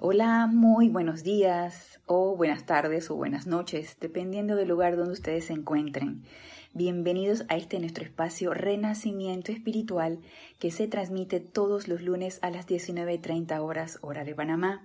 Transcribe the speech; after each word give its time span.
Hola, 0.00 0.48
muy 0.48 0.88
buenos 0.88 1.22
días 1.22 2.00
o 2.06 2.36
buenas 2.36 2.66
tardes 2.66 3.12
o 3.12 3.14
buenas 3.14 3.46
noches, 3.46 3.96
dependiendo 4.00 4.56
del 4.56 4.66
lugar 4.66 4.96
donde 4.96 5.12
ustedes 5.12 5.44
se 5.44 5.52
encuentren. 5.52 6.24
Bienvenidos 6.72 7.44
a 7.48 7.56
este 7.56 7.78
nuestro 7.78 8.02
espacio 8.02 8.54
Renacimiento 8.54 9.52
Espiritual 9.52 10.18
que 10.58 10.72
se 10.72 10.88
transmite 10.88 11.38
todos 11.38 11.86
los 11.86 12.02
lunes 12.02 12.40
a 12.42 12.50
las 12.50 12.66
19.30 12.66 13.56
horas 13.60 13.98
hora 14.02 14.24
de 14.24 14.34
Panamá. 14.34 14.84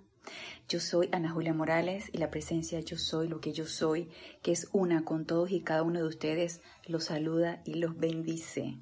Yo 0.70 0.80
soy 0.80 1.10
Ana 1.12 1.32
Julia 1.32 1.56
Morales 1.56 2.12
y 2.14 2.20
la 2.20 2.30
presencia 2.30 2.80
Yo 2.80 3.00
Soy 3.00 3.28
lo 3.28 3.42
que 3.42 3.52
yo 3.52 3.66
soy, 3.66 4.10
que 4.44 4.52
es 4.52 4.70
una 4.74 5.06
con 5.06 5.26
todos 5.26 5.50
y 5.50 5.62
cada 5.62 5.82
uno 5.82 5.98
de 5.98 6.08
ustedes, 6.08 6.62
los 6.86 7.06
saluda 7.06 7.64
y 7.66 7.74
los 7.74 7.98
bendice. 7.98 8.78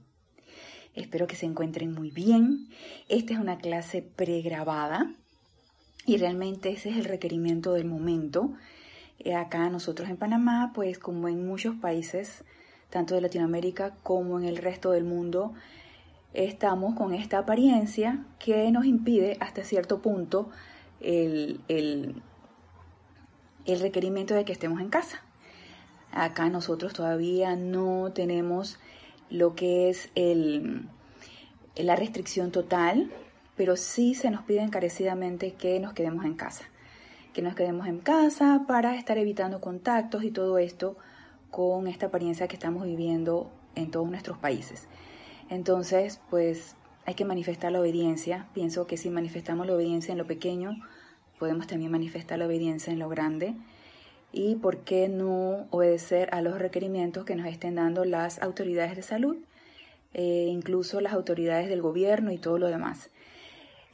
Espero 0.94 1.26
que 1.26 1.38
se 1.38 1.46
encuentren 1.46 1.94
muy 1.94 2.12
bien. 2.12 2.68
Esta 3.08 3.32
es 3.32 3.40
una 3.40 3.60
clase 3.60 4.02
pregrabada 4.02 5.16
y 6.08 6.18
realmente 6.18 6.70
ese 6.72 6.90
es 6.90 6.98
el 6.98 7.04
requerimiento 7.06 7.74
del 7.74 7.86
momento. 7.86 8.50
Eh, 9.20 9.36
acá 9.36 9.70
nosotros 9.70 10.10
en 10.10 10.16
Panamá, 10.16 10.72
pues 10.74 10.98
como 10.98 11.28
en 11.28 11.46
muchos 11.46 11.76
países, 11.76 12.46
tanto 12.90 13.14
de 13.14 13.22
Latinoamérica 13.22 13.94
como 14.04 14.40
en 14.40 14.46
el 14.46 14.56
resto 14.56 14.92
del 14.92 15.04
mundo, 15.04 15.54
estamos 16.34 16.96
con 16.96 17.14
esta 17.14 17.40
apariencia 17.40 18.26
que 18.40 18.72
nos 18.72 18.86
impide 18.86 19.36
hasta 19.42 19.66
cierto 19.66 20.02
punto 20.02 20.50
el, 21.02 21.60
el, 21.68 22.22
requerimiento 23.66 24.34
de 24.34 24.46
que 24.46 24.54
estemos 24.54 24.80
en 24.80 24.90
casa. 24.90 25.24
Acá 26.14 26.50
nosotros 26.50 26.94
todavía 26.94 27.58
no 27.58 28.14
tenemos 28.14 28.80
lo 29.30 29.56
que 29.56 29.90
es 29.90 30.10
el, 30.16 30.88
la 31.76 31.98
restricción 31.98 32.52
total, 32.52 33.12
pero 33.58 33.76
sí 33.76 34.14
se 34.14 34.30
nos 34.30 34.44
pide 34.44 34.62
encarecidamente 34.62 35.54
que 35.54 35.80
nos 35.80 35.94
quedemos 35.94 36.24
en 36.24 36.36
casa. 36.36 36.66
Que 37.34 37.42
nos 37.42 37.56
quedemos 37.56 37.88
en 37.88 38.00
casa 38.00 38.64
para 38.68 38.96
estar 38.96 39.18
evitando 39.18 39.60
contactos 39.60 40.24
y 40.24 40.32
todo 40.32 40.60
esto 40.60 40.96
con 41.50 41.88
esta 41.88 42.06
apariencia 42.06 42.48
que 42.48 42.56
estamos 42.56 42.86
viviendo 42.86 43.52
en 43.76 43.92
todos 43.92 44.10
nuestros 44.10 44.38
países. 44.38 44.88
Entonces, 45.50 46.22
pues 46.30 46.76
hay 47.06 47.16
que 47.16 47.26
manifestar 47.26 47.72
la 47.72 47.80
obediencia. 47.80 48.48
Pienso 48.54 48.86
que 48.86 48.98
si 48.98 49.10
manifestamos 49.10 49.66
la 49.66 49.74
obediencia 49.74 50.12
en 50.12 50.18
lo 50.18 50.28
pequeño, 50.28 50.78
podemos 51.40 51.66
también 51.66 51.92
manifestar 51.92 52.38
la 52.38 52.46
obediencia 52.46 52.94
en 52.94 53.00
lo 53.00 53.10
grande. 53.10 53.56
Y 54.32 54.56
por 54.56 54.80
qué 54.80 55.08
no 55.08 55.68
obedecer 55.72 56.30
a 56.32 56.42
los 56.42 56.60
requerimientos 56.60 57.26
que 57.26 57.36
nos 57.36 57.48
estén 57.48 57.76
dando 57.76 58.06
las 58.06 58.42
autoridades 58.42 58.96
de 58.96 59.04
salud, 59.04 59.38
eh, 60.14 60.48
incluso 60.50 61.00
las 61.00 61.14
autoridades 61.14 61.70
del 61.70 61.82
gobierno 61.82 62.32
y 62.32 62.38
todo 62.38 62.58
lo 62.58 62.68
demás. 62.68 63.10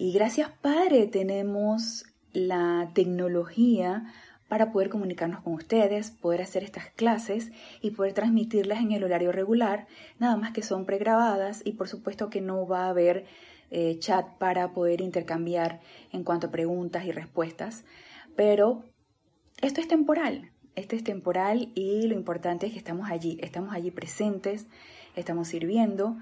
Y 0.03 0.11
gracias 0.11 0.49
Padre 0.61 1.07
tenemos 1.07 2.03
la 2.33 2.91
tecnología 2.93 4.13
para 4.49 4.73
poder 4.73 4.89
comunicarnos 4.89 5.41
con 5.43 5.53
ustedes, 5.53 6.11
poder 6.11 6.41
hacer 6.41 6.61
estas 6.61 6.89
clases 6.89 7.53
y 7.79 7.91
poder 7.91 8.11
transmitirlas 8.11 8.81
en 8.81 8.91
el 8.91 9.05
horario 9.05 9.31
regular, 9.31 9.87
nada 10.19 10.35
más 10.35 10.51
que 10.51 10.61
son 10.61 10.83
pregrabadas 10.83 11.61
y 11.63 11.71
por 11.71 11.87
supuesto 11.87 12.29
que 12.29 12.41
no 12.41 12.67
va 12.67 12.87
a 12.87 12.89
haber 12.89 13.27
eh, 13.71 13.97
chat 13.99 14.27
para 14.39 14.73
poder 14.73 14.99
intercambiar 14.99 15.79
en 16.11 16.25
cuanto 16.25 16.47
a 16.47 16.51
preguntas 16.51 17.05
y 17.05 17.13
respuestas, 17.13 17.85
pero 18.35 18.83
esto 19.61 19.79
es 19.79 19.88
temporal, 19.88 20.51
esto 20.75 20.97
es 20.97 21.05
temporal 21.05 21.71
y 21.75 22.07
lo 22.07 22.15
importante 22.15 22.65
es 22.65 22.73
que 22.73 22.77
estamos 22.77 23.09
allí, 23.09 23.38
estamos 23.39 23.73
allí 23.73 23.89
presentes, 23.89 24.67
estamos 25.15 25.47
sirviendo 25.47 26.17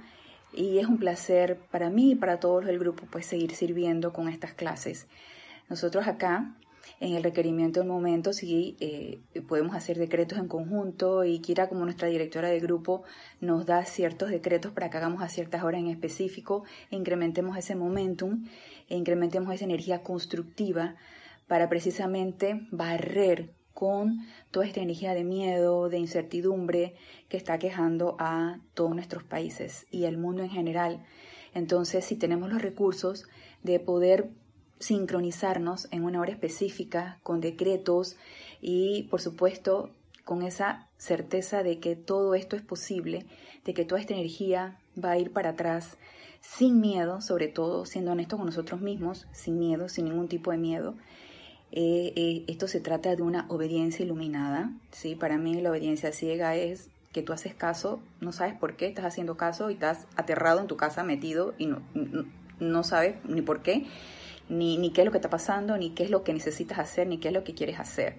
y 0.54 0.80
es 0.80 0.88
un 0.88 0.98
placer 0.98 1.58
para 1.72 1.90
mí 1.90 2.12
y 2.12 2.16
para 2.16 2.40
todos 2.40 2.66
el 2.68 2.80
grupo 2.80 3.06
pues 3.10 3.26
seguir 3.26 3.56
sirviendo 3.56 4.14
con 4.14 4.28
estas 4.28 4.54
clases. 4.54 5.08
Nosotros 5.70 6.08
acá 6.08 6.56
en 7.00 7.16
el 7.16 7.24
requerimiento 7.24 7.80
del 7.80 7.90
momento 7.90 8.34
si 8.34 8.76
eh, 8.80 9.20
podemos 9.48 9.76
hacer 9.76 9.98
decretos 9.98 10.38
en 10.38 10.48
conjunto 10.48 11.24
y 11.24 11.40
quiera 11.40 11.68
como 11.68 11.84
nuestra 11.84 12.08
directora 12.08 12.50
de 12.50 12.60
grupo 12.60 13.04
nos 13.40 13.66
da 13.66 13.86
ciertos 13.86 14.30
decretos 14.30 14.72
para 14.72 14.90
que 14.90 14.98
hagamos 14.98 15.24
a 15.24 15.30
ciertas 15.30 15.64
horas 15.64 15.82
en 15.82 15.88
específico, 15.88 16.64
e 16.90 16.96
incrementemos 16.96 17.58
ese 17.58 17.76
momentum, 17.76 18.46
e 18.90 18.96
incrementemos 18.96 19.54
esa 19.54 19.66
energía 19.66 20.04
constructiva 20.04 20.96
para 21.48 21.70
precisamente 21.70 22.68
barrer 22.72 23.52
con 23.74 24.26
toda 24.52 24.66
esta 24.66 24.82
energía 24.82 25.14
de 25.14 25.24
miedo, 25.24 25.90
de 25.90 25.98
incertidumbre 25.98 26.96
que 27.30 27.38
está 27.38 27.60
quejando 27.60 28.16
a 28.20 28.60
todos 28.74 28.94
nuestros 28.94 29.24
países 29.24 29.88
y 29.92 30.06
al 30.06 30.18
mundo 30.18 30.44
en 30.44 30.50
general. 30.50 31.06
Entonces, 31.54 32.06
si 32.06 32.16
tenemos 32.16 32.50
los 32.50 32.62
recursos 32.62 33.26
de 33.64 33.80
poder 33.80 34.30
sincronizarnos 34.80 35.88
en 35.92 36.04
una 36.04 36.20
hora 36.20 36.32
específica 36.32 37.20
con 37.24 37.40
decretos 37.40 38.18
y 38.62 39.04
por 39.04 39.22
supuesto 39.22 39.92
con 40.26 40.44
esa 40.44 40.88
certeza 40.98 41.64
de 41.64 41.80
que 41.80 41.96
todo 41.96 42.36
esto 42.36 42.56
es 42.56 42.62
posible, 42.62 43.26
de 43.66 43.74
que 43.74 43.86
toda 43.86 44.02
esta 44.02 44.14
energía 44.14 44.80
va 45.04 45.12
a 45.12 45.18
ir 45.18 45.32
para 45.32 45.52
atrás 45.52 45.98
sin 46.42 46.82
miedo, 46.82 47.22
sobre 47.22 47.48
todo 47.48 47.86
siendo 47.86 48.12
honestos 48.12 48.38
con 48.38 48.48
nosotros 48.48 48.82
mismos, 48.82 49.28
sin 49.32 49.60
miedo, 49.60 49.88
sin 49.90 50.06
ningún 50.06 50.28
tipo 50.28 50.52
de 50.52 50.58
miedo. 50.58 50.96
Eh, 51.72 52.14
eh, 52.16 52.44
esto 52.48 52.68
se 52.68 52.82
trata 52.82 53.16
de 53.16 53.22
una 53.22 53.46
obediencia 53.50 54.04
iluminada, 54.04 54.72
¿sí? 54.92 55.16
Para 55.16 55.38
mí 55.38 55.60
la 55.62 55.72
obediencia 55.72 56.12
ciega 56.12 56.56
es 56.56 56.90
que 57.14 57.22
tú 57.22 57.34
haces 57.34 57.54
caso, 57.54 58.02
no 58.20 58.32
sabes 58.32 58.56
por 58.56 58.76
qué, 58.76 58.88
estás 58.88 59.06
haciendo 59.06 59.38
caso 59.38 59.70
y 59.70 59.74
estás 59.74 60.06
aterrado 60.16 60.60
en 60.60 60.68
tu 60.68 60.78
casa, 60.78 61.04
metido 61.04 61.54
y 61.58 61.68
no, 61.68 61.82
no 62.60 62.84
sabes 62.84 63.16
ni 63.26 63.42
por 63.42 63.62
qué 63.62 63.86
ni, 64.52 64.78
ni 64.78 64.92
qué 64.92 65.02
es 65.02 65.06
lo 65.06 65.12
que 65.12 65.18
está 65.18 65.30
pasando, 65.30 65.78
ni 65.78 65.92
qué 65.92 66.04
es 66.04 66.10
lo 66.10 66.24
que 66.24 66.34
necesitas 66.34 66.78
hacer, 66.78 67.08
ni 67.08 67.18
qué 67.18 67.30
es 67.30 67.34
lo 67.34 67.44
que 67.44 67.54
quieres 67.54 67.80
hacer. 67.80 68.18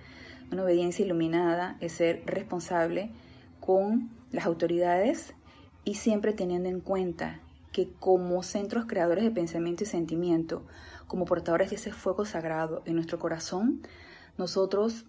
Una 0.51 0.65
obediencia 0.65 1.05
iluminada 1.05 1.77
es 1.81 1.93
ser 1.93 2.23
responsable 2.25 3.11
con 3.61 4.11
las 4.31 4.47
autoridades 4.47 5.35
y 5.85 5.95
siempre 5.95 6.33
teniendo 6.33 6.69
en 6.69 6.81
cuenta 6.81 7.41
que 7.73 7.91
como 7.99 8.43
centros 8.43 8.85
creadores 8.87 9.25
de 9.25 9.31
pensamiento 9.31 9.85
y 9.85 9.87
sentimiento, 9.87 10.65
como 11.07 11.25
portadores 11.25 11.71
de 11.71 11.77
ese 11.77 11.93
fuego 11.93 12.25
sagrado 12.25 12.83
en 12.85 12.95
nuestro 12.95 13.19
corazón, 13.19 13.83
nosotros 14.39 15.07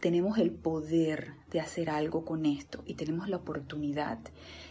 tenemos 0.00 0.36
el 0.36 0.50
poder 0.50 1.32
de 1.50 1.60
hacer 1.60 1.88
algo 1.88 2.26
con 2.26 2.44
esto 2.44 2.82
y 2.84 2.94
tenemos 2.94 3.28
la 3.28 3.36
oportunidad. 3.36 4.18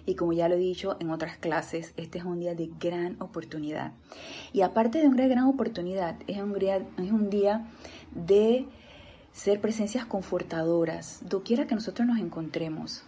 Y 0.06 0.14
como 0.14 0.34
ya 0.34 0.48
lo 0.48 0.56
he 0.56 0.60
dicho 0.60 0.96
en 1.00 1.10
otras 1.10 1.38
clases, 1.38 1.94
este 1.98 2.20
es 2.20 2.24
un 2.24 2.40
día 2.40 2.54
de 2.54 2.70
gran 2.80 3.20
oportunidad. 3.20 3.94
Y 4.52 4.62
aparte 4.62 5.00
de 5.00 5.08
una 5.08 5.28
gran 5.28 5.46
oportunidad, 5.46 6.18
es 6.28 6.38
un 6.38 6.54
día, 6.54 6.86
es 6.98 7.12
un 7.12 7.32
día 7.32 7.66
de 8.12 8.68
ser 9.32 9.60
presencias 9.60 10.06
confortadoras, 10.06 11.22
doquiera 11.28 11.66
que 11.66 11.74
nosotros 11.74 12.08
nos 12.08 12.20
encontremos. 12.20 13.04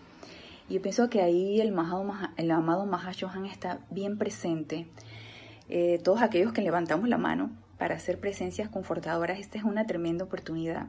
Yo 0.70 0.81
pienso 0.81 1.09
que 1.09 1.22
ahí 1.22 1.62
el, 1.62 1.78
amado, 1.78 2.12
el 2.38 2.52
amado 2.52 2.86
Mahashohan 2.86 3.46
está 3.46 3.86
bien 3.92 4.18
presente. 4.18 4.88
Eh, 5.70 6.00
todos 6.03 6.22
aquellos 6.22 6.53
que 6.53 6.62
levantamos 6.62 7.08
la 7.08 7.18
mano 7.18 7.52
para 7.78 7.96
hacer 7.96 8.20
presencias 8.20 8.70
confortadoras, 8.70 9.40
esta 9.40 9.58
es 9.58 9.64
una 9.64 9.86
tremenda 9.86 10.26
oportunidad 10.26 10.88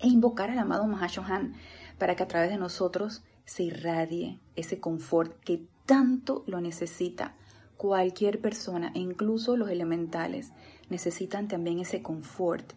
e 0.00 0.08
invocar 0.08 0.50
al 0.50 0.58
amado 0.58 0.86
Mahashohan 0.86 1.54
para 1.98 2.14
que 2.14 2.22
a 2.22 2.28
través 2.28 2.50
de 2.50 2.58
nosotros 2.58 3.22
se 3.44 3.64
irradie 3.64 4.38
ese 4.54 4.78
confort 4.80 5.38
que 5.40 5.66
tanto 5.86 6.44
lo 6.46 6.60
necesita. 6.60 7.34
Cualquier 7.76 8.40
persona, 8.40 8.92
e 8.94 8.98
incluso 8.98 9.56
los 9.56 9.70
elementales, 9.70 10.52
necesitan 10.90 11.48
también 11.48 11.78
ese 11.78 12.02
confort. 12.02 12.72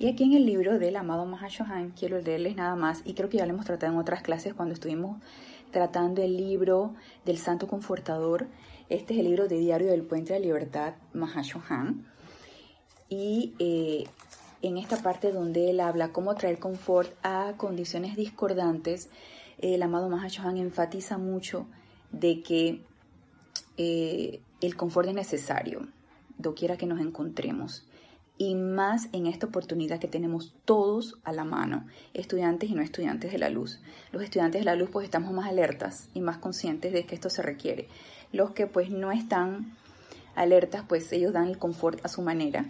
Y 0.00 0.06
aquí 0.06 0.22
en 0.22 0.34
el 0.34 0.46
libro 0.46 0.78
del 0.78 0.94
amado 0.94 1.26
Mahashohan 1.26 1.90
quiero 1.90 2.20
leerles 2.20 2.54
nada 2.54 2.76
más, 2.76 3.02
y 3.04 3.14
creo 3.14 3.28
que 3.28 3.38
ya 3.38 3.46
lo 3.46 3.52
hemos 3.52 3.66
tratado 3.66 3.92
en 3.92 3.98
otras 3.98 4.22
clases 4.22 4.54
cuando 4.54 4.74
estuvimos 4.74 5.20
tratando 5.72 6.22
el 6.22 6.36
libro 6.36 6.94
del 7.24 7.36
Santo 7.38 7.66
Confortador. 7.66 8.46
Este 8.88 9.14
es 9.14 9.20
el 9.20 9.26
libro 9.26 9.48
de 9.48 9.58
Diario 9.58 9.88
del 9.88 10.02
Puente 10.02 10.34
de 10.34 10.38
la 10.38 10.46
Libertad, 10.46 10.94
Mahashohan. 11.14 12.06
Y 13.08 13.54
eh, 13.58 14.04
en 14.62 14.78
esta 14.78 15.02
parte 15.02 15.32
donde 15.32 15.70
él 15.70 15.80
habla 15.80 16.12
cómo 16.12 16.32
traer 16.36 16.60
confort 16.60 17.12
a 17.24 17.54
condiciones 17.56 18.14
discordantes, 18.14 19.10
el 19.58 19.82
amado 19.82 20.08
Mahashohan 20.08 20.58
enfatiza 20.58 21.18
mucho 21.18 21.66
de 22.12 22.40
que 22.44 22.82
eh, 23.76 24.42
el 24.60 24.76
confort 24.76 25.08
es 25.08 25.14
necesario, 25.14 25.88
doquiera 26.38 26.76
que 26.76 26.86
nos 26.86 27.00
encontremos. 27.00 27.87
Y 28.38 28.54
más 28.54 29.08
en 29.12 29.26
esta 29.26 29.46
oportunidad 29.46 29.98
que 29.98 30.06
tenemos 30.08 30.54
todos 30.64 31.18
a 31.24 31.32
la 31.32 31.44
mano, 31.44 31.86
estudiantes 32.14 32.70
y 32.70 32.74
no 32.74 32.82
estudiantes 32.82 33.32
de 33.32 33.38
la 33.38 33.50
luz. 33.50 33.80
Los 34.12 34.22
estudiantes 34.22 34.60
de 34.60 34.64
la 34.64 34.76
luz 34.76 34.90
pues 34.90 35.04
estamos 35.04 35.32
más 35.32 35.48
alertas 35.48 36.08
y 36.14 36.20
más 36.20 36.38
conscientes 36.38 36.92
de 36.92 37.04
que 37.04 37.16
esto 37.16 37.30
se 37.30 37.42
requiere. 37.42 37.88
Los 38.32 38.52
que 38.52 38.66
pues 38.66 38.90
no 38.90 39.10
están 39.10 39.76
alertas 40.36 40.84
pues 40.88 41.12
ellos 41.12 41.32
dan 41.32 41.48
el 41.48 41.58
confort 41.58 42.04
a 42.04 42.08
su 42.08 42.22
manera 42.22 42.66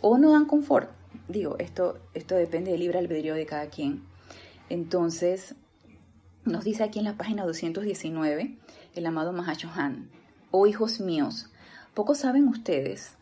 o 0.00 0.18
no 0.18 0.32
dan 0.32 0.46
confort, 0.46 0.90
digo, 1.28 1.56
esto, 1.58 1.98
esto 2.14 2.34
depende 2.34 2.70
del 2.70 2.80
libre 2.80 2.98
albedrío 2.98 3.34
de 3.34 3.46
cada 3.46 3.66
quien. 3.66 4.02
Entonces, 4.68 5.54
nos 6.44 6.64
dice 6.64 6.84
aquí 6.84 6.98
en 6.98 7.04
la 7.04 7.16
página 7.16 7.44
219 7.44 8.56
el 8.94 9.06
amado 9.06 9.32
Mahashohan, 9.32 10.10
oh 10.50 10.66
hijos 10.66 11.00
míos, 11.00 11.50
poco 11.94 12.14
saben 12.14 12.48
ustedes 12.48 13.16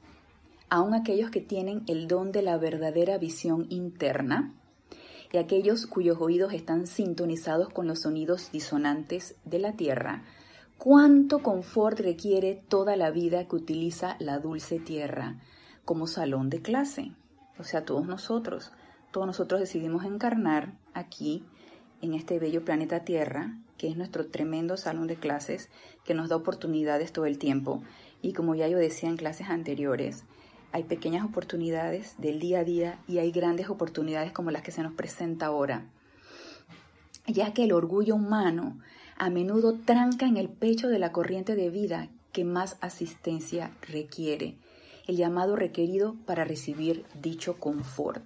aun 0.71 0.95
aquellos 0.95 1.31
que 1.31 1.41
tienen 1.41 1.83
el 1.87 2.09
don 2.09 2.33
de 2.33 2.43
la 2.43 2.59
verdadera 2.59 3.19
visión 3.19 3.67
interna 3.71 4.55
y 5.33 5.39
aquellos 5.39 5.87
cuyos 5.87 6.19
oídos 6.21 6.53
están 6.53 6.87
sintonizados 6.87 7.69
con 7.69 7.87
los 7.87 8.01
sonidos 8.01 8.51
disonantes 8.51 9.37
de 9.45 9.59
la 9.59 9.73
tierra, 9.73 10.25
cuánto 10.79 11.43
confort 11.43 12.01
requiere 12.01 12.63
toda 12.69 12.97
la 12.97 13.11
vida 13.11 13.47
que 13.47 13.57
utiliza 13.57 14.17
la 14.21 14.39
dulce 14.39 14.79
tierra 14.79 15.37
como 15.85 16.07
salón 16.07 16.51
de 16.51 16.63
clase. 16.63 17.13
O 17.59 17.65
sea, 17.65 17.85
todos 17.85 18.07
nosotros, 18.07 18.73
todos 19.11 19.27
nosotros 19.27 19.61
decidimos 19.61 20.05
encarnar 20.05 20.75
aquí, 20.95 21.45
en 22.01 22.15
este 22.15 22.39
bello 22.39 22.65
planeta 22.65 23.05
Tierra, 23.05 23.59
que 23.77 23.89
es 23.89 23.97
nuestro 23.97 24.27
tremendo 24.29 24.77
salón 24.77 25.07
de 25.07 25.17
clases, 25.17 25.71
que 26.05 26.15
nos 26.15 26.29
da 26.29 26.37
oportunidades 26.37 27.13
todo 27.13 27.27
el 27.27 27.39
tiempo. 27.39 27.83
Y 28.23 28.33
como 28.33 28.55
ya 28.55 28.69
yo 28.69 28.79
decía 28.79 29.09
en 29.09 29.17
clases 29.17 29.49
anteriores, 29.49 30.25
hay 30.73 30.85
pequeñas 30.85 31.25
oportunidades 31.25 32.15
del 32.19 32.39
día 32.41 32.61
a 32.61 32.65
día 32.65 32.99
y 33.07 33.19
hay 33.19 33.31
grandes 33.31 33.71
oportunidades 33.71 34.33
como 34.33 34.51
las 34.51 34.63
que 34.63 34.73
se 34.73 34.83
nos 34.83 34.93
presenta 34.93 35.47
ahora. 35.47 35.87
Ya 37.27 37.53
que 37.53 37.65
el 37.65 37.73
orgullo 37.73 38.15
humano 38.15 38.79
a 39.17 39.31
menudo 39.31 39.75
tranca 39.75 40.27
en 40.27 40.37
el 40.37 40.49
pecho 40.49 40.89
de 40.89 40.99
la 40.99 41.13
corriente 41.13 41.57
de 41.57 41.71
vida 41.71 42.09
que 42.33 42.45
más 42.45 42.77
asistencia 42.81 43.73
requiere, 43.83 44.57
el 45.07 45.17
llamado 45.17 45.57
requerido 45.57 46.15
para 46.27 46.45
recibir 46.45 47.05
dicho 47.21 47.59
confort. 47.59 48.23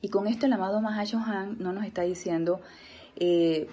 Y 0.00 0.08
con 0.08 0.26
esto 0.26 0.46
el 0.46 0.52
amado 0.52 0.80
Mahashohan 0.80 1.58
no 1.58 1.72
nos 1.72 1.84
está 1.84 2.02
diciendo, 2.02 2.60
eh, 3.16 3.68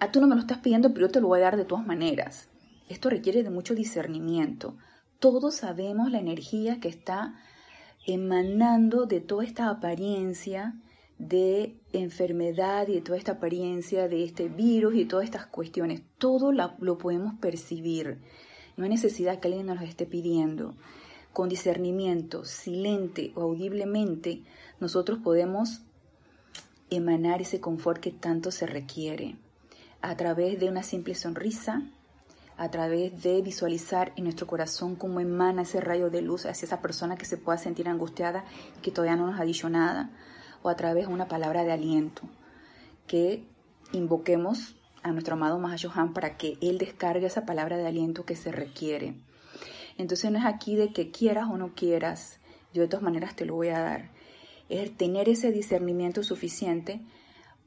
a 0.00 0.10
tú 0.10 0.20
no 0.20 0.26
me 0.26 0.34
lo 0.34 0.40
estás 0.40 0.58
pidiendo, 0.58 0.92
pero 0.92 1.06
yo 1.06 1.12
te 1.12 1.20
lo 1.20 1.28
voy 1.28 1.40
a 1.40 1.44
dar 1.44 1.56
de 1.56 1.64
todas 1.64 1.86
maneras. 1.86 2.48
Esto 2.88 3.10
requiere 3.10 3.42
de 3.42 3.50
mucho 3.50 3.74
discernimiento. 3.74 4.74
Todos 5.18 5.56
sabemos 5.56 6.10
la 6.10 6.18
energía 6.18 6.78
que 6.80 6.88
está 6.88 7.34
emanando 8.06 9.06
de 9.06 9.20
toda 9.20 9.44
esta 9.44 9.70
apariencia 9.70 10.74
de 11.18 11.76
enfermedad 11.92 12.88
y 12.88 12.94
de 12.96 13.00
toda 13.00 13.16
esta 13.16 13.32
apariencia 13.32 14.08
de 14.08 14.24
este 14.24 14.48
virus 14.48 14.94
y 14.94 15.06
todas 15.06 15.24
estas 15.24 15.46
cuestiones. 15.46 16.02
Todo 16.18 16.52
lo 16.52 16.98
podemos 16.98 17.34
percibir. 17.40 18.18
No 18.76 18.84
hay 18.84 18.90
necesidad 18.90 19.40
que 19.40 19.48
alguien 19.48 19.66
nos 19.66 19.80
lo 19.80 19.86
esté 19.86 20.04
pidiendo. 20.04 20.74
Con 21.32 21.48
discernimiento, 21.48 22.44
silente 22.44 23.32
o 23.34 23.42
audiblemente, 23.42 24.42
nosotros 24.80 25.18
podemos 25.18 25.82
emanar 26.90 27.40
ese 27.40 27.60
confort 27.60 28.00
que 28.00 28.12
tanto 28.12 28.50
se 28.50 28.66
requiere 28.66 29.36
a 30.02 30.16
través 30.16 30.60
de 30.60 30.68
una 30.68 30.82
simple 30.82 31.14
sonrisa, 31.14 31.82
a 32.56 32.70
través 32.70 33.22
de 33.22 33.42
visualizar 33.42 34.12
en 34.16 34.24
nuestro 34.24 34.46
corazón 34.46 34.96
cómo 34.96 35.20
emana 35.20 35.62
ese 35.62 35.80
rayo 35.80 36.10
de 36.10 36.22
luz 36.22 36.46
hacia 36.46 36.66
esa 36.66 36.80
persona 36.80 37.16
que 37.16 37.26
se 37.26 37.36
pueda 37.36 37.58
sentir 37.58 37.88
angustiada 37.88 38.44
y 38.78 38.80
que 38.80 38.90
todavía 38.90 39.16
no 39.16 39.26
nos 39.26 39.40
ha 39.40 39.44
dicho 39.44 39.68
nada, 39.68 40.10
o 40.62 40.68
a 40.68 40.76
través 40.76 41.06
de 41.06 41.12
una 41.12 41.28
palabra 41.28 41.64
de 41.64 41.72
aliento, 41.72 42.22
que 43.06 43.44
invoquemos 43.92 44.76
a 45.02 45.12
nuestro 45.12 45.34
amado 45.34 45.58
Mahashohan 45.58 46.12
para 46.12 46.36
que 46.36 46.58
él 46.60 46.78
descargue 46.78 47.26
esa 47.26 47.46
palabra 47.46 47.76
de 47.76 47.86
aliento 47.86 48.24
que 48.24 48.36
se 48.36 48.50
requiere. 48.50 49.14
Entonces 49.98 50.30
no 50.30 50.38
es 50.38 50.44
aquí 50.44 50.76
de 50.76 50.92
que 50.92 51.10
quieras 51.10 51.48
o 51.50 51.56
no 51.56 51.74
quieras, 51.74 52.40
yo 52.72 52.82
de 52.82 52.88
todas 52.88 53.04
maneras 53.04 53.36
te 53.36 53.44
lo 53.44 53.54
voy 53.54 53.68
a 53.68 53.80
dar. 53.80 54.10
Es 54.68 54.96
tener 54.96 55.28
ese 55.28 55.52
discernimiento 55.52 56.22
suficiente 56.22 57.00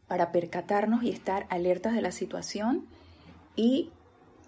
para 0.07 0.31
percatarnos 0.31 1.03
y 1.03 1.11
estar 1.11 1.45
alertas 1.49 1.93
de 1.93 2.01
la 2.01 2.11
situación 2.11 2.87
y 3.55 3.91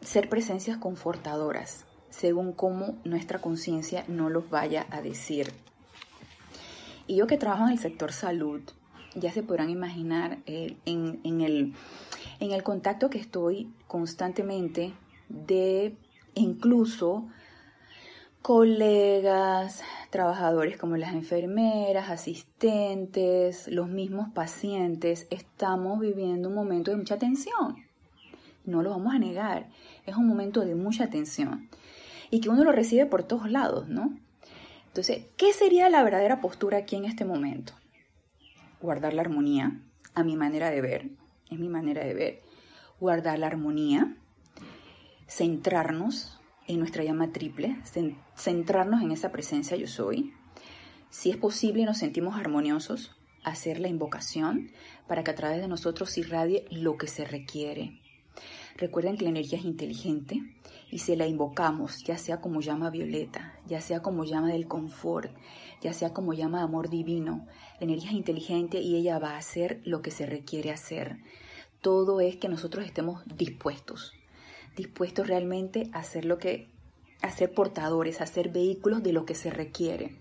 ser 0.02 0.30
presencias 0.30 0.78
confortadoras, 0.78 1.86
según 2.10 2.54
cómo 2.54 2.98
nuestra 3.04 3.40
conciencia 3.40 4.04
no 4.08 4.30
los 4.30 4.50
vaya 4.50 4.88
a 4.90 5.02
decir. 5.02 5.54
Y 7.08 7.18
yo 7.18 7.28
que 7.28 7.38
trabajo 7.38 7.66
en 7.66 7.74
el 7.74 7.80
sector 7.80 8.12
salud, 8.12 8.62
ya 9.16 9.32
se 9.32 9.44
podrán 9.44 9.70
imaginar 9.70 10.40
eh, 10.46 10.78
en, 10.86 11.42
el, 11.42 11.74
en 12.40 12.52
el 12.52 12.64
contacto 12.64 13.10
que 13.10 13.20
estoy 13.20 13.72
constantemente 13.88 14.94
de 15.30 15.96
incluso 16.34 17.28
colegas, 18.42 19.84
trabajadores 20.10 20.78
como 20.78 20.98
las 20.98 21.14
enfermeras, 21.14 22.10
asistentes, 22.10 23.68
los 23.68 23.88
mismos 23.88 24.30
pacientes, 24.34 25.28
estamos 25.30 26.00
viviendo 26.00 26.50
un 26.50 26.56
momento 26.56 26.92
de 26.92 26.98
mucha 26.98 27.20
tensión 27.20 27.91
no 28.66 28.84
lo 28.84 28.92
vamos 28.92 29.14
a 29.14 29.20
negar, 29.20 29.70
es 30.06 30.16
un 30.16 30.28
momento 30.28 30.62
de 30.62 30.76
mucha 30.76 31.10
tensión 31.10 31.70
y 32.30 32.42
que 32.42 32.50
uno 32.50 32.64
lo 32.64 32.72
recibe 32.72 33.06
por 33.06 33.24
todos 33.24 33.50
lados, 33.52 33.88
¿no? 33.90 34.18
Entonces, 34.88 35.26
¿qué 35.38 35.54
sería 35.54 35.90
la 35.90 36.04
verdadera 36.04 36.42
postura 36.42 36.80
aquí 36.80 36.96
en 36.96 37.06
este 37.06 37.26
momento? 37.26 37.74
Guardar 38.82 39.14
la 39.14 39.22
armonía, 39.22 39.82
a 40.16 40.24
mi 40.24 40.36
manera 40.36 40.70
de 40.70 40.82
ver, 40.82 41.10
es 41.50 41.60
mi 41.60 41.70
manera 41.70 42.04
de 42.04 42.14
ver, 42.14 42.42
guardar 43.00 43.40
la 43.40 43.48
armonía, 43.48 44.18
centrarnos 45.28 46.40
en 46.68 46.80
nuestra 46.80 47.04
llama 47.04 47.32
triple, 47.32 47.78
centrarnos 48.36 49.02
en 49.02 49.12
esa 49.12 49.32
presencia 49.32 49.78
yo 49.78 49.88
soy. 49.88 50.34
Si 51.10 51.30
es 51.30 51.38
posible 51.38 51.82
y 51.82 51.86
nos 51.86 51.98
sentimos 51.98 52.38
armoniosos, 52.38 53.16
hacer 53.44 53.80
la 53.80 53.88
invocación 53.88 54.72
para 55.08 55.24
que 55.24 55.32
a 55.32 55.36
través 55.36 55.62
de 55.62 55.68
nosotros 55.68 56.18
irradie 56.18 56.66
lo 56.70 56.98
que 56.98 57.08
se 57.08 57.26
requiere. 57.26 58.01
Recuerden 58.78 59.18
que 59.18 59.26
la 59.26 59.30
energía 59.30 59.60
es 59.60 59.66
inteligente 59.66 60.42
y 60.90 61.00
si 61.00 61.16
la 61.16 61.28
invocamos, 61.28 62.04
ya 62.04 62.18
sea 62.18 62.42
como 62.42 62.62
llama 62.62 62.90
violeta, 62.90 63.58
ya 63.68 63.80
sea 63.80 64.02
como 64.02 64.24
llama 64.24 64.50
del 64.50 64.68
confort, 64.68 65.32
ya 65.82 65.94
sea 65.94 66.14
como 66.14 66.34
llama 66.34 66.64
amor 66.64 66.90
divino, 66.90 67.48
la 67.80 67.86
energía 67.86 68.10
es 68.10 68.16
inteligente 68.16 68.80
y 68.82 68.96
ella 68.96 69.20
va 69.20 69.32
a 69.32 69.38
hacer 69.38 69.82
lo 69.86 70.02
que 70.02 70.12
se 70.12 70.26
requiere 70.26 70.72
hacer. 70.72 71.18
Todo 71.82 72.22
es 72.22 72.36
que 72.38 72.50
nosotros 72.50 72.86
estemos 72.86 73.24
dispuestos, 73.26 74.14
dispuestos 74.76 75.28
realmente 75.28 75.90
a 75.94 76.00
hacer 76.00 76.26
lo 76.26 76.38
que, 76.38 76.70
a 77.22 77.32
ser 77.32 77.54
portadores, 77.54 78.22
a 78.22 78.26
ser 78.26 78.50
vehículos 78.50 79.02
de 79.04 79.14
lo 79.14 79.26
que 79.26 79.36
se 79.36 79.50
requiere. 79.50 80.18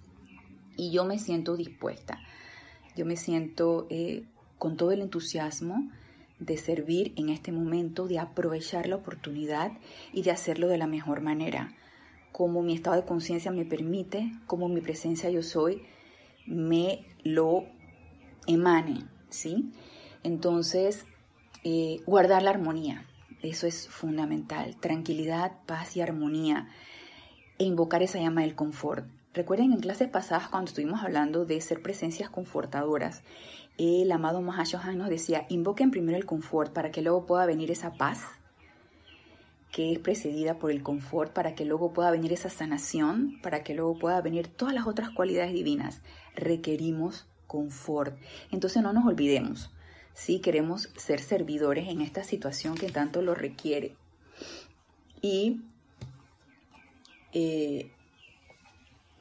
Y 0.77 0.91
yo 0.91 1.05
me 1.05 1.19
siento 1.19 1.57
dispuesta, 1.57 2.21
yo 2.97 3.05
me 3.05 3.17
siento 3.17 3.87
eh, 3.91 4.25
con 4.59 4.77
todo 4.77 4.93
el 4.93 5.01
entusiasmo 5.03 5.91
de 6.41 6.57
servir 6.57 7.13
en 7.17 7.29
este 7.29 7.53
momento, 7.53 8.09
de 8.09 8.19
aprovechar 8.19 8.89
la 8.89 8.97
oportunidad 8.97 9.73
y 10.13 10.23
de 10.23 10.33
hacerlo 10.33 10.67
de 10.69 10.79
la 10.79 10.87
mejor 10.87 11.21
manera, 11.21 11.75
como 12.33 12.63
mi 12.63 12.75
estado 12.75 12.97
de 12.97 13.05
conciencia 13.05 13.51
me 13.51 13.65
permite, 13.65 14.33
como 14.47 14.69
mi 14.69 14.81
presencia 14.81 15.31
yo 15.31 15.43
soy 15.43 15.83
me 16.47 17.07
lo 17.23 17.67
emane, 18.47 19.07
¿sí? 19.29 19.73
Entonces, 20.23 21.07
eh, 21.65 22.01
guardar 22.07 22.43
la 22.43 22.51
armonía, 22.51 23.07
eso 23.43 23.67
es 23.67 23.89
fundamental, 23.89 24.77
tranquilidad, 24.81 25.53
paz 25.67 25.97
y 25.97 26.01
armonía, 26.01 26.69
e 27.59 27.65
invocar 27.65 28.03
esa 28.03 28.19
llama 28.19 28.41
del 28.41 28.55
confort. 28.55 29.07
Recuerden 29.33 29.73
en 29.73 29.81
clases 29.81 30.09
pasadas 30.09 30.49
cuando 30.49 30.69
estuvimos 30.69 31.03
hablando 31.03 31.45
de 31.45 31.61
ser 31.61 31.83
presencias 31.83 32.31
confortadoras 32.31 33.23
el 33.81 34.13
amado 34.13 34.43
Mahashohan 34.43 34.99
nos 34.99 35.09
decía, 35.09 35.47
invoquen 35.49 35.91
primero 35.91 36.19
el 36.19 36.27
confort 36.27 36.73
para 36.73 36.91
que 36.91 37.01
luego 37.01 37.25
pueda 37.25 37.47
venir 37.47 37.71
esa 37.71 37.95
paz 37.95 38.25
que 39.73 39.93
es 39.93 39.99
precedida 40.01 40.59
por 40.59 40.71
el 40.73 40.83
confort, 40.83 41.33
para 41.33 41.55
que 41.55 41.65
luego 41.65 41.93
pueda 41.93 42.11
venir 42.11 42.33
esa 42.33 42.51
sanación, 42.51 43.39
para 43.41 43.63
que 43.63 43.73
luego 43.75 43.99
pueda 43.99 44.21
venir 44.21 44.49
todas 44.49 44.75
las 44.75 44.87
otras 44.89 45.11
cualidades 45.11 45.55
divinas. 45.55 46.03
Requerimos 46.35 47.29
confort. 47.47 48.19
Entonces 48.51 48.83
no 48.83 48.93
nos 48.93 49.07
olvidemos, 49.07 49.71
si 50.13 50.41
queremos 50.41 50.91
ser 50.97 51.21
servidores 51.21 51.89
en 51.89 52.01
esta 52.01 52.25
situación 52.25 52.75
que 52.75 52.91
tanto 52.91 53.23
lo 53.23 53.37
requiere. 53.37 53.95
Y 55.23 55.63
eh, 57.33 57.93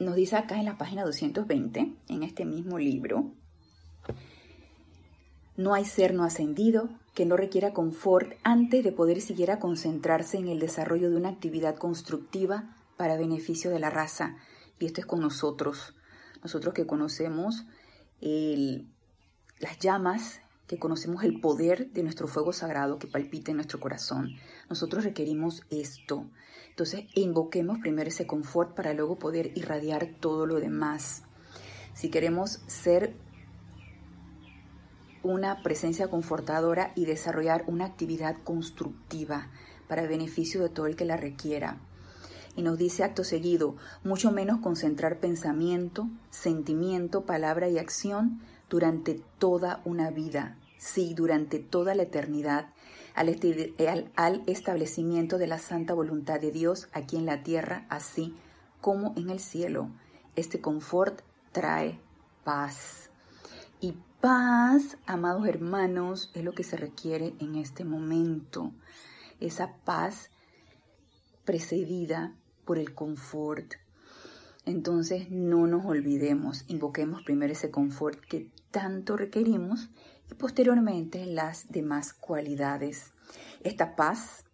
nos 0.00 0.16
dice 0.16 0.36
acá 0.36 0.58
en 0.58 0.64
la 0.64 0.78
página 0.78 1.04
220, 1.04 1.92
en 2.08 2.22
este 2.22 2.44
mismo 2.44 2.78
libro, 2.78 3.30
no 5.56 5.74
hay 5.74 5.84
ser 5.84 6.14
no 6.14 6.24
ascendido 6.24 6.88
que 7.14 7.26
no 7.26 7.36
requiera 7.36 7.74
confort 7.74 8.32
antes 8.42 8.82
de 8.82 8.92
poder 8.92 9.20
siquiera 9.20 9.58
concentrarse 9.58 10.38
en 10.38 10.48
el 10.48 10.58
desarrollo 10.58 11.10
de 11.10 11.16
una 11.16 11.28
actividad 11.28 11.76
constructiva 11.76 12.74
para 12.96 13.18
beneficio 13.18 13.70
de 13.70 13.78
la 13.78 13.90
raza. 13.90 14.36
Y 14.78 14.86
esto 14.86 15.02
es 15.02 15.06
con 15.06 15.20
nosotros, 15.20 15.94
nosotros 16.42 16.72
que 16.72 16.86
conocemos 16.86 17.66
las 18.20 19.78
llamas, 19.80 20.40
que 20.70 20.78
conocemos 20.78 21.24
el 21.24 21.40
poder 21.40 21.90
de 21.90 22.04
nuestro 22.04 22.28
fuego 22.28 22.52
sagrado 22.52 23.00
que 23.00 23.08
palpita 23.08 23.50
en 23.50 23.56
nuestro 23.56 23.80
corazón. 23.80 24.36
Nosotros 24.68 25.02
requerimos 25.02 25.64
esto. 25.68 26.30
Entonces, 26.68 27.06
invoquemos 27.16 27.80
primero 27.80 28.08
ese 28.08 28.28
confort 28.28 28.76
para 28.76 28.94
luego 28.94 29.18
poder 29.18 29.50
irradiar 29.56 30.10
todo 30.20 30.46
lo 30.46 30.60
demás. 30.60 31.24
Si 31.92 32.08
queremos 32.08 32.60
ser 32.68 33.16
una 35.24 35.60
presencia 35.64 36.06
confortadora 36.06 36.92
y 36.94 37.04
desarrollar 37.04 37.64
una 37.66 37.86
actividad 37.86 38.36
constructiva 38.44 39.50
para 39.88 40.06
beneficio 40.06 40.62
de 40.62 40.68
todo 40.68 40.86
el 40.86 40.94
que 40.94 41.04
la 41.04 41.16
requiera. 41.16 41.80
Y 42.54 42.62
nos 42.62 42.78
dice 42.78 43.02
acto 43.02 43.24
seguido, 43.24 43.74
mucho 44.04 44.30
menos 44.30 44.60
concentrar 44.60 45.18
pensamiento, 45.18 46.08
sentimiento, 46.30 47.26
palabra 47.26 47.68
y 47.68 47.78
acción 47.78 48.40
durante 48.70 49.20
toda 49.40 49.82
una 49.84 50.12
vida, 50.12 50.56
sí, 50.80 51.14
durante 51.14 51.58
toda 51.58 51.94
la 51.94 52.04
eternidad, 52.04 52.70
al, 53.14 54.10
al, 54.16 54.42
establecimiento 54.46 55.36
de 55.36 55.46
la 55.46 55.58
santa 55.58 55.94
voluntad 55.94 56.40
de 56.40 56.50
Dios 56.50 56.88
aquí 56.92 57.16
en 57.16 57.26
la 57.26 57.42
tierra, 57.42 57.86
así 57.90 58.34
como 58.80 59.12
en 59.16 59.30
el 59.30 59.40
cielo. 59.40 59.90
Este 60.36 60.60
confort 60.60 61.20
trae 61.52 62.00
paz. 62.44 63.10
Y 63.80 63.94
paz, 64.20 64.96
amados 65.06 65.46
hermanos, 65.46 66.30
es 66.34 66.44
lo 66.44 66.52
que 66.52 66.64
se 66.64 66.76
requiere 66.76 67.34
en 67.40 67.56
este 67.56 67.84
momento. 67.84 68.72
Esa 69.38 69.76
paz 69.84 70.30
precedida 71.44 72.34
por 72.64 72.78
el 72.78 72.94
confort. 72.94 73.74
Entonces 74.64 75.30
no 75.30 75.66
nos 75.66 75.84
olvidemos, 75.84 76.64
invoquemos 76.68 77.22
primero 77.22 77.52
ese 77.52 77.70
confort 77.70 78.20
que 78.20 78.48
tanto 78.70 79.16
requerimos 79.16 79.90
y 80.30 80.34
posteriormente 80.34 81.26
las 81.26 81.70
demás 81.70 82.12
cualidades. 82.12 83.12
Esta 83.62 83.96
paz 83.96 84.44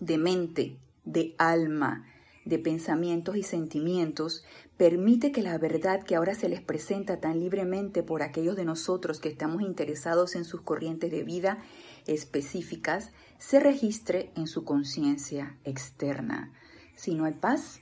de 0.00 0.18
mente, 0.18 0.78
de 1.04 1.34
alma, 1.38 2.06
de 2.44 2.58
pensamientos 2.58 3.36
y 3.36 3.42
sentimientos 3.42 4.44
permite 4.76 5.30
que 5.30 5.42
la 5.42 5.58
verdad 5.58 6.02
que 6.02 6.16
ahora 6.16 6.34
se 6.34 6.48
les 6.48 6.60
presenta 6.60 7.20
tan 7.20 7.38
libremente 7.38 8.02
por 8.02 8.22
aquellos 8.22 8.56
de 8.56 8.64
nosotros 8.64 9.20
que 9.20 9.28
estamos 9.28 9.62
interesados 9.62 10.34
en 10.34 10.44
sus 10.44 10.62
corrientes 10.62 11.10
de 11.10 11.22
vida 11.22 11.58
específicas 12.06 13.12
se 13.38 13.60
registre 13.60 14.32
en 14.34 14.48
su 14.48 14.64
conciencia 14.64 15.56
externa. 15.64 16.52
Si 16.96 17.14
no 17.14 17.26
hay 17.26 17.34
paz, 17.34 17.80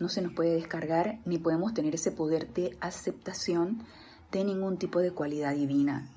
no 0.00 0.08
se 0.08 0.22
nos 0.22 0.32
puede 0.32 0.54
descargar 0.54 1.20
ni 1.24 1.38
podemos 1.38 1.74
tener 1.74 1.94
ese 1.94 2.12
poder 2.12 2.52
de 2.54 2.76
aceptación 2.80 3.84
de 4.30 4.44
ningún 4.44 4.78
tipo 4.78 5.00
de 5.00 5.10
cualidad 5.10 5.54
divina. 5.54 6.08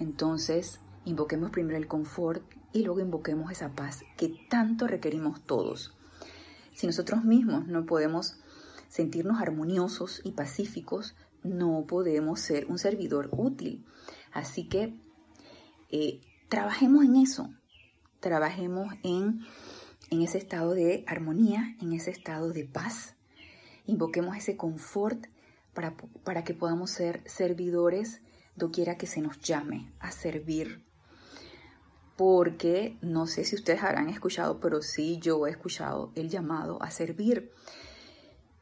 Entonces, 0.00 0.80
invoquemos 1.04 1.50
primero 1.50 1.76
el 1.76 1.86
confort 1.86 2.42
y 2.72 2.82
luego 2.82 3.00
invoquemos 3.00 3.52
esa 3.52 3.74
paz 3.74 4.02
que 4.16 4.34
tanto 4.48 4.86
requerimos 4.86 5.42
todos. 5.42 5.94
Si 6.72 6.86
nosotros 6.86 7.24
mismos 7.24 7.66
no 7.66 7.84
podemos 7.84 8.40
sentirnos 8.88 9.40
armoniosos 9.40 10.22
y 10.24 10.32
pacíficos, 10.32 11.14
no 11.42 11.84
podemos 11.86 12.40
ser 12.40 12.66
un 12.66 12.78
servidor 12.78 13.28
útil. 13.32 13.84
Así 14.32 14.68
que 14.68 14.94
eh, 15.90 16.20
trabajemos 16.48 17.04
en 17.04 17.16
eso, 17.16 17.50
trabajemos 18.20 18.94
en, 19.02 19.40
en 20.10 20.22
ese 20.22 20.38
estado 20.38 20.72
de 20.72 21.04
armonía, 21.06 21.76
en 21.80 21.92
ese 21.92 22.10
estado 22.10 22.52
de 22.52 22.64
paz. 22.64 23.16
Invoquemos 23.86 24.36
ese 24.36 24.56
confort 24.56 25.26
para, 25.74 25.94
para 26.24 26.44
que 26.44 26.54
podamos 26.54 26.90
ser 26.90 27.22
servidores 27.26 28.22
doquiera 28.60 28.96
que 28.96 29.08
se 29.08 29.20
nos 29.20 29.40
llame 29.40 29.90
a 29.98 30.12
servir. 30.12 30.84
Porque 32.16 32.96
no 33.00 33.26
sé 33.26 33.44
si 33.44 33.56
ustedes 33.56 33.82
habrán 33.82 34.08
escuchado, 34.08 34.60
pero 34.60 34.82
sí 34.82 35.18
yo 35.20 35.46
he 35.48 35.50
escuchado 35.50 36.12
el 36.14 36.28
llamado 36.28 36.80
a 36.80 36.92
servir. 36.92 37.50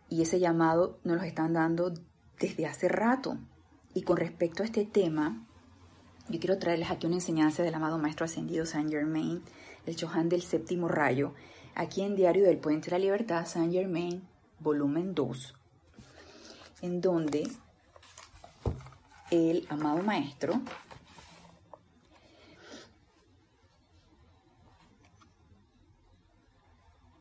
Y 0.09 0.23
ese 0.23 0.41
llamado 0.41 0.99
nos 1.05 1.19
lo 1.19 1.23
están 1.25 1.53
dando 1.53 1.93
desde 2.41 2.67
hace 2.67 2.89
rato. 2.89 3.37
Y 3.93 4.03
con 4.03 4.17
respecto 4.17 4.63
a 4.63 4.67
este 4.67 4.87
tema, 4.87 5.47
yo 6.29 6.39
quiero 6.39 6.59
traerles 6.59 6.91
aquí 6.91 7.07
una 7.07 7.17
enseñanza 7.17 7.63
del 7.63 7.75
amado 7.75 7.99
Maestro 7.99 8.27
Ascendido 8.27 8.67
Saint 8.67 8.91
Germain, 8.91 9.43
el 9.87 9.97
Chohan 9.97 10.29
del 10.29 10.43
séptimo 10.43 10.87
rayo, 10.89 11.35
aquí 11.75 12.03
en 12.03 12.17
Diario 12.17 12.45
del 12.45 12.59
Puente 12.59 12.87
de 12.87 12.93
la 12.93 12.99
Libertad, 12.99 13.47
Saint 13.47 13.73
Germain, 13.73 14.23
volumen 14.61 15.15
2, 15.15 15.55
en 16.83 17.01
donde 17.01 17.49
el 19.31 19.67
amado 19.69 20.03
Maestro 20.03 20.61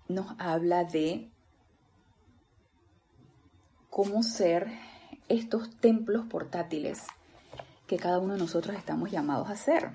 nos 0.07 0.35
habla 0.39 0.83
de 0.83 1.29
cómo 3.89 4.23
ser 4.23 4.71
estos 5.27 5.75
templos 5.77 6.25
portátiles 6.27 7.03
que 7.87 7.97
cada 7.97 8.19
uno 8.19 8.33
de 8.33 8.39
nosotros 8.39 8.75
estamos 8.75 9.11
llamados 9.11 9.49
a 9.49 9.53
hacer. 9.53 9.91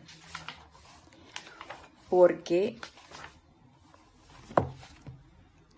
Porque 2.10 2.78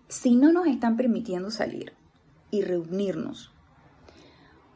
si 0.09 0.35
no 0.35 0.51
nos 0.51 0.67
están 0.67 0.97
permitiendo 0.97 1.51
salir 1.51 1.93
y 2.51 2.61
reunirnos 2.61 3.51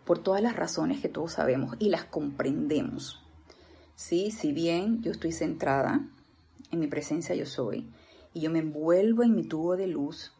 por 0.10 0.18
todas 0.18 0.42
las 0.42 0.56
razones 0.56 1.02
que 1.02 1.08
todos 1.08 1.34
sabemos 1.34 1.76
y 1.78 1.90
las 1.90 2.04
comprendemos, 2.04 3.22
¿sí? 3.96 4.32
si 4.32 4.54
bien 4.54 5.04
yo 5.04 5.12
estoy 5.12 5.32
centrada 5.32 6.04
en 6.72 6.80
mi 6.80 6.88
presencia 6.88 7.36
yo 7.36 7.46
soy 7.46 7.92
y 8.34 8.40
yo 8.40 8.50
me 8.50 8.58
envuelvo 8.58 9.22
en 9.22 9.36
mi 9.36 9.44
tubo 9.44 9.78
de 9.78 9.86
luz 9.86 10.34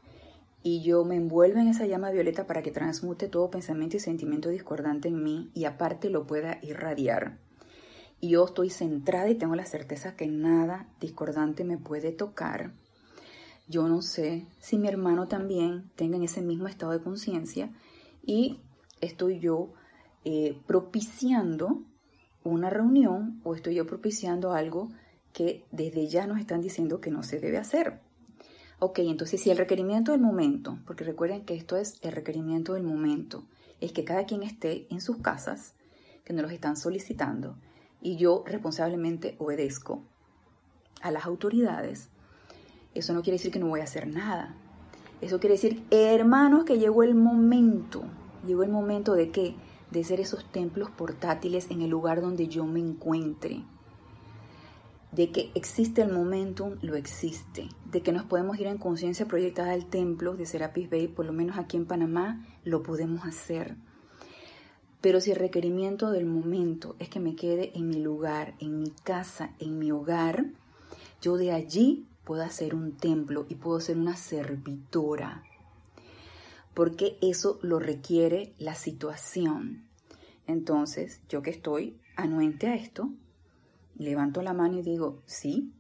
y 0.64 0.82
yo 0.82 1.06
me 1.06 1.18
envuelvo 1.18 1.60
en 1.60 1.68
esa 1.68 1.86
llama 1.86 2.10
violeta 2.10 2.48
para 2.48 2.64
que 2.64 2.72
transmute 2.72 3.28
todo 3.28 3.52
pensamiento 3.52 3.96
y 3.96 4.00
sentimiento 4.00 4.50
discordante 4.50 5.10
en 5.10 5.24
mí 5.24 5.52
y 5.54 5.66
aparte 5.66 6.10
lo 6.10 6.26
pueda 6.26 6.58
irradiar. 6.64 7.38
Y 8.20 8.30
yo 8.30 8.46
estoy 8.46 8.72
centrada 8.72 9.30
y 9.30 9.36
tengo 9.36 9.54
la 9.54 9.68
certeza 9.68 10.16
que 10.16 10.26
nada 10.26 10.88
discordante 11.00 11.64
me 11.64 11.78
puede 11.78 12.12
tocar. 12.12 12.72
Yo 13.68 13.88
no 13.88 14.02
sé 14.02 14.48
si 14.58 14.80
mi 14.80 14.88
hermano 14.88 15.28
también 15.28 15.92
tenga 15.96 16.18
ese 16.18 16.42
mismo 16.42 16.68
estado 16.68 16.92
de 16.92 17.04
conciencia 17.04 17.70
y 18.26 18.62
estoy 19.02 19.40
yo 19.40 19.74
eh, 20.26 20.60
propiciando 20.68 21.84
una 22.44 22.70
reunión 22.70 23.42
o 23.44 23.56
estoy 23.56 23.76
yo 23.76 23.86
propiciando 23.86 24.54
algo 24.54 24.90
que 25.34 25.66
desde 25.72 26.08
ya 26.08 26.28
nos 26.28 26.40
están 26.40 26.62
diciendo 26.62 27.02
que 27.02 27.12
no 27.12 27.24
se 27.24 27.40
debe 27.40 27.58
hacer. 27.58 28.00
Ok, 28.80 29.00
entonces 29.00 29.42
si 29.42 29.52
el 29.52 29.58
requerimiento 29.58 30.14
del 30.14 30.22
momento, 30.22 30.80
porque 30.86 31.04
recuerden 31.04 31.44
que 31.44 31.56
esto 31.56 31.76
es 31.76 31.98
el 32.02 32.14
requerimiento 32.14 32.74
del 32.74 32.84
momento, 32.84 33.44
es 33.82 33.92
que 33.92 34.06
cada 34.06 34.26
quien 34.26 34.44
esté 34.44 34.88
en 34.90 35.02
sus 35.02 35.18
casas, 35.18 35.76
que 36.24 36.34
nos 36.34 36.44
los 36.44 36.52
están 36.52 36.78
solicitando, 36.78 37.58
y 38.02 38.16
yo 38.16 38.44
responsablemente 38.46 39.36
obedezco 39.40 40.04
a 41.02 41.12
las 41.12 41.26
autoridades, 41.26 42.10
eso 42.94 43.14
no 43.14 43.22
quiere 43.22 43.38
decir 43.38 43.52
que 43.52 43.60
no 43.60 43.68
voy 43.68 43.82
a 43.82 43.84
hacer 43.84 44.08
nada. 44.08 44.56
Eso 45.22 45.40
quiere 45.40 45.56
decir, 45.56 45.84
hermanos, 45.92 46.64
que 46.64 46.80
llegó 46.80 47.04
el 47.04 47.16
momento, 47.16 48.04
llegó 48.46 48.64
el 48.64 48.70
momento 48.70 49.14
de 49.14 49.32
qué? 49.32 49.56
De 49.92 50.04
ser 50.04 50.20
esos 50.20 50.46
templos 50.52 50.90
portátiles 50.90 51.72
en 51.72 51.82
el 51.82 51.90
lugar 51.90 52.22
donde 52.22 52.48
yo 52.48 52.66
me 52.66 52.80
encuentre 52.80 53.64
de 55.12 55.32
que 55.32 55.52
existe 55.56 56.02
el 56.02 56.12
momentum, 56.12 56.76
lo 56.82 56.96
existe, 56.96 57.68
de 57.92 58.02
que 58.02 58.12
nos 58.12 58.26
podemos 58.26 58.60
ir 58.60 58.68
en 58.68 58.78
conciencia 58.78 59.26
proyectada 59.28 59.72
al 59.72 59.86
templo 59.86 60.36
de 60.36 60.46
Serapis 60.46 60.90
Bay, 60.90 61.08
por 61.08 61.26
lo 61.26 61.34
menos 61.34 61.58
aquí 61.58 61.78
en 61.78 61.86
Panamá, 61.86 62.46
lo 62.64 62.84
podemos 62.84 63.26
hacer. 63.26 63.76
Pero 65.02 65.22
si 65.22 65.32
el 65.32 65.38
requerimiento 65.38 66.12
del 66.12 66.26
momento 66.26 66.96
es 67.00 67.10
que 67.10 67.20
me 67.20 67.36
quede 67.36 67.72
en 67.76 67.88
mi 67.88 68.00
lugar, 68.00 68.54
en 68.60 68.80
mi 68.80 68.92
casa, 69.04 69.54
en 69.60 69.80
mi 69.80 69.92
hogar, 69.92 70.46
yo 71.22 71.38
de 71.38 71.54
allí 71.54 72.06
puedo 72.24 72.44
hacer 72.44 72.76
un 72.76 72.92
templo 72.92 73.46
y 73.50 73.56
puedo 73.56 73.80
ser 73.80 73.98
una 73.98 74.16
servidora, 74.16 75.44
porque 76.80 77.18
eso 77.20 77.60
lo 77.62 77.78
requiere 77.78 78.54
la 78.58 78.74
situación. 78.74 79.84
Entonces, 80.48 81.20
yo 81.28 81.42
que 81.42 81.50
estoy 81.50 82.00
anuente 82.16 82.68
a 82.68 82.76
esto, 82.76 83.10
levanto 83.98 84.42
la 84.42 84.54
mano 84.54 84.78
y 84.78 84.82
digo, 84.82 85.22
sí, 85.26 85.74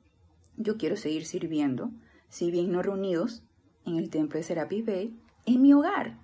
yo 0.57 0.75
quiero 0.75 0.97
seguir 0.97 1.25
sirviendo, 1.25 1.89
si 2.27 2.51
bien 2.51 2.73
no 2.73 2.81
reunidos 2.81 3.45
en 3.85 3.95
el 3.95 4.09
templo 4.09 4.39
de 4.39 4.43
Serapis 4.43 4.85
Bay, 4.85 5.17
en 5.45 5.61
mi 5.61 5.71
hogar. 5.71 6.17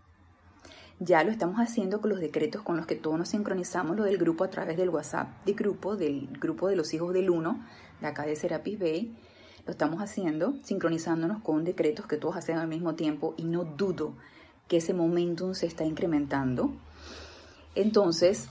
Ya 1.00 1.24
lo 1.24 1.32
estamos 1.32 1.56
haciendo 1.60 2.02
con 2.02 2.10
los 2.10 2.20
decretos 2.20 2.62
con 2.62 2.76
los 2.76 2.86
que 2.86 2.98
todos 2.98 3.18
nos 3.18 3.30
sincronizamos, 3.30 3.96
lo 3.96 4.04
del 4.04 4.18
grupo 4.18 4.44
a 4.44 4.50
través 4.50 4.76
del 4.76 4.90
WhatsApp 4.90 5.46
de 5.46 5.54
grupo, 5.54 5.96
del 5.96 6.28
grupo 6.38 6.68
de 6.68 6.76
los 6.76 6.94
hijos 6.94 7.14
del 7.14 7.30
uno, 7.30 7.66
de 8.02 8.08
acá 8.08 8.26
de 8.26 8.36
Serapis 8.36 8.78
Bay. 8.78 9.16
Lo 9.66 9.72
estamos 9.72 10.02
haciendo 10.02 10.58
sincronizándonos 10.64 11.42
con 11.44 11.64
decretos 11.64 12.08
que 12.08 12.18
todos 12.18 12.36
hacen 12.36 12.58
al 12.58 12.68
mismo 12.68 12.96
tiempo 12.96 13.36
y 13.38 13.46
no 13.46 13.64
dudo 13.64 14.16
que 14.68 14.78
ese 14.78 14.94
momentum 14.94 15.54
se 15.54 15.66
está 15.66 15.84
incrementando. 15.86 16.74
Entonces, 17.76 18.48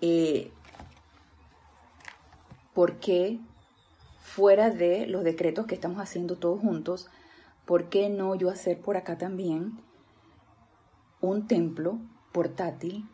eh, 0.00 0.50
¿por 2.74 2.96
qué 2.96 3.40
fuera 4.18 4.70
de 4.70 5.06
los 5.06 5.24
decretos 5.24 5.66
que 5.66 5.74
estamos 5.74 5.98
haciendo 6.00 6.36
todos 6.36 6.60
juntos, 6.60 7.08
por 7.64 7.88
qué 7.88 8.10
no 8.10 8.34
yo 8.34 8.50
hacer 8.50 8.80
por 8.80 8.96
acá 8.96 9.16
también 9.16 9.78
un 11.20 11.46
templo 11.46 11.98
portátil 12.32 13.08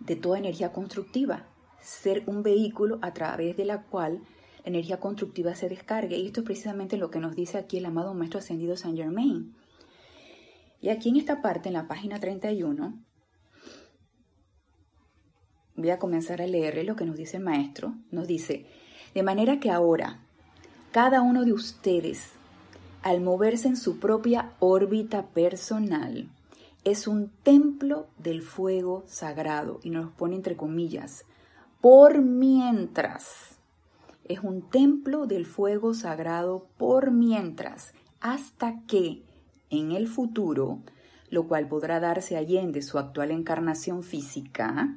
de 0.00 0.16
toda 0.16 0.38
energía 0.38 0.72
constructiva? 0.72 1.46
Ser 1.80 2.22
un 2.26 2.42
vehículo 2.42 2.98
a 3.02 3.12
través 3.12 3.56
de 3.56 3.64
la 3.64 3.82
cual 3.82 4.20
energía 4.64 5.00
constructiva 5.00 5.54
se 5.54 5.68
descargue. 5.68 6.18
Y 6.18 6.26
esto 6.26 6.40
es 6.40 6.46
precisamente 6.46 6.96
lo 6.96 7.10
que 7.10 7.20
nos 7.20 7.34
dice 7.34 7.58
aquí 7.58 7.78
el 7.78 7.86
amado 7.86 8.14
Maestro 8.14 8.40
Ascendido 8.40 8.76
Saint 8.76 8.98
Germain. 8.98 9.54
Y 10.86 10.88
aquí 10.88 11.08
en 11.08 11.16
esta 11.16 11.42
parte, 11.42 11.68
en 11.68 11.72
la 11.72 11.88
página 11.88 12.20
31, 12.20 12.94
voy 15.74 15.90
a 15.90 15.98
comenzar 15.98 16.40
a 16.40 16.46
leerle 16.46 16.84
lo 16.84 16.94
que 16.94 17.04
nos 17.04 17.16
dice 17.16 17.38
el 17.38 17.42
Maestro. 17.42 17.96
Nos 18.12 18.28
dice, 18.28 18.66
de 19.12 19.24
manera 19.24 19.58
que 19.58 19.72
ahora, 19.72 20.20
cada 20.92 21.22
uno 21.22 21.44
de 21.44 21.52
ustedes, 21.52 22.34
al 23.02 23.20
moverse 23.20 23.66
en 23.66 23.76
su 23.76 23.98
propia 23.98 24.52
órbita 24.60 25.26
personal, 25.26 26.30
es 26.84 27.08
un 27.08 27.32
templo 27.42 28.06
del 28.16 28.42
fuego 28.42 29.02
sagrado, 29.08 29.80
y 29.82 29.90
nos 29.90 30.12
pone 30.12 30.36
entre 30.36 30.56
comillas, 30.56 31.24
por 31.80 32.22
mientras. 32.22 33.58
Es 34.22 34.38
un 34.38 34.70
templo 34.70 35.26
del 35.26 35.46
fuego 35.46 35.94
sagrado 35.94 36.68
por 36.76 37.10
mientras, 37.10 37.92
hasta 38.20 38.82
que 38.86 39.25
en 39.70 39.92
el 39.92 40.08
futuro, 40.08 40.80
lo 41.30 41.48
cual 41.48 41.68
podrá 41.68 42.00
darse 42.00 42.36
allende 42.36 42.82
su 42.82 42.98
actual 42.98 43.30
encarnación 43.30 44.02
física, 44.02 44.96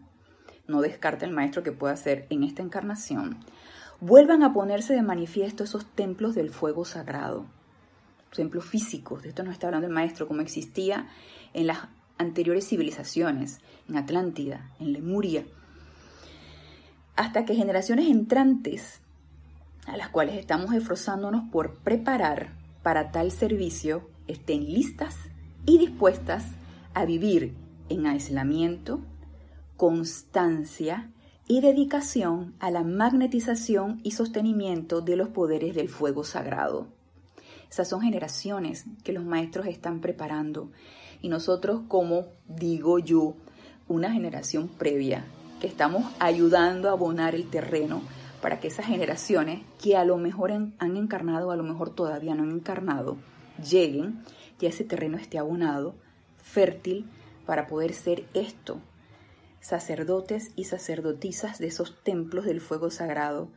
no 0.67 0.81
descarta 0.81 1.25
el 1.25 1.31
maestro 1.31 1.63
que 1.63 1.71
pueda 1.71 1.95
ser 1.95 2.27
en 2.29 2.43
esta 2.43 2.61
encarnación, 2.61 3.37
vuelvan 3.99 4.43
a 4.43 4.53
ponerse 4.53 4.93
de 4.93 5.01
manifiesto 5.01 5.63
esos 5.63 5.85
templos 5.85 6.35
del 6.35 6.51
fuego 6.51 6.85
sagrado, 6.85 7.45
templos 8.35 8.65
físicos, 8.65 9.23
de 9.23 9.29
esto 9.29 9.43
no 9.43 9.51
está 9.51 9.67
hablando 9.67 9.87
el 9.87 9.93
maestro, 9.93 10.27
como 10.27 10.41
existía 10.41 11.07
en 11.53 11.67
las 11.67 11.79
anteriores 12.17 12.67
civilizaciones, 12.67 13.59
en 13.87 13.97
Atlántida, 13.97 14.69
en 14.79 14.93
Lemuria, 14.93 15.45
hasta 17.15 17.45
que 17.45 17.55
generaciones 17.55 18.07
entrantes, 18.07 19.01
a 19.87 19.97
las 19.97 20.09
cuales 20.09 20.35
estamos 20.35 20.73
esforzándonos 20.73 21.49
por 21.51 21.77
preparar 21.79 22.51
para 22.83 23.11
tal 23.11 23.31
servicio, 23.31 24.07
estén 24.29 24.71
listas 24.71 25.15
y 25.65 25.77
dispuestas 25.77 26.45
a 26.93 27.05
vivir 27.05 27.55
en 27.89 28.05
aislamiento, 28.05 29.01
constancia 29.77 31.11
y 31.47 31.61
dedicación 31.61 32.53
a 32.59 32.69
la 32.69 32.83
magnetización 32.83 33.99
y 34.03 34.11
sostenimiento 34.11 35.01
de 35.01 35.15
los 35.15 35.29
poderes 35.29 35.75
del 35.75 35.89
fuego 35.89 36.23
sagrado. 36.23 36.87
Esas 37.69 37.89
son 37.89 38.01
generaciones 38.01 38.85
que 39.03 39.13
los 39.13 39.25
maestros 39.25 39.67
están 39.67 39.99
preparando 39.99 40.71
y 41.21 41.29
nosotros 41.29 41.81
como 41.87 42.27
digo 42.47 42.99
yo, 42.99 43.35
una 43.87 44.11
generación 44.11 44.67
previa 44.67 45.25
que 45.59 45.67
estamos 45.67 46.05
ayudando 46.19 46.89
a 46.89 46.93
abonar 46.93 47.35
el 47.35 47.49
terreno 47.49 48.01
para 48.41 48.59
que 48.59 48.67
esas 48.67 48.85
generaciones 48.85 49.61
que 49.81 49.97
a 49.97 50.05
lo 50.05 50.17
mejor 50.17 50.51
han 50.51 50.97
encarnado, 50.97 51.51
a 51.51 51.55
lo 51.55 51.63
mejor 51.63 51.89
todavía 51.89 52.35
no 52.35 52.43
han 52.43 52.51
encarnado, 52.51 53.17
lleguen 53.61 54.23
y 54.59 54.65
ese 54.65 54.83
terreno 54.83 55.17
esté 55.17 55.37
abonado, 55.37 55.95
fértil, 56.37 57.09
para 57.45 57.67
poder 57.67 57.93
ser 57.93 58.25
esto, 58.33 58.79
sacerdotes 59.59 60.51
y 60.55 60.65
sacerdotisas 60.65 61.59
de 61.59 61.67
esos 61.67 62.03
templos 62.03 62.45
del 62.45 62.61
fuego 62.61 62.91
sagrado 62.91 63.49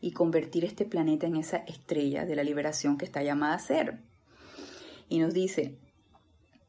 y 0.00 0.12
convertir 0.12 0.64
este 0.64 0.84
planeta 0.84 1.26
en 1.26 1.36
esa 1.36 1.58
estrella 1.58 2.24
de 2.24 2.36
la 2.36 2.44
liberación 2.44 2.96
que 2.96 3.04
está 3.04 3.22
llamada 3.22 3.54
a 3.54 3.58
ser. 3.58 4.00
Y 5.08 5.18
nos 5.18 5.34
dice, 5.34 5.78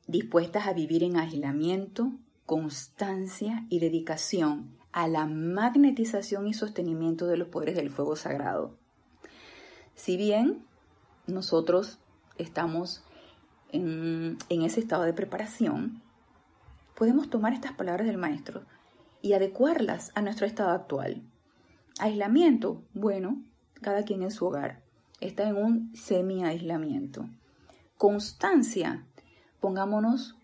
dispuestas 0.07 0.67
a 0.67 0.73
vivir 0.73 1.03
en 1.03 1.17
aislamiento, 1.17 2.11
constancia 2.45 3.65
y 3.69 3.79
dedicación 3.79 4.77
a 4.91 5.07
la 5.07 5.25
magnetización 5.25 6.47
y 6.47 6.53
sostenimiento 6.53 7.27
de 7.27 7.37
los 7.37 7.49
poderes 7.49 7.75
del 7.75 7.89
fuego 7.89 8.15
sagrado. 8.15 8.77
Si 9.95 10.17
bien 10.17 10.65
nosotros 11.27 11.99
estamos 12.37 13.03
en, 13.71 14.37
en 14.49 14.61
ese 14.61 14.79
estado 14.79 15.03
de 15.03 15.13
preparación, 15.13 16.01
podemos 16.95 17.29
tomar 17.29 17.53
estas 17.53 17.73
palabras 17.73 18.07
del 18.07 18.17
maestro 18.17 18.63
y 19.21 19.33
adecuarlas 19.33 20.11
a 20.15 20.21
nuestro 20.21 20.45
estado 20.45 20.71
actual. 20.71 21.21
Aislamiento, 21.99 22.83
bueno, 22.93 23.41
cada 23.81 24.03
quien 24.03 24.23
en 24.23 24.31
su 24.31 24.45
hogar 24.45 24.81
está 25.19 25.47
en 25.47 25.57
un 25.57 25.95
semi-aislamiento. 25.95 27.27
Constancia, 27.97 29.05
pongámonos 29.59 30.35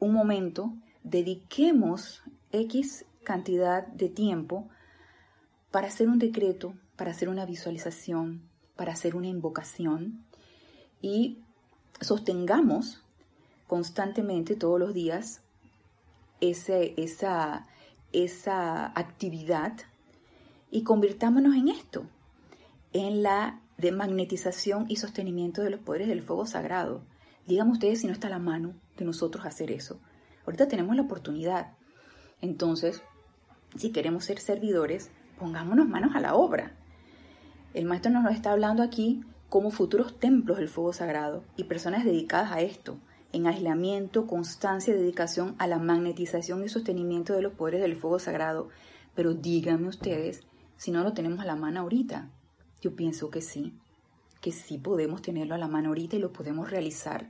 un 0.00 0.12
momento, 0.12 0.72
dediquemos 1.02 2.22
X 2.52 3.04
cantidad 3.24 3.86
de 3.86 4.08
tiempo 4.08 4.68
para 5.70 5.88
hacer 5.88 6.08
un 6.08 6.18
decreto, 6.18 6.74
para 6.96 7.10
hacer 7.10 7.28
una 7.28 7.44
visualización, 7.44 8.42
para 8.76 8.92
hacer 8.92 9.16
una 9.16 9.26
invocación 9.26 10.24
y 11.00 11.38
sostengamos 12.00 13.02
constantemente 13.66 14.56
todos 14.56 14.78
los 14.78 14.94
días 14.94 15.42
ese, 16.40 16.94
esa, 16.96 17.66
esa 18.12 18.86
actividad 18.98 19.74
y 20.70 20.82
convirtámonos 20.82 21.54
en 21.54 21.68
esto, 21.68 22.04
en 22.92 23.22
la 23.22 23.60
de 23.76 23.92
magnetización 23.92 24.86
y 24.88 24.96
sostenimiento 24.96 25.62
de 25.62 25.70
los 25.70 25.80
poderes 25.80 26.08
del 26.08 26.22
fuego 26.22 26.46
sagrado. 26.46 27.02
Díganme 27.46 27.72
ustedes 27.72 28.00
si 28.00 28.06
no 28.06 28.12
está 28.12 28.28
la 28.28 28.38
mano 28.38 28.74
de 28.96 29.04
nosotros 29.04 29.46
hacer 29.46 29.70
eso. 29.70 30.00
Ahorita 30.44 30.68
tenemos 30.68 30.96
la 30.96 31.02
oportunidad. 31.02 31.72
Entonces, 32.40 33.02
si 33.76 33.90
queremos 33.90 34.24
ser 34.24 34.40
servidores, 34.40 35.10
pongámonos 35.38 35.88
manos 35.88 36.14
a 36.14 36.20
la 36.20 36.34
obra. 36.34 36.72
El 37.74 37.84
maestro 37.84 38.10
nos 38.10 38.24
lo 38.24 38.30
está 38.30 38.52
hablando 38.52 38.82
aquí 38.82 39.22
como 39.48 39.70
futuros 39.70 40.18
templos 40.18 40.58
del 40.58 40.68
fuego 40.68 40.92
sagrado 40.92 41.42
y 41.56 41.64
personas 41.64 42.04
dedicadas 42.04 42.52
a 42.52 42.60
esto, 42.60 42.98
en 43.32 43.46
aislamiento, 43.46 44.26
constancia 44.26 44.94
y 44.94 44.98
dedicación 44.98 45.54
a 45.58 45.66
la 45.66 45.78
magnetización 45.78 46.64
y 46.64 46.68
sostenimiento 46.68 47.34
de 47.34 47.42
los 47.42 47.52
poderes 47.52 47.80
del 47.80 47.96
fuego 47.96 48.18
sagrado. 48.18 48.68
Pero 49.14 49.34
díganme 49.34 49.88
ustedes 49.88 50.42
si 50.76 50.90
no 50.90 51.02
lo 51.02 51.12
tenemos 51.12 51.40
a 51.40 51.44
la 51.44 51.56
mano 51.56 51.80
ahorita. 51.80 52.30
Yo 52.80 52.94
pienso 52.94 53.30
que 53.30 53.42
sí, 53.42 53.74
que 54.40 54.52
sí 54.52 54.78
podemos 54.78 55.22
tenerlo 55.22 55.54
a 55.54 55.58
la 55.58 55.68
mano 55.68 55.88
ahorita 55.88 56.16
y 56.16 56.20
lo 56.20 56.32
podemos 56.32 56.70
realizar. 56.70 57.28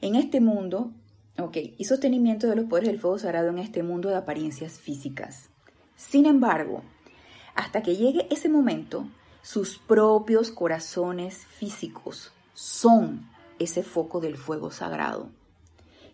En 0.00 0.16
este 0.16 0.40
mundo, 0.40 0.90
ok, 1.38 1.56
y 1.78 1.84
sostenimiento 1.84 2.48
de 2.48 2.56
los 2.56 2.66
poderes 2.66 2.90
del 2.90 3.00
fuego 3.00 3.18
sagrado 3.18 3.48
en 3.50 3.58
este 3.58 3.82
mundo 3.82 4.08
de 4.08 4.16
apariencias 4.16 4.80
físicas. 4.80 5.48
Sin 5.96 6.26
embargo, 6.26 6.82
hasta 7.54 7.82
que 7.82 7.96
llegue 7.96 8.26
ese 8.30 8.48
momento, 8.48 9.06
sus 9.42 9.78
propios 9.78 10.50
corazones 10.52 11.44
físicos 11.46 12.32
son 12.54 13.28
ese 13.58 13.82
foco 13.82 14.20
del 14.20 14.36
fuego 14.36 14.70
sagrado. 14.70 15.30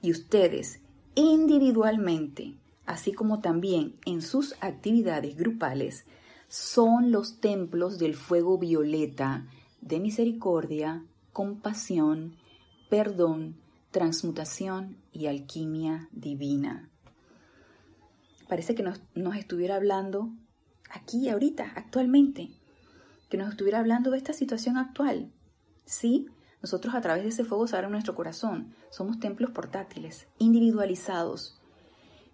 Y 0.01 0.11
ustedes 0.11 0.81
individualmente, 1.15 2.55
así 2.87 3.13
como 3.13 3.41
también 3.41 3.97
en 4.07 4.23
sus 4.23 4.55
actividades 4.61 5.37
grupales, 5.37 6.07
son 6.49 7.11
los 7.11 7.41
templos 7.41 7.99
del 7.99 8.15
fuego 8.15 8.57
violeta 8.57 9.47
de 9.81 10.01
misericordia, 10.01 11.05
compasión, 11.33 12.35
perdón, 12.89 13.57
transmutación 13.91 14.97
y 15.13 15.27
alquimia 15.27 16.09
divina. 16.13 16.89
Parece 18.49 18.75
que 18.75 18.83
nos, 18.83 19.01
nos 19.15 19.37
estuviera 19.37 19.77
hablando 19.77 20.31
aquí, 20.91 21.29
ahorita, 21.29 21.73
actualmente, 21.75 22.51
que 23.29 23.37
nos 23.37 23.51
estuviera 23.51 23.79
hablando 23.79 24.11
de 24.11 24.19
esta 24.19 24.33
situación 24.33 24.77
actual. 24.77 25.31
Sí, 25.85 26.29
nosotros 26.63 26.95
a 26.95 27.01
través 27.01 27.23
de 27.23 27.31
ese 27.31 27.45
fuego 27.45 27.67
sagrado 27.67 27.89
en 27.89 27.93
nuestro 27.93 28.15
corazón 28.15 28.75
somos 28.91 29.21
templos 29.21 29.51
portátiles, 29.51 30.27
individualizados. 30.39 31.59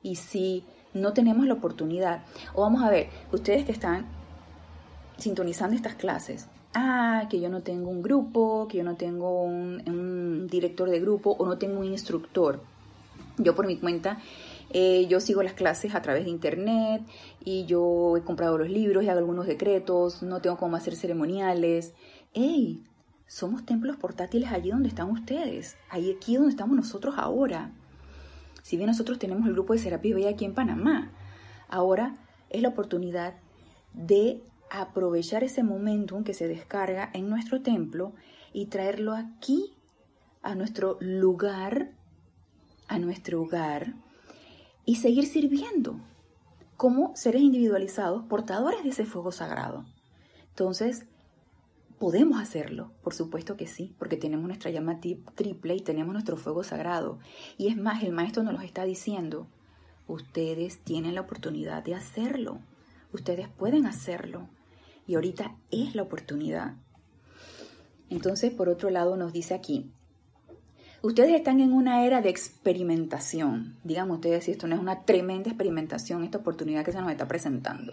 Y 0.03 0.17
si 0.17 0.65
no 0.93 1.13
tenemos 1.13 1.47
la 1.47 1.55
oportunidad, 1.55 2.25
o 2.55 2.63
vamos 2.63 2.83
a 2.83 2.91
ver, 2.91 3.09
ustedes 3.33 3.65
que 3.65 3.73
están 3.73 4.07
sintonizando 5.19 5.77
estas 5.77 5.95
clases, 5.95 6.49
ah, 6.75 7.27
que 7.29 7.41
yo 7.41 7.49
no 7.49 7.63
tengo 7.63 7.91
un 7.91 8.03
grupo, 8.03 8.69
que 8.69 8.79
yo 8.79 8.85
no 8.85 8.97
tengo 8.97 9.43
un, 9.43 9.83
un 9.87 10.47
director 10.47 10.89
de 10.89 11.01
grupo 11.01 11.31
o 11.39 11.47
no 11.47 11.59
tengo 11.59 11.81
un 11.81 11.87
instructor. 11.87 12.63
Yo 13.39 13.55
por 13.55 13.67
mi 13.67 13.77
cuenta 13.77 14.19
eh, 14.71 15.07
yo 15.09 15.21
sigo 15.21 15.43
las 15.43 15.55
clases 15.55 15.95
a 15.95 16.03
través 16.03 16.25
de 16.25 16.31
internet 16.31 17.03
y 17.45 17.65
yo 17.67 18.17
he 18.17 18.23
comprado 18.23 18.59
los 18.59 18.71
libros 18.71 19.05
y 19.05 19.09
hago 19.09 19.19
algunos 19.19 19.47
decretos, 19.47 20.23
no 20.23 20.41
tengo 20.41 20.57
cómo 20.57 20.77
hacer 20.77 20.97
ceremoniales. 20.97 21.95
¡Ey! 22.33 22.83
Somos 23.27 23.65
templos 23.65 23.97
portátiles 23.97 24.53
allí 24.53 24.71
donde 24.71 24.89
están 24.89 25.11
ustedes, 25.11 25.77
ahí 25.89 26.15
aquí 26.17 26.37
donde 26.37 26.51
estamos 26.51 26.77
nosotros 26.77 27.15
ahora. 27.17 27.73
Si 28.63 28.77
bien 28.77 28.89
nosotros 28.89 29.19
tenemos 29.19 29.47
el 29.47 29.55
grupo 29.55 29.73
de 29.73 29.79
Serapis 29.79 30.15
Bella 30.15 30.31
aquí 30.31 30.45
en 30.45 30.55
Panamá, 30.55 31.13
ahora 31.69 32.17
es 32.51 32.63
la 32.63 32.69
oportunidad 32.69 33.35
de 33.93 34.43
aprovechar 34.71 35.45
ese 35.45 35.63
momentum 35.63 36.25
que 36.25 36.35
se 36.35 36.49
descarga 36.49 37.11
en 37.13 37.29
nuestro 37.29 37.63
templo 37.63 38.13
y 38.53 38.67
traerlo 38.67 39.15
aquí, 39.15 39.75
a 40.43 40.55
nuestro 40.55 40.99
lugar, 41.01 41.91
a 42.89 42.99
nuestro 42.99 43.43
hogar, 43.43 43.95
y 44.85 44.97
seguir 44.97 45.27
sirviendo 45.27 46.01
como 46.77 47.15
seres 47.17 47.43
individualizados, 47.43 48.25
portadores 48.25 48.83
de 48.83 48.91
ese 48.91 49.07
fuego 49.07 49.33
sagrado 49.33 49.85
Entonces, 50.51 51.07
¿podemos 51.99 52.41
hacerlo? 52.41 52.93
Por 53.03 53.15
supuesto 53.15 53.57
que 53.57 53.67
sí, 53.67 53.95
porque 53.99 54.17
tenemos 54.17 54.47
nuestra 54.47 54.71
llama 54.71 55.01
triple 55.01 55.77
y 55.77 55.81
tenemos 55.81 56.13
nuestro 56.13 56.37
fuego 56.37 56.65
sagrado. 56.65 57.19
Y 57.57 57.69
es 57.69 57.77
más, 57.77 58.03
el 58.03 58.13
maestro 58.13 58.43
nos 58.43 58.55
lo 58.55 58.61
está 58.61 58.85
diciendo, 58.85 59.47
ustedes 60.07 60.81
tienen 60.81 61.15
la 61.15 61.23
oportunidad 61.23 61.83
de 61.83 61.95
hacerlo. 61.95 62.59
Ustedes 63.13 63.49
pueden 63.49 63.87
hacerlo. 63.87 64.49
Y 65.07 65.15
ahorita 65.15 65.57
es 65.71 65.95
la 65.95 66.03
oportunidad. 66.03 66.75
Entonces, 68.11 68.53
por 68.53 68.69
otro 68.69 68.91
lado, 68.91 69.17
nos 69.17 69.33
dice 69.33 69.55
aquí, 69.55 69.91
ustedes 71.05 71.35
están 71.35 71.61
en 71.61 71.75
una 71.75 72.07
era 72.07 72.23
de 72.23 72.31
experimentación. 72.31 73.77
Digamos 73.85 74.17
ustedes 74.17 74.45
si 74.45 74.53
esto 74.53 74.67
no 74.67 74.75
es 74.75 74.81
una 74.81 75.03
tremenda 75.03 75.51
experimentación, 75.51 76.25
esta 76.25 76.39
oportunidad 76.39 76.83
que 76.83 76.93
se 76.93 77.01
nos 77.01 77.11
está 77.11 77.29
presentando. 77.29 77.93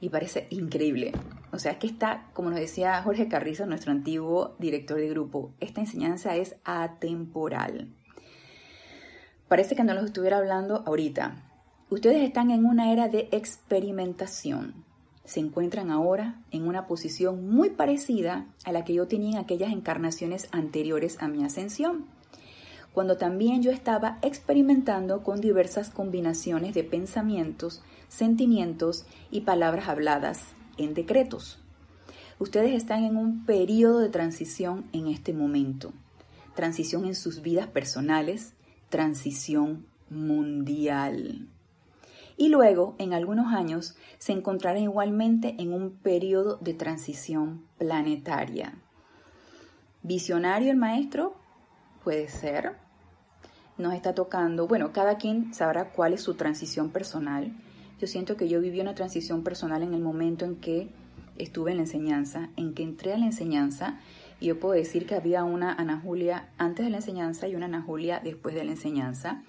Y 0.00 0.08
parece 0.08 0.46
increíble. 0.48 1.12
O 1.52 1.58
sea, 1.58 1.72
es 1.72 1.78
que 1.78 1.86
está, 1.86 2.30
como 2.32 2.48
nos 2.48 2.58
decía 2.58 3.02
Jorge 3.02 3.28
Carrizo, 3.28 3.66
nuestro 3.66 3.92
antiguo 3.92 4.56
director 4.58 4.96
de 4.98 5.10
grupo, 5.10 5.52
esta 5.60 5.82
enseñanza 5.82 6.36
es 6.36 6.56
atemporal. 6.64 7.94
Parece 9.46 9.76
que 9.76 9.84
no 9.84 9.92
los 9.92 10.06
estuviera 10.06 10.38
hablando 10.38 10.84
ahorita. 10.86 11.44
Ustedes 11.90 12.22
están 12.22 12.50
en 12.50 12.64
una 12.64 12.92
era 12.92 13.08
de 13.08 13.28
experimentación 13.30 14.85
se 15.26 15.40
encuentran 15.40 15.90
ahora 15.90 16.40
en 16.52 16.66
una 16.66 16.86
posición 16.86 17.50
muy 17.50 17.70
parecida 17.70 18.46
a 18.64 18.72
la 18.72 18.84
que 18.84 18.94
yo 18.94 19.06
tenía 19.06 19.32
en 19.32 19.38
aquellas 19.38 19.72
encarnaciones 19.72 20.48
anteriores 20.52 21.18
a 21.20 21.28
mi 21.28 21.44
ascensión, 21.44 22.06
cuando 22.94 23.18
también 23.18 23.62
yo 23.62 23.72
estaba 23.72 24.18
experimentando 24.22 25.22
con 25.22 25.40
diversas 25.40 25.90
combinaciones 25.90 26.74
de 26.74 26.84
pensamientos, 26.84 27.82
sentimientos 28.08 29.04
y 29.30 29.40
palabras 29.42 29.88
habladas 29.88 30.54
en 30.78 30.94
decretos. 30.94 31.58
Ustedes 32.38 32.74
están 32.74 33.04
en 33.04 33.16
un 33.16 33.44
periodo 33.44 33.98
de 33.98 34.08
transición 34.08 34.86
en 34.92 35.08
este 35.08 35.32
momento, 35.32 35.92
transición 36.54 37.04
en 37.04 37.14
sus 37.14 37.42
vidas 37.42 37.66
personales, 37.66 38.54
transición 38.88 39.86
mundial 40.08 41.48
y 42.36 42.48
luego, 42.48 42.94
en 42.98 43.14
algunos 43.14 43.52
años, 43.54 43.96
se 44.18 44.32
encontrarán 44.32 44.82
igualmente 44.82 45.56
en 45.58 45.72
un 45.72 45.92
periodo 45.92 46.58
de 46.58 46.74
transición 46.74 47.66
planetaria. 47.78 48.74
¿Visionario 50.02 50.70
el 50.70 50.76
maestro? 50.76 51.34
Puede 52.04 52.28
ser. 52.28 52.76
Nos 53.78 53.94
está 53.94 54.14
tocando, 54.14 54.68
bueno, 54.68 54.92
cada 54.92 55.16
quien 55.16 55.54
sabrá 55.54 55.92
cuál 55.92 56.12
es 56.12 56.22
su 56.22 56.34
transición 56.34 56.90
personal. 56.90 57.52
Yo 57.98 58.06
siento 58.06 58.36
que 58.36 58.48
yo 58.48 58.60
viví 58.60 58.80
una 58.80 58.94
transición 58.94 59.42
personal 59.42 59.82
en 59.82 59.94
el 59.94 60.02
momento 60.02 60.44
en 60.44 60.56
que 60.56 60.90
estuve 61.38 61.70
en 61.70 61.78
la 61.78 61.84
enseñanza, 61.84 62.50
en 62.56 62.74
que 62.74 62.82
entré 62.82 63.14
a 63.14 63.18
la 63.18 63.26
enseñanza, 63.26 63.98
y 64.40 64.46
yo 64.46 64.60
puedo 64.60 64.74
decir 64.74 65.06
que 65.06 65.14
había 65.14 65.44
una 65.44 65.72
Ana 65.72 66.00
Julia 66.02 66.50
antes 66.58 66.84
de 66.84 66.90
la 66.90 66.98
enseñanza 66.98 67.48
y 67.48 67.54
una 67.54 67.66
Ana 67.66 67.82
Julia 67.82 68.20
después 68.22 68.54
de 68.54 68.64
la 68.64 68.72
enseñanza 68.72 69.42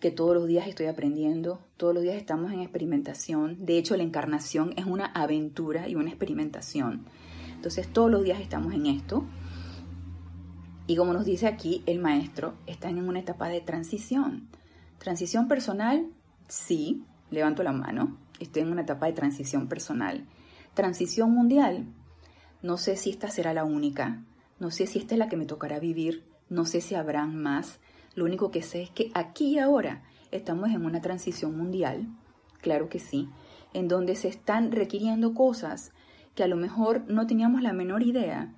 que 0.00 0.10
todos 0.10 0.34
los 0.34 0.46
días 0.46 0.66
estoy 0.66 0.86
aprendiendo, 0.86 1.60
todos 1.76 1.94
los 1.94 2.02
días 2.02 2.16
estamos 2.16 2.52
en 2.52 2.60
experimentación. 2.60 3.64
De 3.64 3.76
hecho, 3.76 3.96
la 3.96 4.02
encarnación 4.02 4.72
es 4.76 4.86
una 4.86 5.06
aventura 5.06 5.88
y 5.88 5.94
una 5.94 6.08
experimentación. 6.08 7.04
Entonces, 7.54 7.86
todos 7.92 8.10
los 8.10 8.24
días 8.24 8.40
estamos 8.40 8.72
en 8.72 8.86
esto. 8.86 9.26
Y 10.86 10.96
como 10.96 11.12
nos 11.12 11.26
dice 11.26 11.46
aquí 11.46 11.82
el 11.86 11.98
maestro, 11.98 12.54
están 12.66 12.96
en 12.96 13.06
una 13.08 13.20
etapa 13.20 13.48
de 13.48 13.60
transición. 13.60 14.48
Transición 14.98 15.48
personal, 15.48 16.06
sí, 16.48 17.04
levanto 17.30 17.62
la 17.62 17.72
mano, 17.72 18.18
estoy 18.40 18.62
en 18.62 18.72
una 18.72 18.82
etapa 18.82 19.06
de 19.06 19.12
transición 19.12 19.68
personal. 19.68 20.26
Transición 20.74 21.30
mundial, 21.30 21.86
no 22.62 22.76
sé 22.76 22.96
si 22.96 23.10
esta 23.10 23.28
será 23.28 23.54
la 23.54 23.64
única, 23.64 24.24
no 24.58 24.70
sé 24.70 24.86
si 24.86 24.98
esta 24.98 25.14
es 25.14 25.18
la 25.18 25.28
que 25.28 25.36
me 25.36 25.46
tocará 25.46 25.78
vivir, 25.78 26.24
no 26.48 26.64
sé 26.64 26.80
si 26.80 26.94
habrán 26.94 27.40
más, 27.40 27.78
lo 28.14 28.24
único 28.24 28.50
que 28.50 28.62
sé 28.62 28.82
es 28.82 28.90
que 28.90 29.10
aquí 29.14 29.54
y 29.54 29.58
ahora 29.58 30.02
estamos 30.30 30.70
en 30.70 30.84
una 30.84 31.00
transición 31.00 31.56
mundial, 31.56 32.06
claro 32.60 32.88
que 32.88 32.98
sí, 32.98 33.28
en 33.72 33.88
donde 33.88 34.16
se 34.16 34.28
están 34.28 34.72
requiriendo 34.72 35.34
cosas 35.34 35.92
que 36.34 36.42
a 36.42 36.48
lo 36.48 36.56
mejor 36.56 37.04
no 37.08 37.26
teníamos 37.26 37.62
la 37.62 37.72
menor 37.72 38.02
idea 38.02 38.52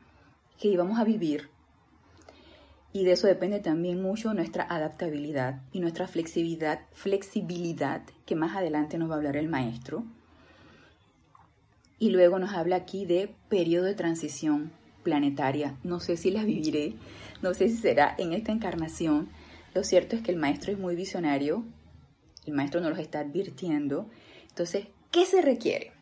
que 0.59 0.69
íbamos 0.69 0.99
a 0.99 1.05
vivir. 1.05 1.49
Y 2.93 3.05
de 3.05 3.13
eso 3.13 3.27
depende 3.27 3.61
también 3.61 4.03
mucho 4.03 4.35
nuestra 4.35 4.65
adaptabilidad 4.65 5.63
y 5.73 5.81
nuestra 5.81 6.07
flexibilidad, 6.07 6.81
flexibilidad, 6.93 8.03
que 8.27 8.37
más 8.37 8.55
adelante 8.55 8.99
nos 8.99 9.11
va 9.11 9.15
a 9.15 9.17
hablar 9.17 9.37
el 9.37 9.49
maestro. 9.49 10.05
Y 11.99 12.11
luego 12.11 12.39
nos 12.39 12.53
habla 12.53 12.77
aquí 12.77 13.07
de 13.07 13.35
periodo 13.49 13.87
de 13.87 13.95
transición 13.95 14.73
planetaria. 15.03 15.77
No 15.85 16.01
sé 16.01 16.17
si 16.17 16.31
la 16.31 16.45
viviré, 16.45 16.95
no 17.41 17.55
sé 17.55 17.69
si 17.69 17.77
será 17.77 18.15
en 18.19 18.33
esta 18.35 18.53
encarnación, 18.53 19.29
lo 19.75 19.85
cierto 19.85 20.17
es 20.17 20.23
que 20.23 20.31
el 20.31 20.39
maestro 20.39 20.73
es 20.73 20.79
muy 20.79 20.95
visionario, 20.95 21.65
el 22.47 22.55
maestro 22.55 22.81
nos 22.81 22.95
lo 22.95 23.03
está 23.03 23.21
advirtiendo. 23.21 24.09
Entonces, 24.49 24.89
¿qué 25.11 25.25
se 25.25 25.41
requiere? 25.41 25.93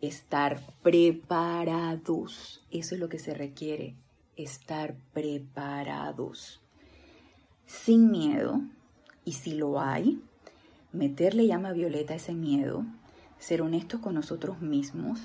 Estar 0.00 0.60
preparados. 0.82 2.62
Eso 2.70 2.94
es 2.94 3.00
lo 3.00 3.08
que 3.08 3.18
se 3.18 3.34
requiere, 3.34 3.94
estar 4.36 4.96
preparados. 5.12 6.60
Sin 7.66 8.10
miedo, 8.10 8.60
y 9.24 9.32
si 9.32 9.54
lo 9.54 9.80
hay, 9.80 10.22
meterle 10.92 11.46
llama 11.46 11.72
violeta 11.72 12.14
a 12.14 12.16
ese 12.16 12.34
miedo, 12.34 12.84
ser 13.38 13.62
honestos 13.62 14.00
con 14.00 14.14
nosotros 14.14 14.60
mismos, 14.60 15.20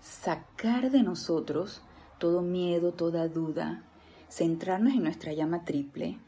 sacar 0.00 0.90
de 0.90 1.02
nosotros 1.02 1.82
todo 2.18 2.42
miedo, 2.42 2.92
toda 2.92 3.28
duda, 3.28 3.84
centrarnos 4.28 4.94
en 4.94 5.02
nuestra 5.02 5.32
llama 5.32 5.64
triple, 5.64 6.18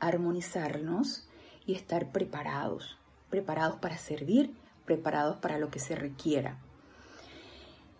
armonizarnos 0.00 1.26
y 1.66 1.74
estar 1.74 2.10
preparados, 2.10 2.98
preparados 3.28 3.76
para 3.76 3.98
servir, 3.98 4.52
preparados 4.84 5.36
para 5.36 5.58
lo 5.58 5.70
que 5.70 5.78
se 5.78 5.94
requiera. 5.94 6.58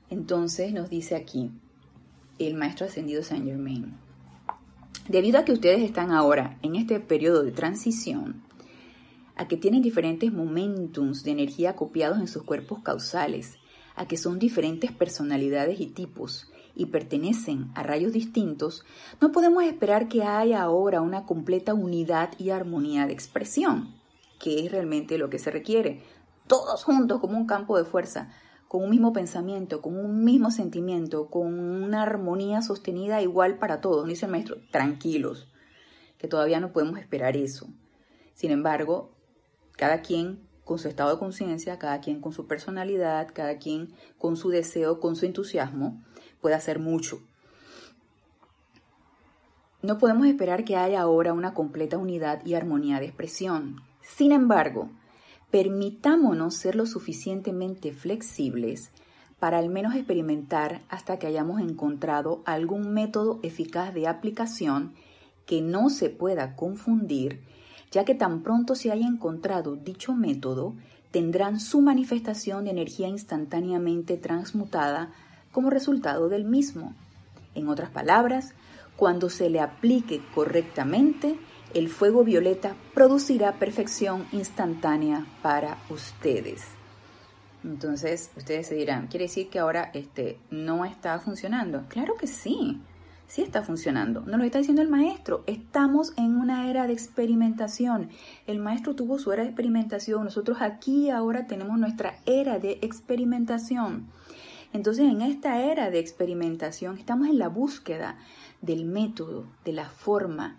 Entonces 0.09 0.73
nos 0.73 0.91
dice 0.91 1.15
aquí 1.15 1.51
el 2.39 2.55
Maestro 2.55 2.87
Ascendido 2.87 3.23
Saint 3.23 3.47
Germain, 3.47 3.95
debido 5.09 5.39
a 5.39 5.45
que 5.45 5.53
ustedes 5.53 5.83
están 5.83 6.11
ahora 6.11 6.59
en 6.63 6.75
este 6.75 6.99
periodo 7.01 7.43
de 7.43 7.53
transición, 7.53 8.43
a 9.37 9.47
que 9.47 9.57
tienen 9.57 9.83
diferentes 9.83 10.33
momentums 10.33 11.23
de 11.23 11.31
energía 11.31 11.77
copiados 11.77 12.19
en 12.19 12.29
sus 12.29 12.43
cuerpos 12.43 12.81
causales, 12.83 13.59
a 13.95 14.07
que 14.07 14.17
son 14.17 14.39
diferentes 14.39 14.93
personalidades 14.93 15.81
y 15.81 15.87
tipos, 15.87 16.51
y 16.81 16.87
pertenecen 16.87 17.71
a 17.75 17.83
rayos 17.83 18.13
distintos, 18.13 18.87
no 19.21 19.33
podemos 19.33 19.65
esperar 19.65 20.09
que 20.09 20.23
haya 20.23 20.63
ahora 20.63 21.03
una 21.03 21.27
completa 21.27 21.75
unidad 21.75 22.31
y 22.39 22.49
armonía 22.49 23.07
de 23.07 23.13
expresión, 23.13 23.95
que 24.39 24.65
es 24.65 24.73
realmente 24.73 25.19
lo 25.19 25.29
que 25.29 25.39
se 25.39 25.51
requiere. 25.51 26.03
Todos 26.47 26.83
juntos 26.85 27.21
como 27.21 27.37
un 27.37 27.47
campo 27.47 27.77
de 27.77 27.85
fuerza, 27.85 28.31
con 28.67 28.83
un 28.83 28.89
mismo 28.89 29.13
pensamiento, 29.13 29.83
con 29.83 29.99
un 29.99 30.25
mismo 30.25 30.51
sentimiento, 30.51 31.29
con 31.29 31.59
una 31.59 32.01
armonía 32.01 32.63
sostenida 32.63 33.21
igual 33.21 33.59
para 33.59 33.83
todos. 33.83 34.07
Dice 34.07 34.25
el 34.25 34.33
maestro, 34.33 34.57
tranquilos, 34.71 35.53
que 36.17 36.29
todavía 36.29 36.61
no 36.61 36.73
podemos 36.73 36.99
esperar 36.99 37.37
eso. 37.37 37.69
Sin 38.33 38.53
embargo, 38.53 39.11
cada 39.77 40.01
quien 40.01 40.49
con 40.65 40.79
su 40.79 40.89
estado 40.89 41.11
de 41.11 41.19
conciencia, 41.19 41.79
cada 41.79 42.01
quien 42.01 42.23
con 42.23 42.33
su 42.33 42.47
personalidad, 42.47 43.29
cada 43.35 43.59
quien 43.59 43.93
con 44.17 44.39
su 44.39 44.49
deseo, 44.49 44.99
con 44.99 45.15
su 45.15 45.27
entusiasmo, 45.27 46.03
puede 46.41 46.55
hacer 46.55 46.79
mucho. 46.79 47.21
No 49.83 49.99
podemos 49.99 50.27
esperar 50.27 50.65
que 50.65 50.77
haya 50.77 51.01
ahora 51.01 51.33
una 51.33 51.55
completa 51.55 51.97
unidad 51.97 52.45
y 52.45 52.55
armonía 52.55 53.01
de 53.01 53.07
expresión. 53.07 53.81
Sin 54.03 54.31
embargo, 54.33 54.91
permitámonos 55.51 56.55
ser 56.55 56.77
lo 56.77 56.87
suficientemente 56.87 57.93
flexibles 57.93 58.91
para 59.39 59.59
al 59.59 59.71
menos 59.71 59.95
experimentar 59.95 60.83
hasta 60.91 61.19
que 61.19 61.27
hayamos 61.27 61.61
encontrado 61.63 62.43
algún 62.45 62.93
método 62.93 63.41
eficaz 63.43 63.95
de 63.95 64.07
aplicación 64.07 64.93
que 65.47 65.63
no 65.63 65.89
se 65.89 66.11
pueda 66.11 66.55
confundir, 66.57 67.41
ya 67.91 68.05
que 68.05 68.15
tan 68.15 68.43
pronto 68.43 68.75
se 68.75 68.93
haya 68.93 69.07
encontrado 69.07 69.77
dicho 69.77 70.15
método, 70.15 70.75
tendrán 71.11 71.59
su 71.59 71.81
manifestación 71.81 72.65
de 72.65 72.71
energía 72.71 73.09
instantáneamente 73.09 74.19
transmutada 74.19 75.11
como 75.53 75.71
resultado 75.71 76.29
del 76.29 76.45
mismo. 76.45 76.95
En 77.55 77.69
otras 77.69 77.91
palabras, 77.91 78.55
cuando 78.97 79.31
se 79.31 79.51
le 79.51 79.61
aplique 79.61 80.21
correctamente, 80.35 81.39
el 81.75 81.89
fuego 81.89 82.25
violeta 82.25 82.75
producirá 82.95 83.59
perfección 83.59 84.27
instantánea 84.33 85.27
para 85.43 85.79
ustedes. 85.89 86.65
Entonces, 87.65 88.31
ustedes 88.37 88.69
se 88.69 88.75
dirán, 88.75 89.07
¿quiere 89.09 89.27
decir 89.27 89.51
que 89.51 89.59
ahora 89.59 89.91
este, 89.95 90.39
no 90.51 90.85
está 90.85 91.19
funcionando? 91.19 91.85
Claro 91.89 92.15
que 92.17 92.27
sí. 92.27 92.81
sí 93.27 93.43
está 93.43 93.63
funcionando. 93.63 94.23
Nos 94.23 94.39
lo 94.39 94.45
está 94.45 94.59
diciendo 94.59 94.83
el 94.83 94.89
maestro. 94.89 95.45
Estamos 95.47 96.13
en 96.17 96.37
una 96.37 96.71
era 96.71 96.87
de 96.87 96.95
experimentación. 96.95 98.09
El 98.47 98.59
maestro 98.59 98.95
tuvo 98.95 99.19
su 99.19 99.31
era 99.33 99.43
de 99.43 99.51
experimentación. 99.51 100.25
Nosotros 100.25 100.59
aquí 100.61 101.11
ahora 101.11 101.47
tenemos 101.47 101.79
nuestra 101.79 102.17
era 102.25 102.59
de 102.59 102.79
experimentación. 102.83 104.09
Entonces, 104.73 105.11
en 105.11 105.21
esta 105.21 105.63
era 105.63 105.91
de 105.91 105.99
experimentación 105.99 106.99
estamos 106.99 107.29
en 107.29 107.39
la 107.39 107.49
búsqueda 107.49 108.19
del 108.63 108.85
método, 108.85 109.47
de 109.65 109.73
la 109.73 109.89
forma. 109.91 110.59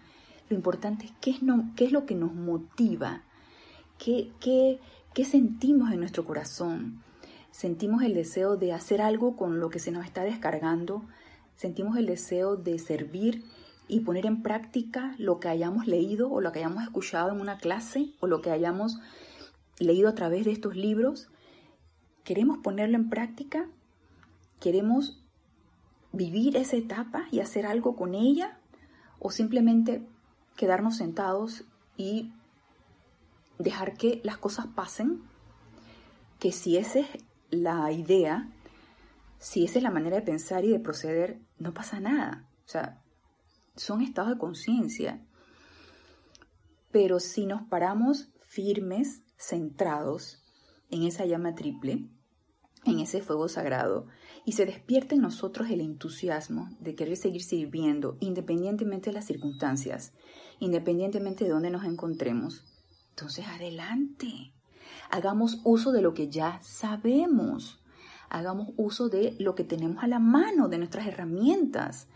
Lo 0.50 0.56
importante 0.56 1.06
es 1.06 1.14
qué 1.22 1.32
es, 1.32 1.92
lo 1.92 2.06
que 2.06 2.16
nos 2.16 2.34
motiva, 2.34 3.24
qué 3.98 4.80
sentimos 5.24 5.92
en 5.92 6.00
nuestro 6.00 6.26
corazón. 6.26 7.02
Sentimos 7.52 8.04
el 8.04 8.14
deseo 8.14 8.58
de 8.58 8.74
hacer 8.74 9.02
algo 9.02 9.36
con 9.36 9.60
lo 9.60 9.70
que 9.70 9.80
se 9.80 9.92
nos 9.92 10.06
está 10.06 10.24
descargando, 10.24 11.04
sentimos 11.56 11.98
el 11.98 12.06
deseo 12.06 12.56
de 12.56 12.80
servir 12.80 13.44
y 13.88 14.02
poner 14.02 14.26
en 14.26 14.42
práctica 14.42 15.16
lo 15.18 15.40
que 15.40 15.50
hayamos 15.50 15.86
leído 15.86 16.32
o 16.32 16.40
lo 16.40 16.52
que 16.52 16.60
hayamos 16.60 16.84
escuchado 16.84 17.32
en 17.32 17.42
una 17.42 17.58
clase 17.58 18.14
o 18.20 18.28
lo 18.28 18.42
que 18.42 18.52
hayamos 18.52 19.00
leído 19.80 20.08
a 20.08 20.16
través 20.16 20.46
de 20.46 20.52
estos 20.52 20.76
libros. 20.76 21.30
¿Queremos 22.24 22.60
ponerlo 22.60 22.96
en 22.96 23.10
práctica? 23.10 23.68
¿Queremos 24.62 25.20
vivir 26.12 26.56
esa 26.56 26.76
etapa 26.76 27.28
y 27.32 27.40
hacer 27.40 27.66
algo 27.66 27.96
con 27.96 28.14
ella? 28.14 28.60
¿O 29.18 29.32
simplemente 29.32 30.08
quedarnos 30.56 30.98
sentados 30.98 31.66
y 31.98 32.32
dejar 33.58 33.98
que 33.98 34.22
las 34.24 34.38
cosas 34.38 34.68
pasen? 34.68 35.24
Que 36.40 36.52
si 36.52 36.78
esa 36.78 37.00
es 37.00 37.08
la 37.50 37.92
idea, 37.92 38.52
si 39.40 39.66
esa 39.66 39.80
es 39.80 39.84
la 39.84 39.90
manera 39.90 40.18
de 40.18 40.22
pensar 40.22 40.64
y 40.64 40.70
de 40.70 40.80
proceder, 40.80 41.40
no 41.58 41.74
pasa 41.74 42.00
nada. 42.00 42.48
O 42.68 42.70
sea, 42.70 43.02
son 43.76 44.02
estados 44.02 44.30
de 44.30 44.38
conciencia. 44.38 45.26
Pero 46.92 47.20
si 47.20 47.48
nos 47.48 47.64
paramos 47.64 48.30
firmes, 48.42 49.24
centrados 49.38 50.44
en 50.92 51.02
esa 51.02 51.26
llama 51.26 51.56
triple, 51.56 52.06
en 52.86 53.00
ese 53.00 53.24
fuego 53.24 53.48
sagrado, 53.48 54.06
y 54.46 54.54
se 54.54 54.66
despierta 54.66 55.16
en 55.16 55.22
nosotros 55.22 55.70
el 55.70 55.82
entusiasmo 55.82 56.70
de 56.80 56.96
querer 56.96 57.18
seguir 57.18 57.44
sirviendo, 57.44 58.18
independientemente 58.20 59.10
de 59.10 59.16
las 59.16 59.26
circunstancias, 59.26 60.14
independientemente 60.60 61.44
de 61.44 61.52
dónde 61.52 61.70
nos 61.70 61.86
encontremos, 61.86 62.66
entonces 63.10 63.48
adelante. 63.48 64.54
Hagamos 65.10 65.62
uso 65.64 65.92
de 65.92 66.02
lo 66.02 66.14
que 66.14 66.30
ya 66.30 66.60
sabemos 66.64 67.82
hagamos 68.32 68.70
uso 68.78 69.10
de 69.10 69.36
lo 69.40 69.56
que 69.56 69.66
tenemos 69.66 70.04
a 70.04 70.08
la 70.08 70.20
mano, 70.20 70.70
de 70.70 70.78
nuestras 70.78 71.06
herramientas. 71.06 72.08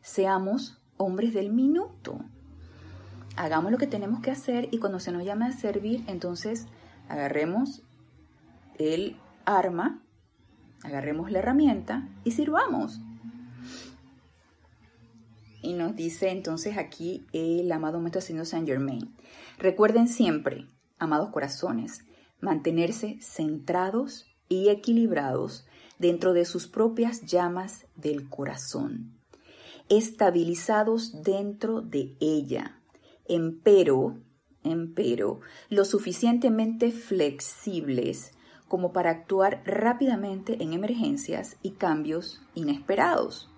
Seamos 0.00 0.80
hombres 0.96 1.34
del 1.34 1.52
minuto. 1.52 2.20
Hagamos 3.36 3.72
lo 3.72 3.78
que 3.78 3.88
tenemos 3.88 4.20
que 4.20 4.30
hacer 4.30 4.68
y 4.70 4.78
cuando 4.78 5.00
se 5.00 5.12
nos 5.12 5.24
llame 5.24 5.46
a 5.46 5.52
servir, 5.52 6.04
entonces 6.06 6.68
agarremos 7.08 7.82
el 8.78 9.16
arma, 9.44 10.00
agarremos 10.82 11.30
la 11.30 11.40
herramienta 11.40 12.08
y 12.24 12.32
sirvamos. 12.32 13.00
Y 15.62 15.72
nos 15.72 15.96
dice 15.96 16.30
entonces 16.30 16.78
aquí 16.78 17.26
el 17.32 17.70
amado 17.72 17.98
Maestro 17.98 18.20
Ascendido 18.20 18.44
Saint 18.44 18.68
Germain. 18.68 19.14
Recuerden 19.58 20.06
siempre, 20.06 20.68
amados 20.98 21.30
corazones, 21.30 22.04
mantenerse 22.40 23.18
centrados 23.20 24.26
y 24.48 24.68
equilibrados 24.68 25.66
dentro 25.98 26.34
de 26.34 26.44
sus 26.44 26.68
propias 26.68 27.22
llamas 27.22 27.86
del 27.96 28.28
corazón, 28.28 29.18
estabilizados 29.88 31.22
dentro 31.22 31.80
de 31.80 32.16
ella, 32.20 32.80
empero, 33.24 34.18
empero, 34.62 35.40
lo 35.68 35.84
suficientemente 35.84 36.92
flexibles 36.92 38.35
como 38.68 38.92
para 38.92 39.10
actuar 39.10 39.62
rápidamente 39.64 40.62
en 40.62 40.72
emergencias 40.72 41.56
y 41.62 41.72
cambios 41.72 42.42
inesperados. 42.54 43.48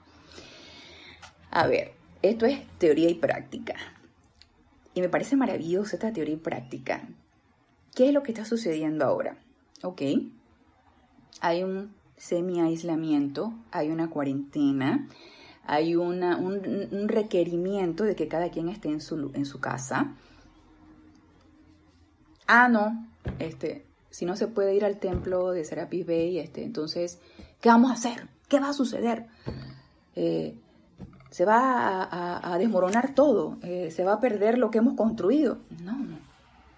A 1.50 1.66
ver, 1.66 1.92
esto 2.22 2.46
es 2.46 2.66
teoría 2.78 3.08
y 3.08 3.14
práctica. 3.14 3.74
Y 4.94 5.00
me 5.00 5.08
parece 5.08 5.36
maravillosa 5.36 5.96
esta 5.96 6.12
teoría 6.12 6.34
y 6.34 6.38
práctica. 6.38 7.08
¿Qué 7.94 8.08
es 8.08 8.14
lo 8.14 8.22
que 8.22 8.32
está 8.32 8.44
sucediendo 8.44 9.04
ahora? 9.04 9.38
Ok, 9.82 10.02
hay 11.40 11.62
un 11.62 11.94
semi-aislamiento, 12.16 13.54
hay 13.70 13.90
una 13.90 14.10
cuarentena, 14.10 15.08
hay 15.64 15.96
una, 15.96 16.36
un, 16.36 17.08
requerimiento 17.08 18.04
de 18.04 18.16
que 18.16 18.28
cada 18.28 18.50
quien 18.50 18.68
esté 18.68 18.88
en 18.88 19.00
su, 19.00 19.30
en 19.34 19.44
su 19.46 19.60
casa. 19.60 20.14
Ah, 22.46 22.68
no, 22.68 23.06
este, 23.38 23.84
si 24.10 24.24
no 24.24 24.36
se 24.36 24.48
puede 24.48 24.74
ir 24.74 24.84
al 24.84 24.98
templo 24.98 25.50
de 25.50 25.64
Serapis 25.64 26.06
Bay, 26.06 26.38
este, 26.38 26.64
entonces, 26.64 27.20
¿qué 27.60 27.68
vamos 27.68 27.90
a 27.90 27.94
hacer? 27.94 28.28
¿Qué 28.48 28.60
va 28.60 28.70
a 28.70 28.72
suceder? 28.74 29.26
Eh, 30.14 30.58
se 31.30 31.44
va 31.44 32.08
a, 32.10 32.58
desmoronar 32.58 33.14
todo, 33.14 33.58
eh, 33.62 33.90
se 33.90 34.04
va 34.04 34.14
a 34.14 34.20
perder 34.20 34.58
lo 34.58 34.70
que 34.70 34.78
hemos 34.78 34.94
construido. 34.94 35.58
No, 35.82 35.96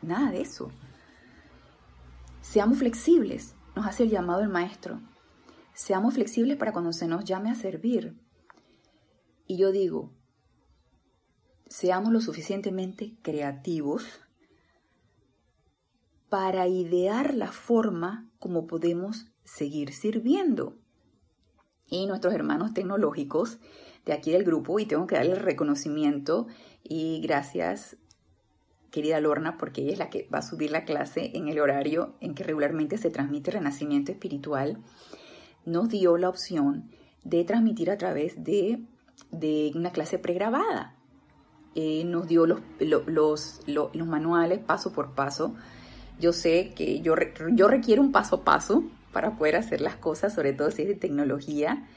nada 0.03 0.33
de 0.33 0.41
eso. 0.41 0.71
Seamos 2.41 2.79
flexibles, 2.79 3.55
nos 3.77 3.87
hace 3.87 4.03
el 4.03 4.11
llamado 4.11 4.43
el 4.43 4.49
maestro. 4.49 5.01
Seamos 5.73 6.15
flexibles 6.15 6.57
para 6.57 6.73
cuando 6.73 6.93
se 6.93 7.07
nos 7.07 7.25
llame 7.25 7.51
a 7.51 7.55
servir. 7.55 8.19
Y 9.47 9.57
yo 9.57 9.71
digo, 9.71 10.11
seamos 11.69 12.13
lo 12.13 12.21
suficientemente 12.21 13.15
creativos 13.23 14.05
para 16.31 16.67
idear 16.67 17.35
la 17.35 17.53
forma 17.53 18.27
como 18.39 18.67
podemos 18.67 19.27
seguir 19.45 19.93
sirviendo. 19.93 20.77
Y 21.89 22.07
nuestros 22.07 22.33
hermanos 22.33 22.73
tecnológicos 22.73 23.59
de 24.07 24.15
aquí 24.15 24.31
del 24.31 24.45
grupo, 24.45 24.79
y 24.79 24.87
tengo 24.87 25.07
que 25.07 25.17
darle 25.17 25.33
el 25.33 25.41
reconocimiento 25.41 26.47
y 26.83 27.21
gracias 27.21 27.99
querida 28.91 29.21
Lorna, 29.21 29.57
porque 29.57 29.83
ella 29.83 29.93
es 29.93 29.99
la 29.99 30.11
que 30.11 30.29
va 30.33 30.39
a 30.39 30.43
subir 30.43 30.71
la 30.71 30.85
clase 30.85 31.31
en 31.35 31.49
el 31.49 31.61
horario 31.61 32.15
en 32.21 32.35
que 32.35 32.45
regularmente 32.45 32.99
se 32.99 33.11
transmite 33.11 33.53
Renacimiento 33.53 34.13
Espiritual, 34.13 34.79
nos 35.65 35.89
dio 35.89 36.17
la 36.17 36.29
opción 36.29 36.91
de 37.25 37.45
transmitir 37.45 37.91
a 37.91 37.99
través 37.99 38.43
de, 38.43 38.83
una 39.75 39.93
clase 39.93 40.19
pregrabada. 40.19 40.97
Eh, 41.77 42.05
nos 42.05 42.27
dio 42.27 42.47
los, 42.47 42.61
los, 42.81 43.61
los, 43.67 44.07
manuales 44.07 44.59
paso 44.59 44.93
por 44.93 45.15
paso. 45.15 45.55
Yo 46.21 46.33
sé 46.33 46.73
que 46.77 47.01
yo, 47.01 47.15
requiero 47.15 48.03
un 48.03 48.13
paso 48.13 48.37
a 48.37 48.45
paso 48.45 48.85
para 49.13 49.37
poder 49.37 49.57
hacer 49.57 49.81
las 49.81 49.97
cosas, 49.97 50.35
sobre 50.35 50.53
todo 50.53 50.71
si 50.71 50.83
es 50.83 50.89
de 50.89 50.95
tecnología, 50.95 51.89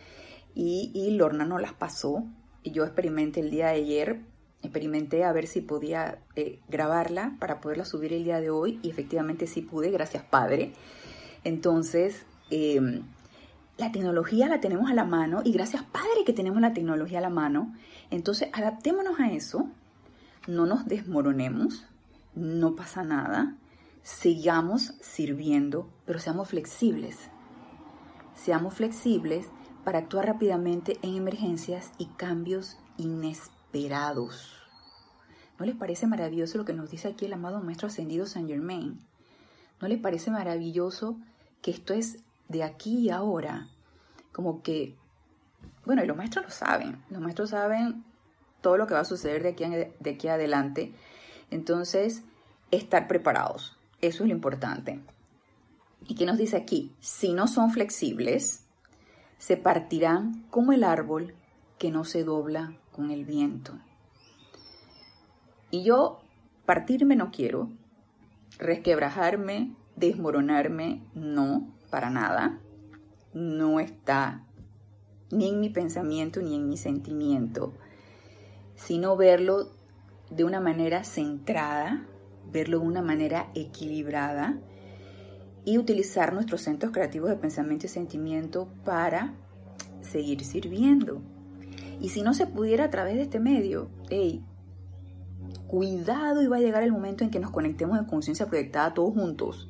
y, 0.56 1.12
Lorna 1.12 1.46
nos 1.46 1.62
las 1.62 1.74
pasó. 1.74 2.24
Y 2.64 2.72
yo 2.72 2.86
experimenté 2.86 3.42
el 3.42 3.52
día 3.52 3.68
de 3.68 3.74
ayer 3.74 4.20
experimenté 4.64 5.26
a 5.26 5.34
ver 5.34 5.46
si 5.46 5.60
podía 5.60 6.20
eh, 6.38 6.60
grabarla 6.70 7.36
para 7.38 7.60
poderla 7.60 7.84
subir 7.84 8.14
el 8.14 8.24
día 8.24 8.40
de 8.40 8.50
hoy 8.50 8.80
y 8.82 8.90
efectivamente 8.90 9.46
sí 9.46 9.62
pude, 9.62 9.92
gracias 9.92 10.24
Padre. 10.24 10.72
Entonces, 11.44 12.26
em, 12.50 13.02
la 13.78 13.92
tecnología 13.92 14.48
la 14.48 14.62
tenemos 14.62 14.90
a 14.90 14.94
la 14.94 15.04
mano 15.04 15.42
y 15.44 15.52
gracias 15.52 15.84
Padre 15.84 16.24
que 16.26 16.32
tenemos 16.32 16.62
la 16.62 16.74
tecnología 16.74 17.20
a 17.20 17.22
la 17.22 17.30
mano. 17.30 17.76
Entonces, 18.10 18.48
adaptémonos 18.54 19.20
a 19.20 19.34
eso, 19.34 19.70
no 20.48 20.66
nos 20.66 20.86
desmoronemos, 20.88 21.86
no 22.34 22.76
pasa 22.76 23.04
nada, 23.04 23.58
sigamos 24.04 24.94
sirviendo, 25.02 25.90
pero 26.06 26.20
seamos 26.20 26.50
flexibles. 26.50 27.18
Seamos 28.36 28.76
flexibles 28.76 29.48
para 29.84 30.00
actuar 30.00 30.28
rápidamente 30.28 31.00
en 31.02 31.16
emergencias 31.16 31.92
y 31.98 32.06
cambios 32.18 32.78
inesperados 32.98 33.54
¿No 35.60 35.66
les 35.66 35.76
parece 35.76 36.08
maravilloso 36.08 36.58
lo 36.58 36.66
que 36.66 36.74
nos 36.74 36.92
dice 36.92 37.08
aquí 37.08 37.26
el 37.26 37.34
amado 37.34 37.62
Maestro 37.62 37.88
Ascendido 37.88 38.26
Saint 38.26 38.50
Germain? 38.50 39.00
¿No 39.82 39.88
les 39.88 40.00
parece 40.00 40.30
maravilloso 40.30 41.18
que 41.62 41.72
esto 41.72 41.94
es 41.94 42.20
de 42.50 42.64
aquí 42.64 43.00
y 43.00 43.10
ahora? 43.10 43.70
Como 44.32 44.62
que, 44.62 44.96
bueno, 45.86 46.04
y 46.04 46.08
los 46.08 46.18
maestros 46.18 46.46
lo 46.46 46.52
saben, 46.52 47.04
los 47.10 47.22
maestros 47.22 47.52
saben 47.52 48.04
todo 48.62 48.78
lo 48.78 48.88
que 48.88 48.94
va 48.94 49.02
a 49.02 49.06
suceder 49.06 49.44
de 49.44 49.50
aquí, 49.50 49.64
de 50.00 50.10
aquí 50.10 50.28
adelante. 50.28 50.94
Entonces, 51.50 52.24
estar 52.72 53.08
preparados, 53.08 53.78
eso 54.08 54.24
es 54.24 54.30
lo 54.30 54.36
importante. 54.36 55.00
¿Y 56.08 56.16
qué 56.16 56.26
nos 56.26 56.38
dice 56.38 56.58
aquí? 56.58 56.94
Si 57.00 57.34
no 57.34 57.48
son 57.48 57.72
flexibles, 57.72 58.66
se 59.38 59.56
partirán 59.58 60.46
como 60.50 60.74
el 60.74 60.84
árbol 60.84 61.34
que 61.78 61.90
no 61.90 62.04
se 62.04 62.24
dobla 62.24 62.74
con 62.92 63.12
el 63.12 63.26
viento. 63.26 63.74
Y 65.72 65.84
yo 65.84 66.20
partirme 66.66 67.16
no 67.16 67.32
quiero, 67.32 67.70
resquebrajarme, 68.60 69.74
desmoronarme, 69.96 71.02
no, 71.14 71.74
para 71.90 72.10
nada. 72.10 72.60
No 73.34 73.80
está 73.80 74.44
ni 75.32 75.50
en 75.50 75.60
mi 75.60 75.70
pensamiento, 75.70 76.42
ni 76.42 76.56
en 76.56 76.68
mi 76.68 76.78
sentimiento, 76.78 77.74
sino 78.76 79.16
verlo 79.16 79.72
de 80.30 80.44
una 80.44 80.60
manera 80.60 81.04
centrada, 81.04 82.06
verlo 82.54 82.80
de 82.80 82.86
una 82.86 83.02
manera 83.02 83.50
equilibrada 83.56 84.60
y 85.66 85.78
utilizar 85.78 86.34
nuestros 86.34 86.62
centros 86.62 86.92
creativos 86.92 87.30
de 87.30 87.36
pensamiento 87.36 87.88
y 87.88 87.90
sentimiento 87.90 88.70
para 88.86 89.34
seguir 90.02 90.46
sirviendo. 90.46 91.22
Y 92.00 92.10
si 92.10 92.22
no 92.22 92.34
se 92.34 92.48
pudiera 92.48 92.86
a 92.86 92.90
través 92.90 93.16
de 93.16 93.24
este 93.24 93.40
medio, 93.40 93.90
cuidado 95.68 96.42
y 96.42 96.48
va 96.48 96.58
a 96.58 96.62
llegar 96.62 96.84
el 96.84 96.92
momento 96.92 97.24
en 97.24 97.30
que 97.30 97.40
nos 97.40 97.52
conectemos 97.52 97.98
en 97.98 98.06
conciencia 98.06 98.46
proyectada 98.46 98.94
todos 98.94 99.14
juntos. 99.14 99.70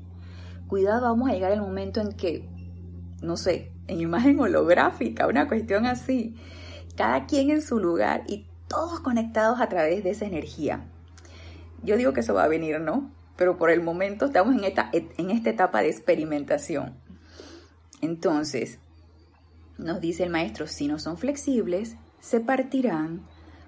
Cuidado, 0.67 1.03
vamos 1.03 1.29
a 1.29 1.33
llegar 1.33 1.51
el 1.51 1.61
momento 1.61 2.01
en 2.01 2.13
que, 2.13 2.49
no 3.21 3.37
sé, 3.37 3.71
en 3.87 4.01
imagen 4.01 4.39
holográfica, 4.39 5.27
una 5.27 5.47
cuestión 5.47 5.85
así, 5.85 6.35
cada 6.97 7.25
quien 7.25 7.51
en 7.51 7.61
su 7.61 7.79
lugar 7.79 8.23
y 8.27 8.47
todos 8.67 8.99
conectados 9.01 9.61
a 9.61 9.69
través 9.69 10.03
de 10.03 10.09
esa 10.11 10.25
energía. 10.25 10.89
Yo 11.83 11.97
digo 11.97 12.13
que 12.13 12.21
eso 12.21 12.33
va 12.33 12.45
a 12.45 12.47
venir, 12.47 12.79
¿no? 12.79 13.11
Pero 13.35 13.57
por 13.57 13.69
el 13.69 13.81
momento 13.81 14.25
estamos 14.25 14.55
en 14.55 14.63
esta, 14.63 14.89
en 14.93 15.29
esta 15.29 15.49
etapa 15.49 15.81
de 15.81 15.89
experimentación. 15.89 16.95
Entonces, 18.01 18.79
nos 19.77 20.01
dice 20.01 20.23
el 20.23 20.29
maestro, 20.29 20.67
si 20.67 20.87
no 20.87 20.99
son 20.99 21.17
flexibles, 21.17 21.95
se 22.19 22.39
partirán 22.39 23.21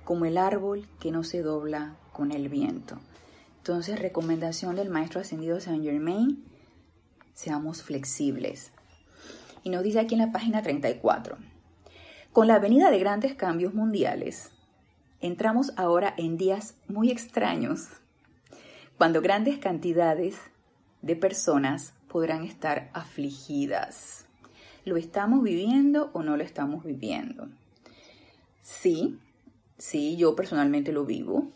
como 0.03 0.25
el 0.25 0.37
árbol 0.37 0.87
que 0.99 1.11
no 1.11 1.23
se 1.23 1.41
dobla 1.41 1.97
con 2.13 2.31
el 2.31 2.47
viento. 2.47 2.99
Entonces, 3.57 3.99
recomendación 3.99 4.75
del 4.75 4.89
maestro 4.89 5.19
ascendido 5.19 5.59
Saint 5.59 5.83
Germain, 5.83 6.45
seamos 7.33 7.81
flexibles. 7.81 8.71
Y 9.63 9.71
nos 9.71 9.83
dice 9.83 9.99
aquí 9.99 10.13
en 10.13 10.21
la 10.21 10.31
página 10.31 10.61
34, 10.61 11.37
con 12.31 12.47
la 12.47 12.59
venida 12.59 12.91
de 12.91 12.99
grandes 12.99 13.33
cambios 13.33 13.73
mundiales, 13.73 14.51
entramos 15.19 15.73
ahora 15.75 16.13
en 16.17 16.37
días 16.37 16.75
muy 16.87 17.09
extraños, 17.09 17.87
cuando 18.97 19.21
grandes 19.21 19.57
cantidades 19.57 20.37
de 21.01 21.15
personas 21.15 21.93
podrán 22.07 22.43
estar 22.43 22.89
afligidas. 22.93 24.25
¿Lo 24.85 24.97
estamos 24.97 25.43
viviendo 25.43 26.11
o 26.13 26.23
no 26.23 26.37
lo 26.37 26.43
estamos 26.43 26.83
viviendo? 26.83 27.49
Sí, 28.61 29.19
sí, 29.77 30.15
yo 30.15 30.35
personalmente 30.35 30.91
lo 30.91 31.05
vivo. 31.05 31.51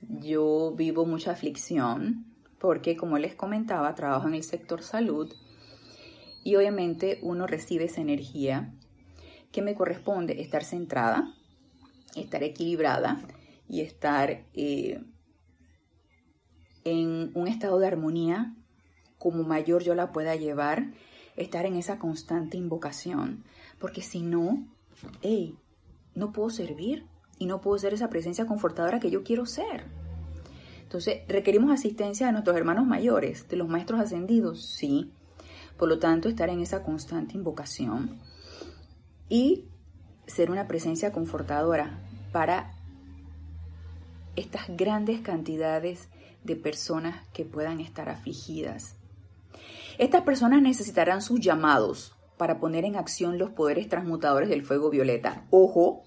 Yo 0.00 0.72
vivo 0.76 1.04
mucha 1.06 1.32
aflicción 1.32 2.26
porque, 2.58 2.96
como 2.96 3.18
les 3.18 3.34
comentaba, 3.34 3.94
trabajo 3.94 4.28
en 4.28 4.34
el 4.34 4.44
sector 4.44 4.82
salud 4.82 5.32
y 6.44 6.56
obviamente 6.56 7.18
uno 7.22 7.46
recibe 7.46 7.84
esa 7.84 8.02
energía 8.02 8.72
que 9.50 9.62
me 9.62 9.74
corresponde 9.74 10.40
estar 10.40 10.62
centrada, 10.62 11.34
estar 12.14 12.42
equilibrada 12.42 13.20
y 13.68 13.80
estar 13.80 14.44
eh, 14.52 15.00
en 16.84 17.30
un 17.34 17.48
estado 17.48 17.78
de 17.78 17.86
armonía 17.86 18.54
como 19.18 19.42
mayor 19.42 19.82
yo 19.82 19.94
la 19.94 20.12
pueda 20.12 20.36
llevar, 20.36 20.92
estar 21.36 21.66
en 21.66 21.76
esa 21.76 21.98
constante 21.98 22.56
invocación, 22.56 23.44
porque 23.78 24.02
si 24.02 24.22
no, 24.22 24.66
hey, 25.22 25.56
no 26.14 26.32
puedo 26.32 26.50
servir 26.50 27.06
y 27.38 27.46
no 27.46 27.60
puedo 27.60 27.78
ser 27.78 27.94
esa 27.94 28.10
presencia 28.10 28.46
confortadora 28.46 29.00
que 29.00 29.10
yo 29.10 29.24
quiero 29.24 29.46
ser. 29.46 29.84
Entonces, 30.82 31.22
¿requerimos 31.26 31.72
asistencia 31.72 32.26
de 32.26 32.32
nuestros 32.32 32.56
hermanos 32.56 32.86
mayores, 32.86 33.48
de 33.48 33.56
los 33.56 33.68
maestros 33.68 34.00
ascendidos? 34.00 34.64
Sí. 34.64 35.10
Por 35.76 35.88
lo 35.88 35.98
tanto, 35.98 36.28
estar 36.28 36.50
en 36.50 36.60
esa 36.60 36.84
constante 36.84 37.34
invocación 37.34 38.20
y 39.28 39.64
ser 40.26 40.50
una 40.50 40.68
presencia 40.68 41.10
confortadora 41.10 41.98
para 42.30 42.74
estas 44.36 44.64
grandes 44.68 45.20
cantidades 45.20 46.08
de 46.44 46.56
personas 46.56 47.26
que 47.32 47.44
puedan 47.44 47.80
estar 47.80 48.08
afligidas. 48.08 48.96
Estas 49.98 50.22
personas 50.22 50.62
necesitarán 50.62 51.22
sus 51.22 51.40
llamados 51.40 52.14
para 52.36 52.58
poner 52.58 52.84
en 52.84 52.96
acción 52.96 53.38
los 53.38 53.50
poderes 53.50 53.88
transmutadores 53.88 54.48
del 54.48 54.62
fuego 54.62 54.90
violeta. 54.90 55.46
Ojo, 55.50 56.02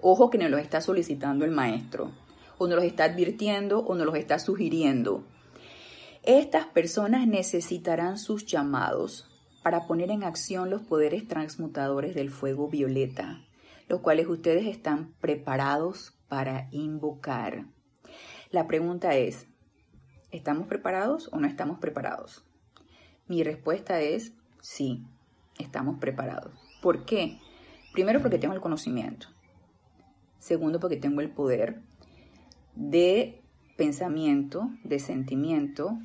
ojo 0.00 0.30
que 0.30 0.38
nos 0.38 0.50
los 0.50 0.60
está 0.60 0.80
solicitando 0.80 1.44
el 1.44 1.50
maestro, 1.52 2.10
o 2.58 2.66
nos 2.66 2.76
los 2.76 2.84
está 2.84 3.04
advirtiendo 3.04 3.80
o 3.80 3.94
nos 3.94 4.06
los 4.06 4.16
está 4.16 4.38
sugiriendo. 4.38 5.24
Estas 6.24 6.66
personas 6.66 7.26
necesitarán 7.26 8.18
sus 8.18 8.46
llamados 8.46 9.28
para 9.62 9.86
poner 9.86 10.10
en 10.10 10.24
acción 10.24 10.70
los 10.70 10.82
poderes 10.82 11.26
transmutadores 11.26 12.14
del 12.14 12.30
fuego 12.30 12.68
violeta, 12.68 13.40
los 13.88 14.00
cuales 14.00 14.28
ustedes 14.28 14.66
están 14.66 15.14
preparados 15.20 16.14
para 16.28 16.68
invocar. 16.72 17.66
La 18.52 18.66
pregunta 18.66 19.14
es, 19.16 19.46
¿estamos 20.30 20.66
preparados 20.66 21.30
o 21.32 21.38
no 21.38 21.46
estamos 21.46 21.78
preparados? 21.78 22.44
Mi 23.26 23.42
respuesta 23.42 24.02
es 24.02 24.34
sí, 24.60 25.06
estamos 25.58 25.98
preparados. 25.98 26.52
¿Por 26.82 27.06
qué? 27.06 27.38
Primero 27.94 28.20
porque 28.20 28.38
tengo 28.38 28.52
el 28.52 28.60
conocimiento. 28.60 29.28
Segundo 30.38 30.80
porque 30.80 30.98
tengo 30.98 31.22
el 31.22 31.30
poder 31.30 31.80
de 32.74 33.40
pensamiento, 33.78 34.68
de 34.84 34.98
sentimiento, 34.98 35.98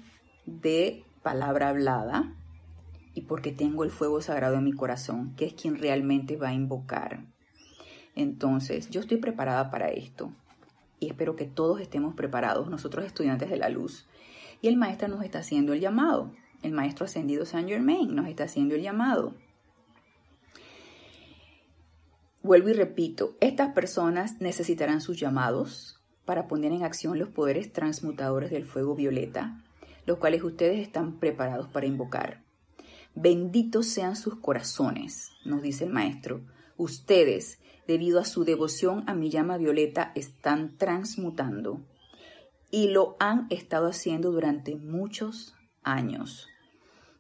de 0.46 1.04
palabra 1.24 1.68
hablada 1.68 2.34
y 3.14 3.24
porque 3.24 3.52
tengo 3.52 3.84
el 3.84 3.92
fuego 3.92 4.22
sagrado 4.22 4.56
en 4.56 4.64
mi 4.64 4.72
corazón, 4.72 5.36
que 5.36 5.48
es 5.48 5.54
quien 5.54 5.78
realmente 5.78 6.38
va 6.38 6.48
a 6.48 6.54
invocar. 6.54 7.26
Entonces, 8.16 8.90
yo 8.90 9.02
estoy 9.02 9.18
preparada 9.18 9.70
para 9.70 9.90
esto 9.90 10.32
y 11.00 11.08
espero 11.08 11.36
que 11.36 11.46
todos 11.46 11.80
estemos 11.82 12.16
preparados, 12.16 12.70
nosotros 12.70 13.06
estudiantes 13.06 13.50
de 13.50 13.58
la 13.58 13.70
luz. 13.70 14.08
Y 14.62 14.68
el 14.68 14.78
maestro 14.78 15.08
nos 15.08 15.24
está 15.24 15.40
haciendo 15.40 15.74
el 15.74 15.80
llamado. 15.80 16.32
El 16.64 16.72
maestro 16.72 17.06
ascendido 17.06 17.46
Saint 17.46 17.70
Germain 17.70 18.16
nos 18.16 18.28
está 18.28 18.46
haciendo 18.46 18.76
el 18.76 18.82
llamado. 18.82 19.36
Vuelvo 22.42 22.70
y 22.70 22.74
repito, 22.74 23.36
estas 23.42 23.74
personas 23.74 24.40
necesitarán 24.40 25.02
sus 25.02 25.20
llamados 25.20 26.00
para 26.26 26.48
poner 26.48 26.72
en 26.72 26.84
acción 26.84 27.20
los 27.20 27.30
poderes 27.30 27.72
transmutadores 27.72 28.52
del 28.52 28.66
fuego 28.66 28.96
violeta, 28.96 29.64
los 30.06 30.18
cuales 30.18 30.44
ustedes 30.44 30.80
están 30.80 31.20
preparados 31.20 31.68
para 31.68 31.86
invocar. 31.86 32.44
Benditos 33.16 33.88
sean 33.88 34.16
sus 34.16 34.36
corazones, 34.36 35.32
nos 35.44 35.62
dice 35.62 35.86
el 35.86 35.90
maestro. 35.92 36.42
Ustedes 36.78 37.60
debido 37.88 38.20
a 38.20 38.26
su 38.26 38.44
devoción 38.44 39.04
a 39.08 39.14
mi 39.14 39.30
llama 39.30 39.58
violeta, 39.58 40.12
están 40.16 40.78
transmutando 40.78 41.82
y 42.70 42.90
lo 42.90 43.16
han 43.20 43.48
estado 43.50 43.88
haciendo 43.88 44.32
durante 44.32 44.76
muchos 44.76 45.56
años. 45.84 46.48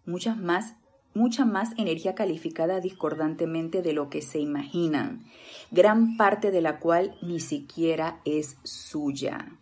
Muchas 0.06 0.38
más, 0.38 0.76
mucha 1.14 1.46
más 1.46 1.72
energía 1.78 2.16
calificada 2.16 2.80
discordantemente 2.80 3.82
de 3.82 3.94
lo 3.94 4.10
que 4.10 4.22
se 4.22 4.40
imaginan, 4.40 5.26
gran 5.72 6.18
parte 6.18 6.52
de 6.52 6.62
la 6.62 6.80
cual 6.80 7.18
ni 7.22 7.40
siquiera 7.40 8.20
es 8.26 8.58
suya. 8.64 9.58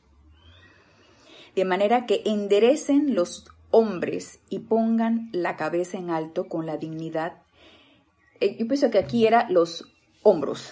De 1.56 1.66
manera 1.66 2.06
que 2.06 2.22
enderecen 2.26 3.16
los 3.16 3.46
hombres 3.72 4.40
y 4.50 4.60
pongan 4.60 5.30
la 5.32 5.56
cabeza 5.56 5.98
en 5.98 6.10
alto 6.10 6.48
con 6.48 6.66
la 6.66 6.78
dignidad. 6.78 7.42
Eh, 8.40 8.58
yo 8.58 8.68
pienso 8.68 8.90
que 8.90 9.00
aquí 9.00 9.26
era 9.26 9.50
los 9.50 9.92
hombros, 10.24 10.72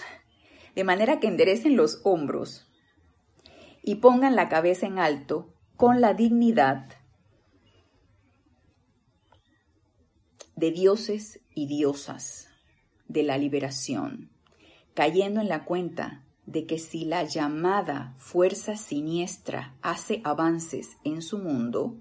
de 0.74 0.84
manera 0.84 1.20
que 1.20 1.28
enderecen 1.28 1.76
los 1.76 2.00
hombros 2.04 2.70
y 3.82 3.96
pongan 3.96 4.36
la 4.36 4.48
cabeza 4.48 4.86
en 4.86 4.98
alto 4.98 5.52
con 5.76 6.00
la 6.00 6.14
dignidad 6.14 6.88
de 10.56 10.70
dioses 10.70 11.40
y 11.54 11.66
diosas 11.66 12.48
de 13.08 13.22
la 13.22 13.38
liberación, 13.38 14.30
cayendo 14.94 15.40
en 15.40 15.48
la 15.48 15.64
cuenta 15.64 16.24
de 16.46 16.66
que 16.66 16.78
si 16.78 17.04
la 17.04 17.24
llamada 17.24 18.14
fuerza 18.18 18.76
siniestra 18.76 19.76
hace 19.82 20.20
avances 20.24 20.96
en 21.04 21.22
su 21.22 21.38
mundo, 21.38 21.96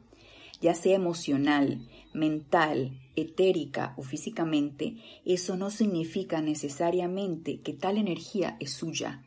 ya 0.61 0.75
sea 0.75 0.95
emocional, 0.95 1.87
mental, 2.13 2.99
etérica 3.15 3.93
o 3.97 4.03
físicamente, 4.03 4.97
eso 5.25 5.57
no 5.57 5.69
significa 5.69 6.41
necesariamente 6.41 7.59
que 7.61 7.73
tal 7.73 7.97
energía 7.97 8.57
es 8.59 8.73
suya. 8.73 9.23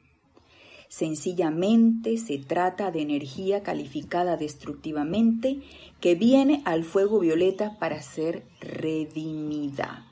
Sencillamente 0.89 2.17
se 2.17 2.39
trata 2.39 2.91
de 2.91 3.03
energía 3.03 3.63
calificada 3.63 4.37
destructivamente 4.37 5.61
que 6.01 6.15
viene 6.15 6.63
al 6.65 6.85
fuego 6.85 7.19
violeta 7.19 7.77
para 7.79 8.01
ser 8.03 8.47
redimida. 8.61 10.07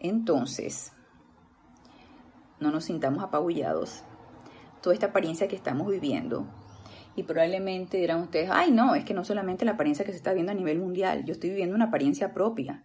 Entonces, 0.00 0.92
no 2.60 2.70
nos 2.70 2.84
sintamos 2.84 3.22
apabullados. 3.22 4.02
Toda 4.82 4.94
esta 4.94 5.06
apariencia 5.06 5.48
que 5.48 5.56
estamos 5.56 5.88
viviendo 5.90 6.46
y 7.18 7.24
probablemente 7.24 7.98
dirán 7.98 8.20
ustedes, 8.20 8.48
ay 8.52 8.70
no, 8.70 8.94
es 8.94 9.04
que 9.04 9.12
no 9.12 9.24
solamente 9.24 9.64
la 9.64 9.72
apariencia 9.72 10.04
que 10.04 10.12
se 10.12 10.18
está 10.18 10.32
viendo 10.32 10.52
a 10.52 10.54
nivel 10.54 10.78
mundial, 10.78 11.24
yo 11.24 11.32
estoy 11.32 11.50
viviendo 11.50 11.74
una 11.74 11.86
apariencia 11.86 12.32
propia. 12.32 12.84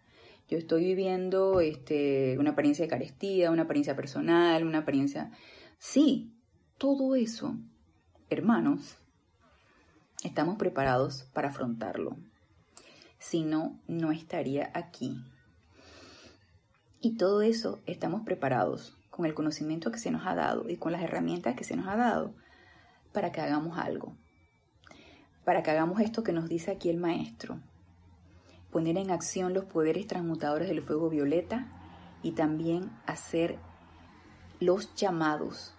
Yo 0.49 0.57
estoy 0.57 0.86
viviendo 0.86 1.61
este, 1.61 2.36
una 2.39 2.51
apariencia 2.51 2.84
de 2.84 2.89
carestía, 2.89 3.51
una 3.51 3.63
apariencia 3.63 3.95
personal, 3.95 4.65
una 4.65 4.79
apariencia... 4.79 5.29
Sí, 5.77 6.34
todo 6.79 7.15
eso, 7.15 7.55
hermanos, 8.31 8.97
estamos 10.23 10.57
preparados 10.57 11.29
para 11.34 11.49
afrontarlo. 11.49 12.17
Si 13.19 13.43
no, 13.43 13.79
no 13.88 14.11
estaría 14.11 14.71
aquí. 14.73 15.15
Y 17.01 17.17
todo 17.17 17.43
eso 17.43 17.84
estamos 17.86 18.23
preparados 18.23 18.97
con 19.11 19.27
el 19.27 19.36
conocimiento 19.36 19.91
que 19.91 19.99
se 19.99 20.09
nos 20.09 20.25
ha 20.25 20.34
dado 20.34 20.69
y 20.69 20.77
con 20.77 20.91
las 20.91 21.03
herramientas 21.03 21.55
que 21.55 21.63
se 21.63 21.75
nos 21.75 21.88
ha 21.88 21.95
dado 21.95 22.34
para 23.11 23.31
que 23.31 23.41
hagamos 23.41 23.77
algo. 23.77 24.17
Para 25.44 25.64
que 25.64 25.72
hagamos 25.72 26.00
esto 26.00 26.24
que 26.24 26.32
nos 26.32 26.48
dice 26.48 26.72
aquí 26.72 26.89
el 26.89 26.98
maestro, 26.98 27.60
poner 28.72 28.98
en 28.98 29.12
acción 29.12 29.54
los 29.54 29.66
poderes 29.66 30.08
transmutadores 30.08 30.68
del 30.70 30.82
fuego 30.82 31.10
violeta 31.10 31.68
y 32.24 32.32
también 32.32 32.91
hacer 33.06 33.60
los 34.60 34.96
llamados 34.96 35.76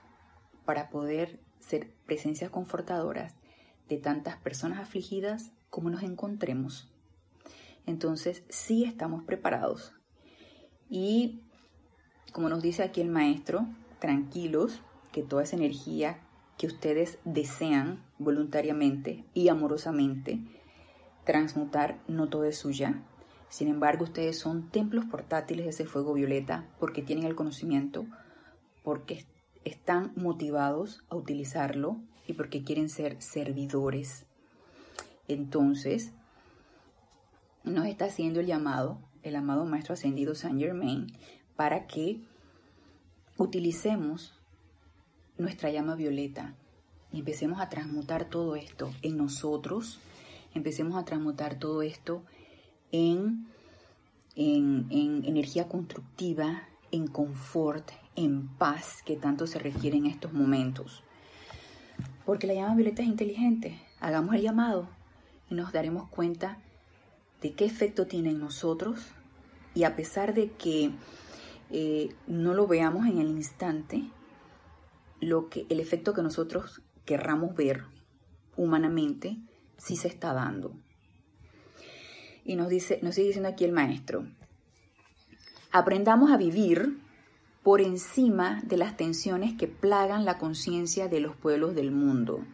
para 0.65 0.91
poder 0.91 1.41
ser 1.61 1.91
presencias 2.07 2.51
confortadoras 2.51 3.35
de 3.89 3.99
tantas 3.99 4.37
personas 4.37 4.79
afligidas 4.79 5.51
como 5.71 5.91
nos 5.91 6.03
encontremos. 6.03 6.91
Entonces, 7.87 8.45
sí 8.49 8.85
estamos 8.85 9.25
preparados. 9.25 9.93
Y 10.89 11.41
como 12.33 12.49
nos 12.49 12.63
dice 12.63 12.83
aquí 12.83 13.01
el 13.01 13.11
maestro, 13.11 13.67
tranquilos, 13.99 14.81
que 15.13 15.23
toda 15.23 15.45
esa 15.45 15.57
energía 15.57 16.19
que 16.59 16.67
ustedes 16.67 17.19
desean 17.25 18.05
voluntariamente 18.19 19.25
y 19.35 19.49
amorosamente 19.49 20.41
transmutar 21.25 22.01
no 22.07 22.29
todo 22.29 22.45
es 22.45 22.59
suya. 22.59 23.03
Sin 23.49 23.69
embargo, 23.69 24.05
ustedes 24.05 24.39
son 24.39 24.71
templos 24.71 25.05
portátiles 25.07 25.65
de 25.65 25.71
ese 25.71 25.87
fuego 25.87 26.15
violeta 26.15 26.69
porque 26.79 27.03
tienen 27.03 27.25
el 27.25 27.35
conocimiento, 27.35 28.07
porque 28.83 29.25
están 29.65 30.13
motivados 30.17 31.05
a 31.09 31.17
utilizarlo 31.17 31.99
y 32.27 32.35
porque 32.35 32.65
quieren 32.65 32.89
ser 32.89 33.21
servidores. 33.23 34.27
Entonces, 35.29 36.13
nos 37.65 37.87
está 37.87 38.07
haciendo 38.07 38.41
el 38.41 38.47
llamado, 38.47 38.99
el 39.23 39.37
amado 39.37 39.65
Maestro 39.65 39.95
Ascendido 39.95 40.35
Saint 40.35 40.61
Germain, 40.61 41.07
para 41.57 41.87
que 41.87 42.21
utilicemos 43.39 44.34
nuestra 45.39 45.71
llama 45.71 45.95
violeta 45.95 46.55
y 47.13 47.21
empecemos 47.21 47.61
a 47.61 47.69
transmutar 47.69 48.25
todo 48.29 48.57
esto 48.57 48.93
en 49.03 49.17
nosotros 49.17 50.01
empecemos 50.55 50.97
a 50.97 51.05
transmutar 51.05 51.59
todo 51.59 51.83
esto 51.83 52.23
en, 52.93 53.47
en, 54.37 54.87
energía 55.25 55.69
constructiva, 55.69 56.63
en 56.93 57.09
confort, 57.09 57.91
en 58.17 58.49
paz 58.49 59.03
que 59.05 59.17
tanto 59.17 59.47
se 59.47 59.59
requiere 59.59 59.97
en 59.97 60.07
estos 60.07 60.33
momentos. 60.33 61.03
Porque 62.25 62.47
la 62.47 62.55
llama 62.55 62.77
violeta 62.77 63.03
es 63.03 63.09
inteligente. 63.09 63.79
Hagamos 64.01 64.35
el 64.35 64.43
llamado 64.43 64.89
y 65.51 65.55
nos 65.55 65.73
daremos 65.73 66.09
cuenta 66.09 66.59
de 67.43 67.53
qué 67.53 67.65
efecto 67.65 68.07
tiene 68.07 68.31
en 68.31 68.39
nosotros 68.39 69.01
y 69.75 69.83
a 69.85 69.97
pesar 69.97 70.35
de 70.35 70.53
que 70.53 70.93
eh, 71.71 72.15
no 72.27 72.55
lo 72.55 72.67
veamos 72.67 73.07
en 73.07 73.19
el 73.19 73.29
instante, 73.29 74.05
lo 75.25 75.49
que, 75.49 75.67
el 75.69 75.81
efecto 75.81 76.15
que 76.15 76.23
nosotros 76.23 76.83
querramos 77.05 77.55
ver 77.55 77.85
humanamente 78.57 79.39
sí 79.77 79.97
se 79.97 80.09
está 80.09 80.33
dando. 80.33 80.77
Y 82.45 82.57
nos, 82.57 82.69
dice, 82.69 82.99
nos 83.03 83.15
sigue 83.15 83.29
diciendo 83.29 83.49
aquí 83.49 83.65
el 83.65 83.73
maestro, 83.73 84.27
aprendamos 85.73 86.31
a 86.31 86.37
vivir 86.37 86.99
por 87.63 87.81
encima 87.81 88.63
de 88.65 88.77
las 88.77 88.97
tensiones 88.97 89.55
que 89.55 89.67
plagan 89.67 90.25
la 90.25 90.39
conciencia 90.39 91.09
de 91.09 91.21
los 91.21 91.35
pueblos 91.35 91.75
del 91.75 91.91
mundo. 91.91 92.45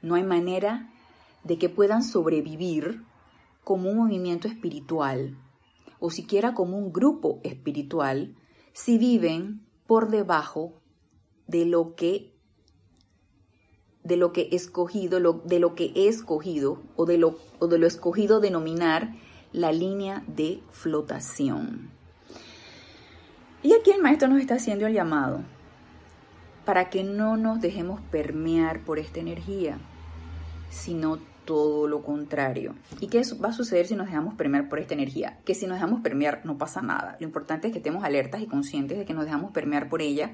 No 0.00 0.14
hay 0.14 0.24
manera 0.24 0.90
de 1.44 1.58
que 1.58 1.68
puedan 1.68 2.02
sobrevivir 2.02 3.04
como 3.64 3.90
un 3.90 3.98
movimiento 3.98 4.48
espiritual 4.48 5.36
o 6.00 6.10
siquiera 6.10 6.54
como 6.54 6.78
un 6.78 6.92
grupo 6.92 7.40
espiritual 7.44 8.34
si 8.72 8.98
viven 8.98 9.64
por 9.86 10.10
debajo 10.10 10.81
de 11.46 11.66
lo 11.66 11.94
que 11.94 12.32
de 14.04 14.16
lo 14.16 14.32
que 14.32 14.48
escogido, 14.52 15.20
de 15.44 15.58
lo 15.60 15.74
que 15.74 15.92
he 15.94 16.08
escogido 16.08 16.82
o 16.96 17.06
de 17.06 17.18
lo, 17.18 17.38
o 17.60 17.68
de 17.68 17.78
lo 17.78 17.86
escogido 17.86 18.40
denominar 18.40 19.14
la 19.52 19.70
línea 19.70 20.24
de 20.26 20.60
flotación. 20.70 21.90
Y 23.62 23.74
aquí 23.74 23.92
el 23.92 24.02
maestro 24.02 24.28
nos 24.28 24.40
está 24.40 24.54
haciendo 24.54 24.86
el 24.86 24.92
llamado 24.92 25.42
para 26.64 26.90
que 26.90 27.04
no 27.04 27.36
nos 27.36 27.60
dejemos 27.60 28.00
permear 28.10 28.80
por 28.80 28.98
esta 28.98 29.20
energía, 29.20 29.78
sino 30.70 31.18
todo 31.44 31.86
lo 31.88 32.02
contrario. 32.02 32.74
¿Y 33.00 33.08
qué 33.08 33.22
va 33.42 33.48
a 33.48 33.52
suceder 33.52 33.86
si 33.86 33.94
nos 33.94 34.06
dejamos 34.06 34.34
permear 34.34 34.68
por 34.68 34.78
esta 34.78 34.94
energía? 34.94 35.38
Que 35.44 35.54
si 35.54 35.66
nos 35.66 35.76
dejamos 35.76 36.00
permear 36.00 36.40
no 36.44 36.58
pasa 36.58 36.82
nada. 36.82 37.16
Lo 37.20 37.26
importante 37.26 37.68
es 37.68 37.72
que 37.72 37.78
estemos 37.78 38.04
alertas 38.04 38.40
y 38.42 38.46
conscientes 38.46 38.98
de 38.98 39.04
que 39.04 39.14
nos 39.14 39.24
dejamos 39.24 39.52
permear 39.52 39.88
por 39.88 40.02
ella 40.02 40.32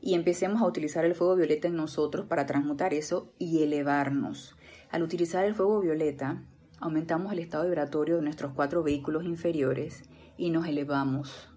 y 0.00 0.14
empecemos 0.14 0.62
a 0.62 0.66
utilizar 0.66 1.04
el 1.04 1.14
fuego 1.14 1.36
violeta 1.36 1.68
en 1.68 1.76
nosotros 1.76 2.26
para 2.26 2.46
transmutar 2.46 2.94
eso 2.94 3.32
y 3.38 3.62
elevarnos. 3.62 4.56
Al 4.90 5.02
utilizar 5.02 5.44
el 5.44 5.54
fuego 5.54 5.80
violeta, 5.80 6.42
aumentamos 6.80 7.32
el 7.32 7.38
estado 7.38 7.64
vibratorio 7.64 8.16
de 8.16 8.22
nuestros 8.22 8.52
cuatro 8.54 8.82
vehículos 8.82 9.24
inferiores 9.24 10.02
y 10.36 10.50
nos 10.50 10.66
elevamos. 10.66 11.48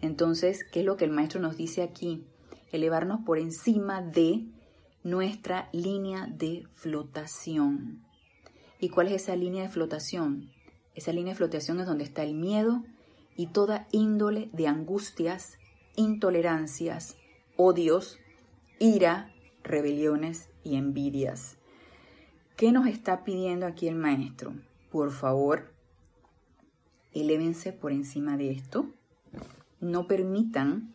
Entonces, 0.00 0.64
¿qué 0.64 0.80
es 0.80 0.86
lo 0.86 0.96
que 0.96 1.04
el 1.04 1.10
maestro 1.10 1.40
nos 1.40 1.56
dice 1.56 1.82
aquí? 1.82 2.24
Elevarnos 2.70 3.20
por 3.26 3.38
encima 3.38 4.00
de 4.00 4.46
nuestra 5.02 5.68
línea 5.72 6.26
de 6.26 6.64
flotación. 6.74 8.02
¿Y 8.78 8.88
cuál 8.88 9.08
es 9.08 9.22
esa 9.22 9.36
línea 9.36 9.62
de 9.62 9.68
flotación? 9.68 10.50
Esa 10.94 11.12
línea 11.12 11.32
de 11.32 11.38
flotación 11.38 11.80
es 11.80 11.86
donde 11.86 12.04
está 12.04 12.22
el 12.22 12.34
miedo 12.34 12.84
y 13.36 13.46
toda 13.46 13.88
índole 13.92 14.50
de 14.52 14.66
angustias, 14.66 15.58
intolerancias, 15.96 17.16
odios, 17.64 18.18
ira, 18.80 19.32
rebeliones 19.62 20.48
y 20.64 20.74
envidias. 20.76 21.58
¿Qué 22.56 22.72
nos 22.72 22.88
está 22.88 23.22
pidiendo 23.22 23.66
aquí 23.66 23.86
el 23.86 23.94
maestro? 23.94 24.54
Por 24.90 25.12
favor, 25.12 25.72
elévense 27.12 27.72
por 27.72 27.92
encima 27.92 28.36
de 28.36 28.50
esto. 28.50 28.90
No 29.80 30.08
permitan 30.08 30.92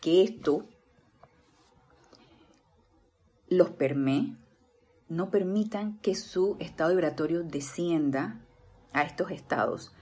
que 0.00 0.22
esto 0.24 0.66
los 3.48 3.68
permee. 3.70 4.34
No 5.10 5.30
permitan 5.30 5.98
que 5.98 6.14
su 6.14 6.56
estado 6.58 6.90
vibratorio 6.90 7.42
descienda 7.44 8.40
a 8.94 9.02
estos 9.02 9.30
estados, 9.30 9.92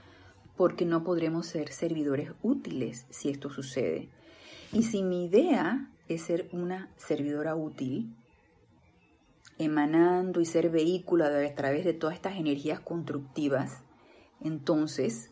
porque 0.55 0.85
no 0.85 1.03
podremos 1.03 1.47
ser 1.47 1.73
servidores 1.73 2.31
útiles 2.41 3.05
si 3.09 3.29
esto 3.29 3.49
sucede. 3.49 4.09
Y 4.71 4.83
si 4.83 5.03
mi 5.03 5.25
idea 5.25 5.89
es 6.07 6.23
ser 6.23 6.49
una 6.51 6.89
servidora 6.97 7.55
útil, 7.55 8.15
emanando 9.57 10.41
y 10.41 10.45
ser 10.45 10.69
vehículo 10.69 11.25
a 11.25 11.55
través 11.55 11.85
de 11.85 11.93
todas 11.93 12.15
estas 12.15 12.37
energías 12.37 12.79
constructivas, 12.79 13.83
entonces 14.41 15.31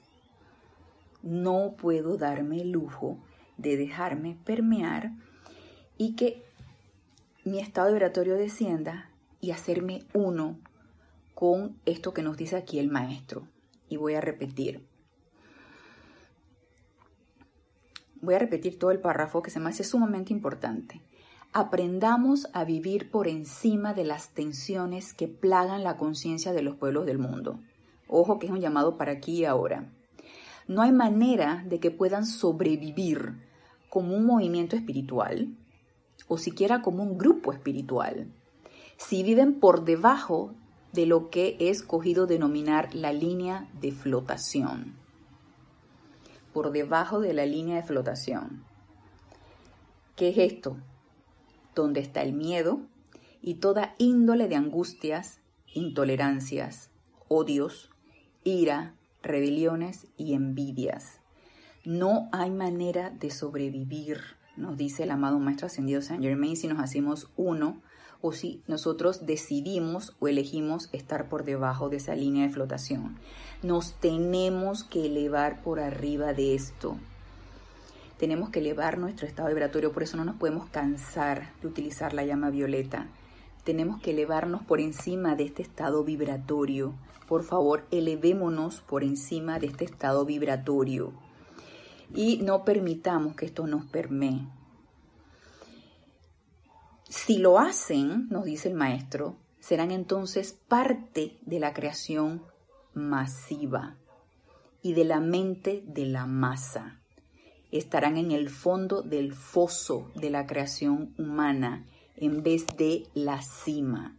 no 1.21 1.75
puedo 1.77 2.17
darme 2.17 2.61
el 2.61 2.71
lujo 2.71 3.17
de 3.57 3.77
dejarme 3.77 4.37
permear 4.45 5.11
y 5.97 6.15
que 6.15 6.43
mi 7.43 7.59
estado 7.59 7.91
vibratorio 7.91 8.35
descienda 8.35 9.09
y 9.41 9.51
hacerme 9.51 10.05
uno 10.13 10.57
con 11.35 11.77
esto 11.85 12.13
que 12.13 12.21
nos 12.21 12.37
dice 12.37 12.55
aquí 12.55 12.79
el 12.79 12.89
maestro. 12.89 13.47
Y 13.89 13.97
voy 13.97 14.15
a 14.15 14.21
repetir. 14.21 14.85
Voy 18.23 18.35
a 18.35 18.39
repetir 18.39 18.79
todo 18.79 18.91
el 18.91 19.01
párrafo 19.01 19.41
que 19.41 19.51
se 19.51 19.59
me 19.59 19.67
hace 19.69 19.83
sumamente 19.83 20.31
importante. 20.31 21.01
Aprendamos 21.51 22.47
a 22.53 22.63
vivir 22.63 23.11
por 23.11 23.27
encima 23.27 23.93
de 23.93 24.05
las 24.05 24.29
tensiones 24.29 25.13
que 25.13 25.27
plagan 25.27 25.83
la 25.83 25.97
conciencia 25.97 26.53
de 26.53 26.61
los 26.61 26.77
pueblos 26.77 27.05
del 27.05 27.17
mundo. 27.17 27.59
Ojo 28.07 28.39
que 28.39 28.45
es 28.45 28.51
un 28.53 28.61
llamado 28.61 28.95
para 28.97 29.11
aquí 29.11 29.39
y 29.39 29.45
ahora. 29.45 29.91
No 30.69 30.81
hay 30.81 30.93
manera 30.93 31.65
de 31.67 31.81
que 31.81 31.91
puedan 31.91 32.25
sobrevivir 32.25 33.43
como 33.89 34.15
un 34.15 34.25
movimiento 34.25 34.77
espiritual 34.77 35.57
o 36.29 36.37
siquiera 36.37 36.81
como 36.81 37.03
un 37.03 37.17
grupo 37.17 37.51
espiritual 37.51 38.31
si 38.95 39.21
viven 39.21 39.59
por 39.59 39.83
debajo 39.83 40.53
de 40.93 41.07
lo 41.07 41.29
que 41.29 41.57
he 41.59 41.69
escogido 41.69 42.25
denominar 42.25 42.95
la 42.95 43.11
línea 43.11 43.67
de 43.81 43.91
flotación 43.91 45.02
por 46.53 46.71
debajo 46.71 47.19
de 47.19 47.33
la 47.33 47.45
línea 47.45 47.77
de 47.77 47.83
flotación. 47.83 48.63
¿Qué 50.15 50.29
es 50.29 50.37
esto? 50.37 50.77
Donde 51.75 51.99
está 51.99 52.21
el 52.21 52.33
miedo 52.33 52.81
y 53.41 53.55
toda 53.55 53.95
índole 53.97 54.47
de 54.47 54.55
angustias, 54.55 55.39
intolerancias, 55.73 56.91
odios, 57.27 57.89
ira, 58.43 58.93
rebeliones 59.23 60.07
y 60.17 60.33
envidias. 60.33 61.19
No 61.83 62.29
hay 62.31 62.51
manera 62.51 63.09
de 63.09 63.31
sobrevivir, 63.31 64.19
nos 64.55 64.77
dice 64.77 65.03
el 65.03 65.11
amado 65.11 65.39
Maestro 65.39 65.67
Ascendido 65.67 66.01
Saint 66.01 66.23
Germain, 66.23 66.55
si 66.55 66.67
nos 66.67 66.79
hacemos 66.79 67.31
uno 67.35 67.81
o 68.23 68.31
si 68.31 68.61
nosotros 68.67 69.25
decidimos 69.25 70.15
o 70.21 70.29
elegimos 70.29 70.87
estar 70.93 71.27
por 71.27 71.43
debajo 71.43 71.89
de 71.89 71.97
esa 71.97 72.15
línea 72.15 72.47
de 72.47 72.53
flotación. 72.53 73.19
Nos 73.61 73.95
tenemos 73.95 74.85
que 74.85 75.07
elevar 75.07 75.61
por 75.61 75.81
arriba 75.81 76.33
de 76.33 76.55
esto. 76.55 76.95
Tenemos 78.17 78.49
que 78.49 78.59
elevar 78.59 78.97
nuestro 78.97 79.27
estado 79.27 79.49
vibratorio, 79.49 79.91
por 79.91 80.03
eso 80.03 80.15
no 80.15 80.23
nos 80.23 80.37
podemos 80.37 80.69
cansar 80.69 81.51
de 81.61 81.67
utilizar 81.67 82.13
la 82.13 82.23
llama 82.23 82.49
violeta. 82.49 83.07
Tenemos 83.65 84.01
que 84.01 84.11
elevarnos 84.11 84.63
por 84.63 84.79
encima 84.79 85.35
de 85.35 85.43
este 85.43 85.61
estado 85.61 86.05
vibratorio. 86.05 86.93
Por 87.27 87.43
favor, 87.43 87.83
elevémonos 87.91 88.79
por 88.79 89.03
encima 89.03 89.59
de 89.59 89.67
este 89.67 89.83
estado 89.83 90.23
vibratorio. 90.23 91.11
Y 92.15 92.37
no 92.37 92.63
permitamos 92.63 93.35
que 93.35 93.47
esto 93.47 93.67
nos 93.67 93.83
permee. 93.83 94.47
Si 97.15 97.37
lo 97.37 97.59
hacen, 97.59 98.27
nos 98.29 98.43
dice 98.43 98.69
el 98.69 98.73
maestro, 98.73 99.37
serán 99.59 99.91
entonces 99.91 100.59
parte 100.67 101.37
de 101.41 101.59
la 101.59 101.71
creación 101.71 102.43
masiva 102.95 103.97
y 104.81 104.93
de 104.93 105.05
la 105.05 105.19
mente 105.19 105.83
de 105.85 106.07
la 106.07 106.25
masa. 106.25 106.99
Estarán 107.71 108.17
en 108.17 108.31
el 108.31 108.49
fondo 108.49 109.03
del 109.03 109.31
foso 109.31 110.11
de 110.15 110.31
la 110.31 110.47
creación 110.47 111.13
humana 111.19 111.85
en 112.17 112.41
vez 112.41 112.65
de 112.77 113.07
la 113.13 113.43
cima, 113.43 114.17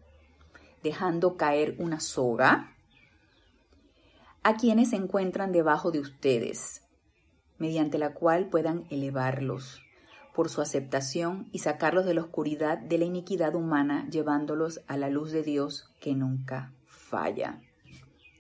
dejando 0.85 1.37
caer 1.37 1.75
una 1.81 1.99
soga 1.99 2.77
a 4.45 4.55
quienes 4.57 4.91
se 4.91 4.97
encuentran 4.97 5.51
debajo 5.51 5.91
de 5.91 5.99
ustedes, 5.99 6.83
mediante 7.59 7.99
la 7.99 8.15
cual 8.15 8.49
puedan 8.49 8.85
elevarlos 8.89 9.84
por 10.35 10.51
su 10.51 10.61
aceptación 10.61 11.49
y 11.53 11.61
sacarlos 11.61 12.05
de 12.05 12.15
la 12.15 12.23
oscuridad 12.23 12.79
de 12.79 12.99
la 12.99 13.05
iniquidad 13.05 13.55
humana, 13.55 14.09
llevándolos 14.11 14.81
a 14.89 14.97
la 14.97 15.09
luz 15.09 15.31
de 15.31 15.45
Dios 15.45 15.95
que 16.01 16.15
nunca 16.15 16.73
falla. 16.87 17.61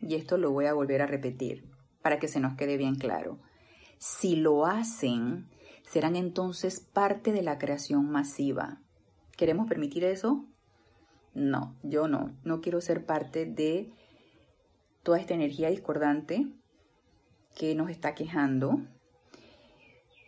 Y 0.00 0.16
esto 0.16 0.36
lo 0.36 0.50
voy 0.50 0.66
a 0.66 0.74
volver 0.74 1.02
a 1.02 1.06
repetir 1.06 1.70
para 2.02 2.18
que 2.18 2.28
se 2.28 2.40
nos 2.40 2.56
quede 2.56 2.76
bien 2.76 2.96
claro. 2.96 3.38
Si 3.98 4.34
lo 4.34 4.66
hacen, 4.66 5.48
serán 5.86 6.16
entonces 6.16 6.80
parte 6.80 7.32
de 7.32 7.42
la 7.42 7.58
creación 7.58 8.10
masiva. 8.10 8.82
¿Queremos 9.36 9.68
permitir 9.68 10.04
eso? 10.04 10.44
No, 11.32 11.76
yo 11.82 12.08
no. 12.08 12.36
No 12.42 12.60
quiero 12.60 12.80
ser 12.80 13.06
parte 13.06 13.46
de 13.46 13.92
toda 15.04 15.20
esta 15.20 15.34
energía 15.34 15.70
discordante 15.70 16.48
que 17.54 17.74
nos 17.76 17.88
está 17.88 18.14
quejando, 18.14 18.82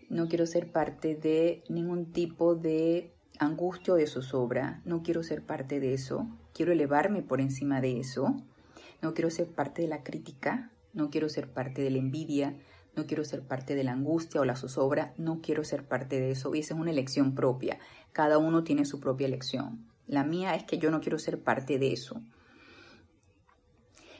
no 0.08 0.28
quiero 0.28 0.46
ser 0.46 0.70
parte 0.70 1.14
de 1.14 1.62
ningún 1.68 2.12
tipo 2.12 2.54
de 2.54 3.12
angustia 3.38 3.94
o 3.94 3.96
de 3.96 4.06
zozobra, 4.06 4.80
no 4.84 5.02
quiero 5.02 5.22
ser 5.22 5.42
parte 5.42 5.80
de 5.80 5.94
eso, 5.94 6.26
quiero 6.54 6.72
elevarme 6.72 7.22
por 7.22 7.40
encima 7.40 7.80
de 7.80 8.00
eso, 8.00 8.36
no 9.02 9.14
quiero 9.14 9.30
ser 9.30 9.48
parte 9.48 9.82
de 9.82 9.88
la 9.88 10.02
crítica, 10.02 10.70
no 10.94 11.10
quiero 11.10 11.28
ser 11.28 11.50
parte 11.50 11.82
de 11.82 11.90
la 11.90 11.98
envidia, 11.98 12.56
no 12.94 13.06
quiero 13.06 13.24
ser 13.24 13.42
parte 13.42 13.74
de 13.74 13.84
la 13.84 13.92
angustia 13.92 14.40
o 14.40 14.44
la 14.44 14.56
zozobra, 14.56 15.12
no 15.18 15.40
quiero 15.42 15.64
ser 15.64 15.84
parte 15.84 16.18
de 16.18 16.30
eso. 16.30 16.54
Y 16.54 16.60
esa 16.60 16.72
es 16.72 16.80
una 16.80 16.90
elección 16.90 17.34
propia. 17.34 17.78
Cada 18.12 18.38
uno 18.38 18.64
tiene 18.64 18.86
su 18.86 19.00
propia 19.00 19.26
elección. 19.26 19.86
La 20.06 20.24
mía 20.24 20.54
es 20.54 20.64
que 20.64 20.78
yo 20.78 20.90
no 20.90 21.02
quiero 21.02 21.18
ser 21.18 21.38
parte 21.42 21.78
de 21.78 21.92
eso. 21.92 22.22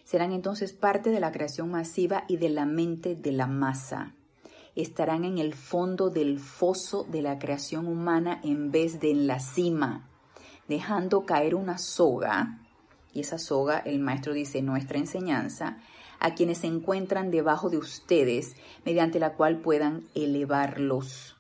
Serán 0.05 0.33
entonces 0.33 0.75
parte 0.75 1.09
de 1.09 1.21
la 1.21 1.33
creación 1.33 1.71
masiva 1.71 2.25
y 2.29 2.37
de 2.37 2.51
la 2.51 2.67
mente 2.67 3.15
de 3.15 3.33
la 3.33 3.47
masa 3.47 4.16
estarán 4.77 5.25
en 5.25 5.39
el 5.39 5.55
fondo 5.55 6.11
del 6.11 6.39
foso 6.39 7.05
de 7.05 7.23
la 7.23 7.39
creación 7.39 7.87
humana 7.87 8.41
en 8.45 8.71
vez 8.71 9.01
de 9.01 9.11
en 9.11 9.27
la 9.27 9.41
cima, 9.41 10.09
dejando 10.69 11.25
caer 11.25 11.55
una 11.55 11.79
soga, 11.79 12.61
y 13.13 13.21
esa 13.21 13.39
soga, 13.39 13.79
el 13.79 13.99
maestro 13.99 14.35
dice, 14.35 14.61
nuestra 14.61 14.99
enseñanza, 14.99 15.79
a 16.21 16.35
quienes 16.35 16.59
se 16.59 16.67
encuentran 16.67 17.31
debajo 17.31 17.71
de 17.71 17.79
ustedes, 17.79 18.55
mediante 18.85 19.19
la 19.19 19.33
cual 19.35 19.61
puedan 19.61 20.05
elevarlos 20.15 21.37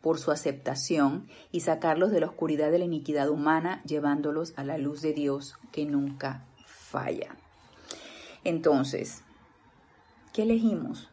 por 0.00 0.18
su 0.18 0.32
aceptación 0.32 1.28
y 1.50 1.60
sacarlos 1.60 2.10
de 2.10 2.20
la 2.20 2.26
oscuridad 2.26 2.70
de 2.70 2.78
la 2.78 2.84
iniquidad 2.84 3.30
humana, 3.30 3.80
llevándolos 3.84 4.52
a 4.56 4.64
la 4.64 4.76
luz 4.76 5.00
de 5.00 5.14
Dios 5.14 5.56
que 5.72 5.86
nunca 5.86 6.44
falla. 6.66 7.36
Entonces, 8.42 9.22
¿qué 10.32 10.42
elegimos? 10.42 11.08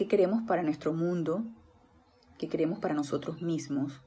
Qué 0.00 0.08
queremos 0.08 0.40
para 0.44 0.62
nuestro 0.62 0.94
mundo, 0.94 1.44
qué 2.38 2.48
queremos 2.48 2.78
para 2.78 2.94
nosotros 2.94 3.42
mismos, 3.42 4.00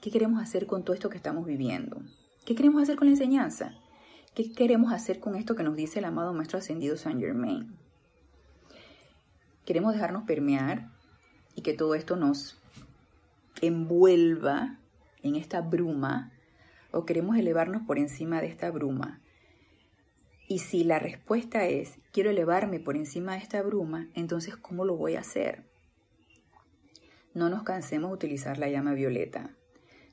qué 0.00 0.10
queremos 0.10 0.42
hacer 0.42 0.66
con 0.66 0.84
todo 0.84 0.94
esto 0.94 1.10
que 1.10 1.18
estamos 1.18 1.44
viviendo, 1.44 2.00
qué 2.46 2.54
queremos 2.54 2.82
hacer 2.82 2.96
con 2.96 3.08
la 3.08 3.12
enseñanza, 3.12 3.74
qué 4.34 4.50
queremos 4.52 4.90
hacer 4.90 5.20
con 5.20 5.36
esto 5.36 5.54
que 5.54 5.62
nos 5.62 5.76
dice 5.76 5.98
el 5.98 6.06
amado 6.06 6.32
Maestro 6.32 6.60
Ascendido 6.60 6.96
Saint 6.96 7.20
Germain. 7.20 7.76
Queremos 9.66 9.92
dejarnos 9.92 10.22
permear 10.22 10.90
y 11.54 11.60
que 11.60 11.74
todo 11.74 11.94
esto 11.94 12.16
nos 12.16 12.56
envuelva 13.60 14.78
en 15.22 15.36
esta 15.36 15.60
bruma 15.60 16.32
o 16.90 17.04
queremos 17.04 17.36
elevarnos 17.36 17.82
por 17.82 17.98
encima 17.98 18.40
de 18.40 18.46
esta 18.46 18.70
bruma 18.70 19.20
y 20.46 20.58
si 20.58 20.84
la 20.84 20.98
respuesta 20.98 21.66
es, 21.66 21.98
quiero 22.12 22.30
elevarme 22.30 22.78
por 22.80 22.96
encima 22.96 23.32
de 23.32 23.38
esta 23.38 23.62
bruma, 23.62 24.08
entonces 24.14 24.56
¿cómo 24.56 24.84
lo 24.84 24.96
voy 24.96 25.16
a 25.16 25.20
hacer? 25.20 25.64
No 27.32 27.48
nos 27.48 27.62
cansemos 27.62 28.10
de 28.10 28.14
utilizar 28.14 28.58
la 28.58 28.68
llama 28.68 28.92
violeta. 28.92 29.56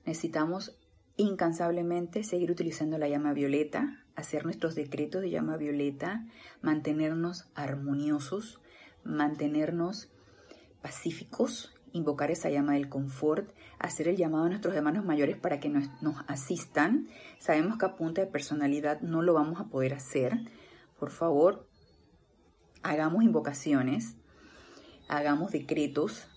Necesitamos 0.06 0.78
incansablemente 1.18 2.24
seguir 2.24 2.50
utilizando 2.50 2.98
la 2.98 3.10
llama 3.10 3.34
violeta, 3.34 4.06
hacer 4.16 4.46
nuestros 4.46 4.74
decretos 4.74 5.22
de 5.22 5.30
llama 5.30 5.58
violeta, 5.58 6.26
mantenernos 6.62 7.50
armoniosos, 7.54 8.62
mantenernos 9.04 10.10
pacíficos 10.82 11.74
invocar 11.94 12.32
esa 12.32 12.50
llama 12.50 12.74
del 12.74 12.90
confort, 12.90 13.50
hacer 13.80 14.08
el 14.08 14.18
llamado 14.18 14.46
a 14.46 14.50
nuestros 14.50 14.76
hermanos 14.76 15.06
mayores 15.06 15.38
para 15.38 15.60
que 15.60 15.70
nos, 15.70 15.90
asistan. 16.28 17.08
Sabemos 17.40 17.78
que 17.78 17.86
a 17.86 17.96
punta 17.96 18.22
de 18.22 18.28
personalidad 18.28 19.02
no 19.02 19.22
lo 19.22 19.34
vamos 19.34 19.60
a 19.60 19.66
poder 19.66 19.94
hacer. 19.94 20.38
Por 21.00 21.12
favor, 21.12 21.68
hagamos 22.84 23.24
invocaciones, 23.24 24.16
hagamos 25.08 25.52
decretos, 25.52 26.28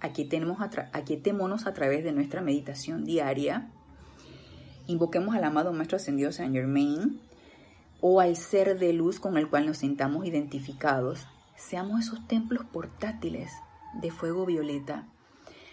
aquietémonos 0.00 1.66
a 1.66 1.74
través 1.74 2.04
de 2.04 2.12
nuestra 2.12 2.40
meditación 2.40 3.04
diaria, 3.04 3.72
invoquemos 4.86 5.34
al 5.34 5.44
amado 5.44 5.72
Maestro 5.72 5.96
Ascendido 5.96 6.32
Saint 6.32 6.54
Germain 6.54 7.20
o 8.00 8.20
al 8.20 8.36
ser 8.36 8.78
de 8.78 8.92
luz 8.92 9.18
con 9.18 9.36
el 9.36 9.48
cual 9.48 9.66
nos 9.66 9.78
sintamos 9.78 10.26
identificados. 10.26 11.26
Seamos 11.56 12.00
esos 12.00 12.28
templos 12.28 12.64
portátiles 12.66 13.50
de 14.00 14.10
fuego 14.10 14.46
violeta 14.46 15.08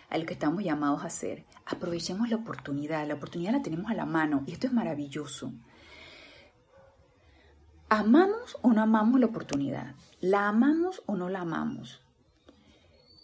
a 0.10 0.18
lo 0.18 0.26
que 0.26 0.34
estamos 0.34 0.64
llamados 0.64 1.04
a 1.04 1.08
hacer. 1.08 1.46
Aprovechemos 1.66 2.30
la 2.30 2.38
oportunidad, 2.38 3.08
la 3.08 3.16
oportunidad 3.16 3.54
la 3.54 3.62
tenemos 3.62 3.90
a 3.90 3.96
la 3.96 4.06
mano 4.06 4.44
y 4.46 4.52
esto 4.52 4.68
es 4.68 4.74
maravilloso. 4.74 5.52
¿Amamos 7.90 8.58
o 8.62 8.74
no 8.74 8.82
amamos 8.82 9.20
la 9.20 9.28
oportunidad? 9.28 9.96
¿La 10.20 10.48
amamos 10.48 11.04
o 11.06 11.16
no 11.16 11.30
la 11.30 11.42
amamos? 11.42 12.02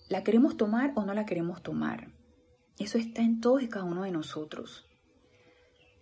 ¿La 0.09 0.23
queremos 0.23 0.57
tomar 0.57 0.91
o 0.95 1.05
no 1.05 1.13
la 1.13 1.25
queremos 1.25 1.61
tomar? 1.61 2.11
Eso 2.77 2.97
está 2.97 3.21
en 3.21 3.41
todos 3.41 3.61
y 3.61 3.67
cada 3.67 3.85
uno 3.85 4.03
de 4.03 4.11
nosotros. 4.11 4.87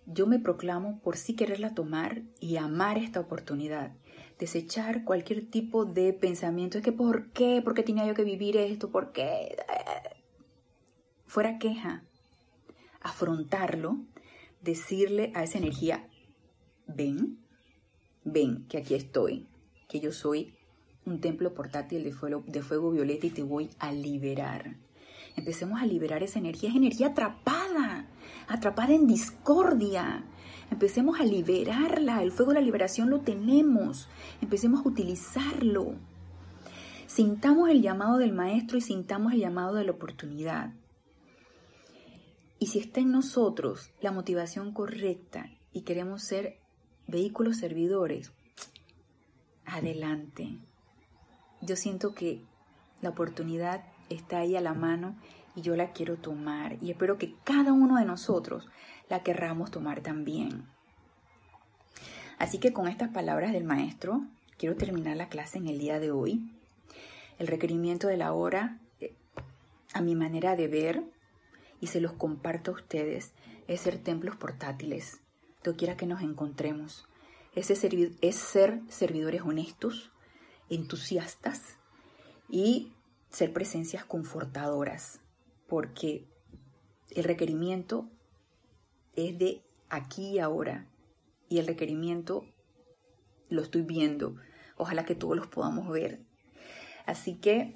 Yo 0.06 0.28
me 0.28 0.39
proclamo 0.39 1.00
por 1.02 1.18
sí 1.18 1.36
quererla 1.36 1.74
tomar 1.74 2.22
y 2.39 2.58
amar 2.58 2.98
esta 2.98 3.20
oportunidad 3.20 3.91
desechar 4.39 5.03
cualquier 5.03 5.49
tipo 5.49 5.85
de 5.85 6.13
pensamiento. 6.13 6.77
Es 6.77 6.83
que 6.83 6.91
¿por 6.91 7.31
qué? 7.31 7.61
¿Por 7.63 7.73
qué 7.73 7.83
tenía 7.83 8.05
yo 8.05 8.13
que 8.13 8.23
vivir 8.23 8.57
esto? 8.57 8.91
¿Por 8.91 9.11
qué? 9.11 9.55
Fuera 11.25 11.57
queja. 11.57 12.03
Afrontarlo, 13.01 13.99
decirle 14.61 15.31
a 15.35 15.43
esa 15.43 15.59
energía, 15.59 16.07
ven, 16.88 17.39
ven, 18.23 18.65
que 18.67 18.77
aquí 18.77 18.95
estoy, 18.95 19.47
que 19.88 19.99
yo 19.99 20.11
soy 20.11 20.55
un 21.05 21.21
templo 21.21 21.53
portátil 21.53 22.03
de 22.03 22.11
fuego, 22.11 22.43
de 22.45 22.61
fuego 22.61 22.91
violeta 22.91 23.27
y 23.27 23.29
te 23.29 23.43
voy 23.43 23.69
a 23.79 23.91
liberar. 23.91 24.75
Empecemos 25.35 25.81
a 25.81 25.85
liberar 25.85 26.23
esa 26.23 26.39
energía, 26.39 26.69
es 26.69 26.75
energía 26.75 27.07
atrapada, 27.07 28.07
atrapada 28.47 28.93
en 28.93 29.07
discordia, 29.07 30.25
Empecemos 30.72 31.20
a 31.20 31.26
liberarla. 31.26 32.22
El 32.22 32.32
fuego 32.32 32.51
de 32.51 32.59
la 32.59 32.65
liberación 32.65 33.09
lo 33.09 33.22
tenemos. 33.22 34.09
Empecemos 34.41 34.86
a 34.86 34.89
utilizarlo. 34.89 35.95
Sintamos 37.07 37.70
el 37.70 37.82
llamado 37.82 38.18
del 38.18 38.34
maestro 38.34 38.78
y 38.78 38.82
sintamos 38.82 39.34
el 39.34 39.39
llamado 39.39 39.76
de 39.76 39.86
la 39.86 39.91
oportunidad. 39.91 40.74
Y 42.59 42.68
si 42.68 42.80
está 42.80 42.99
en 42.99 43.11
nosotros 43.11 43.91
la 44.01 44.11
motivación 44.11 44.74
correcta 44.74 45.49
y 45.72 45.82
queremos 45.82 46.24
ser 46.24 46.59
vehículos 47.07 47.57
servidores, 47.57 48.34
adelante. 49.65 50.57
Yo 51.61 51.76
siento 51.76 52.13
que 52.13 52.43
la 53.01 53.09
oportunidad 53.09 53.84
está 54.09 54.39
ahí 54.39 54.55
a 54.55 54.61
la 54.61 54.74
mano 54.74 55.15
y 55.55 55.61
yo 55.61 55.76
la 55.76 55.91
quiero 55.91 56.18
tomar 56.18 56.78
y 56.82 56.91
espero 56.91 57.18
que 57.18 57.36
cada 57.43 57.74
uno 57.74 57.97
de 57.97 58.05
nosotros 58.05 58.68
la 59.10 59.24
querramos 59.24 59.72
tomar 59.72 60.01
también. 60.01 60.66
Así 62.38 62.60
que 62.60 62.74
con 62.74 62.88
estas 62.88 63.10
palabras 63.10 63.53
del 63.53 63.64
maestro, 63.64 64.26
quiero 64.58 64.76
terminar 64.76 65.18
la 65.18 65.30
clase 65.30 65.58
en 65.58 65.68
el 65.68 65.80
día 65.80 65.99
de 65.99 66.12
hoy. 66.12 66.51
El 67.39 67.47
requerimiento 67.47 68.08
de 68.08 68.18
la 68.18 68.34
hora, 68.34 68.80
eh, 68.99 69.14
a 69.93 70.01
mi 70.01 70.16
manera 70.16 70.55
de 70.55 70.68
ver, 70.68 71.03
y 71.80 71.88
se 71.88 72.01
los 72.01 72.14
comparto 72.14 72.72
a 72.72 72.76
ustedes, 72.76 73.32
es 73.68 73.82
ser 73.82 73.97
templos 73.97 74.36
portátiles, 74.36 75.20
quiera 75.76 75.97
que 75.97 76.05
nos 76.05 76.22
encontremos. 76.22 77.08
Es 77.55 77.72
es 77.72 78.36
ser 78.36 78.82
servidores 78.88 79.41
honestos, 79.41 80.12
entusiastas 80.70 81.78
y 82.49 82.93
ser 83.30 83.51
presencias 83.51 84.05
confortadoras, 84.05 85.20
porque 85.68 86.26
el 87.10 87.24
requerimiento 87.24 88.08
es 89.18 89.38
de 89.38 89.61
aquí 89.89 90.36
y 90.36 90.39
ahora, 90.39 90.86
y 91.49 91.57
el 91.57 91.68
requerimiento 91.68 92.45
lo 93.49 93.61
estoy 93.61 93.82
viendo. 93.82 94.36
Ojalá 94.78 95.05
que 95.05 95.15
todos 95.15 95.36
los 95.36 95.47
podamos 95.47 95.89
ver. 95.89 96.20
Así 97.05 97.36
que 97.36 97.76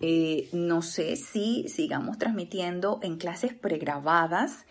eh, 0.00 0.48
no 0.52 0.82
sé 0.82 1.16
si 1.16 1.68
sigamos 1.68 2.18
transmitiendo 2.18 2.98
en 3.02 3.16
clases 3.16 3.54
pregrabadas. 3.54 4.64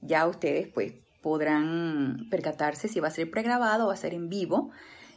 Ya 0.00 0.26
ustedes 0.26 0.68
pues 0.68 0.94
podrán 1.22 2.28
percatarse 2.30 2.88
si 2.88 2.98
va 3.00 3.08
a 3.08 3.12
ser 3.12 3.30
pregrabado 3.30 3.84
o 3.84 3.88
va 3.88 3.94
a 3.94 3.98
ser 3.98 4.14
en 4.14 4.30
vivo. 4.30 4.70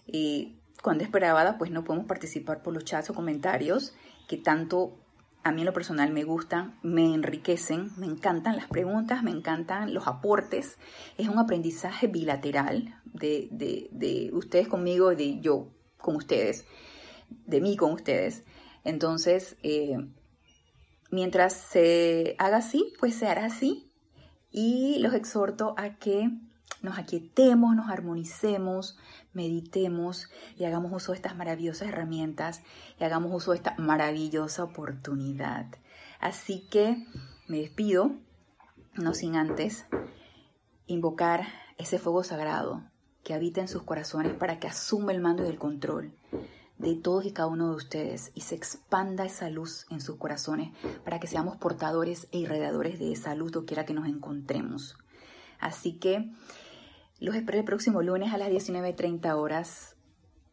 Y 0.05 0.57
cuando 0.81 1.03
es 1.03 1.09
pregrabada 1.09 1.57
pues 1.57 1.71
no 1.71 1.83
podemos 1.85 2.07
participar 2.07 2.61
por 2.61 2.73
los 2.73 2.83
chats 2.83 3.09
o 3.09 3.13
comentarios 3.13 3.93
que 4.27 4.37
tanto 4.37 4.97
a 5.43 5.51
mí 5.51 5.61
en 5.61 5.65
lo 5.65 5.73
personal 5.73 6.11
me 6.11 6.23
gustan, 6.23 6.79
me 6.83 7.13
enriquecen, 7.13 7.91
me 7.97 8.05
encantan 8.05 8.55
las 8.55 8.67
preguntas, 8.67 9.23
me 9.23 9.31
encantan 9.31 9.93
los 9.93 10.07
aportes. 10.07 10.77
Es 11.17 11.27
un 11.27 11.37
aprendizaje 11.37 12.07
bilateral 12.07 12.95
de, 13.05 13.49
de, 13.51 14.29
ustedes 14.33 14.69
conmigo 14.69 15.13
de 15.15 15.41
yo 15.41 15.67
con 15.97 16.15
ustedes, 16.15 16.65
de 17.29 17.59
mí 17.59 17.75
con 17.75 17.91
ustedes. 17.91 18.43
Entonces, 18.85 19.57
eh, 19.63 19.97
mientras 21.11 21.53
se 21.53 22.35
haga 22.39 22.57
así, 22.57 22.93
pues 22.99 23.15
se 23.15 23.27
hará 23.27 23.45
así. 23.45 23.91
Y 24.49 24.99
los 24.99 25.13
exhorto 25.13 25.73
a 25.77 25.95
que 25.95 26.29
nos 26.81 26.97
aquietemos, 26.97 27.75
nos 27.75 27.89
armonicemos, 27.89 28.97
meditemos 29.33 30.29
y 30.57 30.65
hagamos 30.65 30.91
uso 30.93 31.11
de 31.11 31.17
estas 31.17 31.35
maravillosas 31.35 31.89
herramientas 31.89 32.61
y 32.99 33.03
hagamos 33.03 33.33
uso 33.33 33.51
de 33.51 33.57
esta 33.57 33.75
maravillosa 33.77 34.63
oportunidad. 34.63 35.67
Así 36.19 36.67
que 36.69 37.05
me 37.47 37.57
despido, 37.57 38.11
no 38.95 39.13
sin 39.13 39.35
antes 39.35 39.85
invocar 40.87 41.47
ese 41.77 41.99
fuego 41.99 42.23
sagrado 42.23 42.83
que 43.23 43.33
habita 43.33 43.61
en 43.61 43.67
sus 43.67 43.83
corazones 43.83 44.33
para 44.33 44.59
que 44.59 44.67
asuma 44.67 45.11
el 45.11 45.21
mando 45.21 45.43
y 45.43 45.47
el 45.47 45.57
control 45.57 46.13
de 46.77 46.95
todos 46.95 47.25
y 47.25 47.31
cada 47.31 47.47
uno 47.47 47.69
de 47.69 47.75
ustedes 47.75 48.31
y 48.35 48.41
se 48.41 48.55
expanda 48.55 49.25
esa 49.25 49.49
luz 49.49 49.85
en 49.89 50.01
sus 50.01 50.17
corazones 50.17 50.71
para 51.03 51.19
que 51.19 51.27
seamos 51.27 51.57
portadores 51.57 52.27
e 52.31 52.39
irradiadores 52.39 52.99
de 52.99 53.13
esa 53.13 53.35
luz 53.35 53.51
doquiera 53.51 53.85
que 53.85 53.93
nos 53.93 54.07
encontremos. 54.07 54.97
Así 55.59 55.93
que 55.93 56.31
los 57.19 57.35
espero 57.35 57.59
el 57.59 57.65
próximo 57.65 58.01
lunes 58.01 58.33
a 58.33 58.37
las 58.37 58.49
19.30 58.49 59.35
horas 59.35 59.95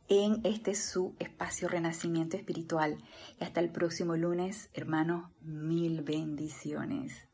en 0.08 0.40
este 0.44 0.74
su 0.74 1.14
espacio 1.18 1.68
Renacimiento 1.68 2.36
Espiritual. 2.36 2.98
Y 3.40 3.44
hasta 3.44 3.61
el 3.61 3.70
próximo 3.70 4.16
lunes, 4.16 4.68
hermanos, 4.74 5.30
mil 5.40 6.02
bendiciones. 6.02 7.30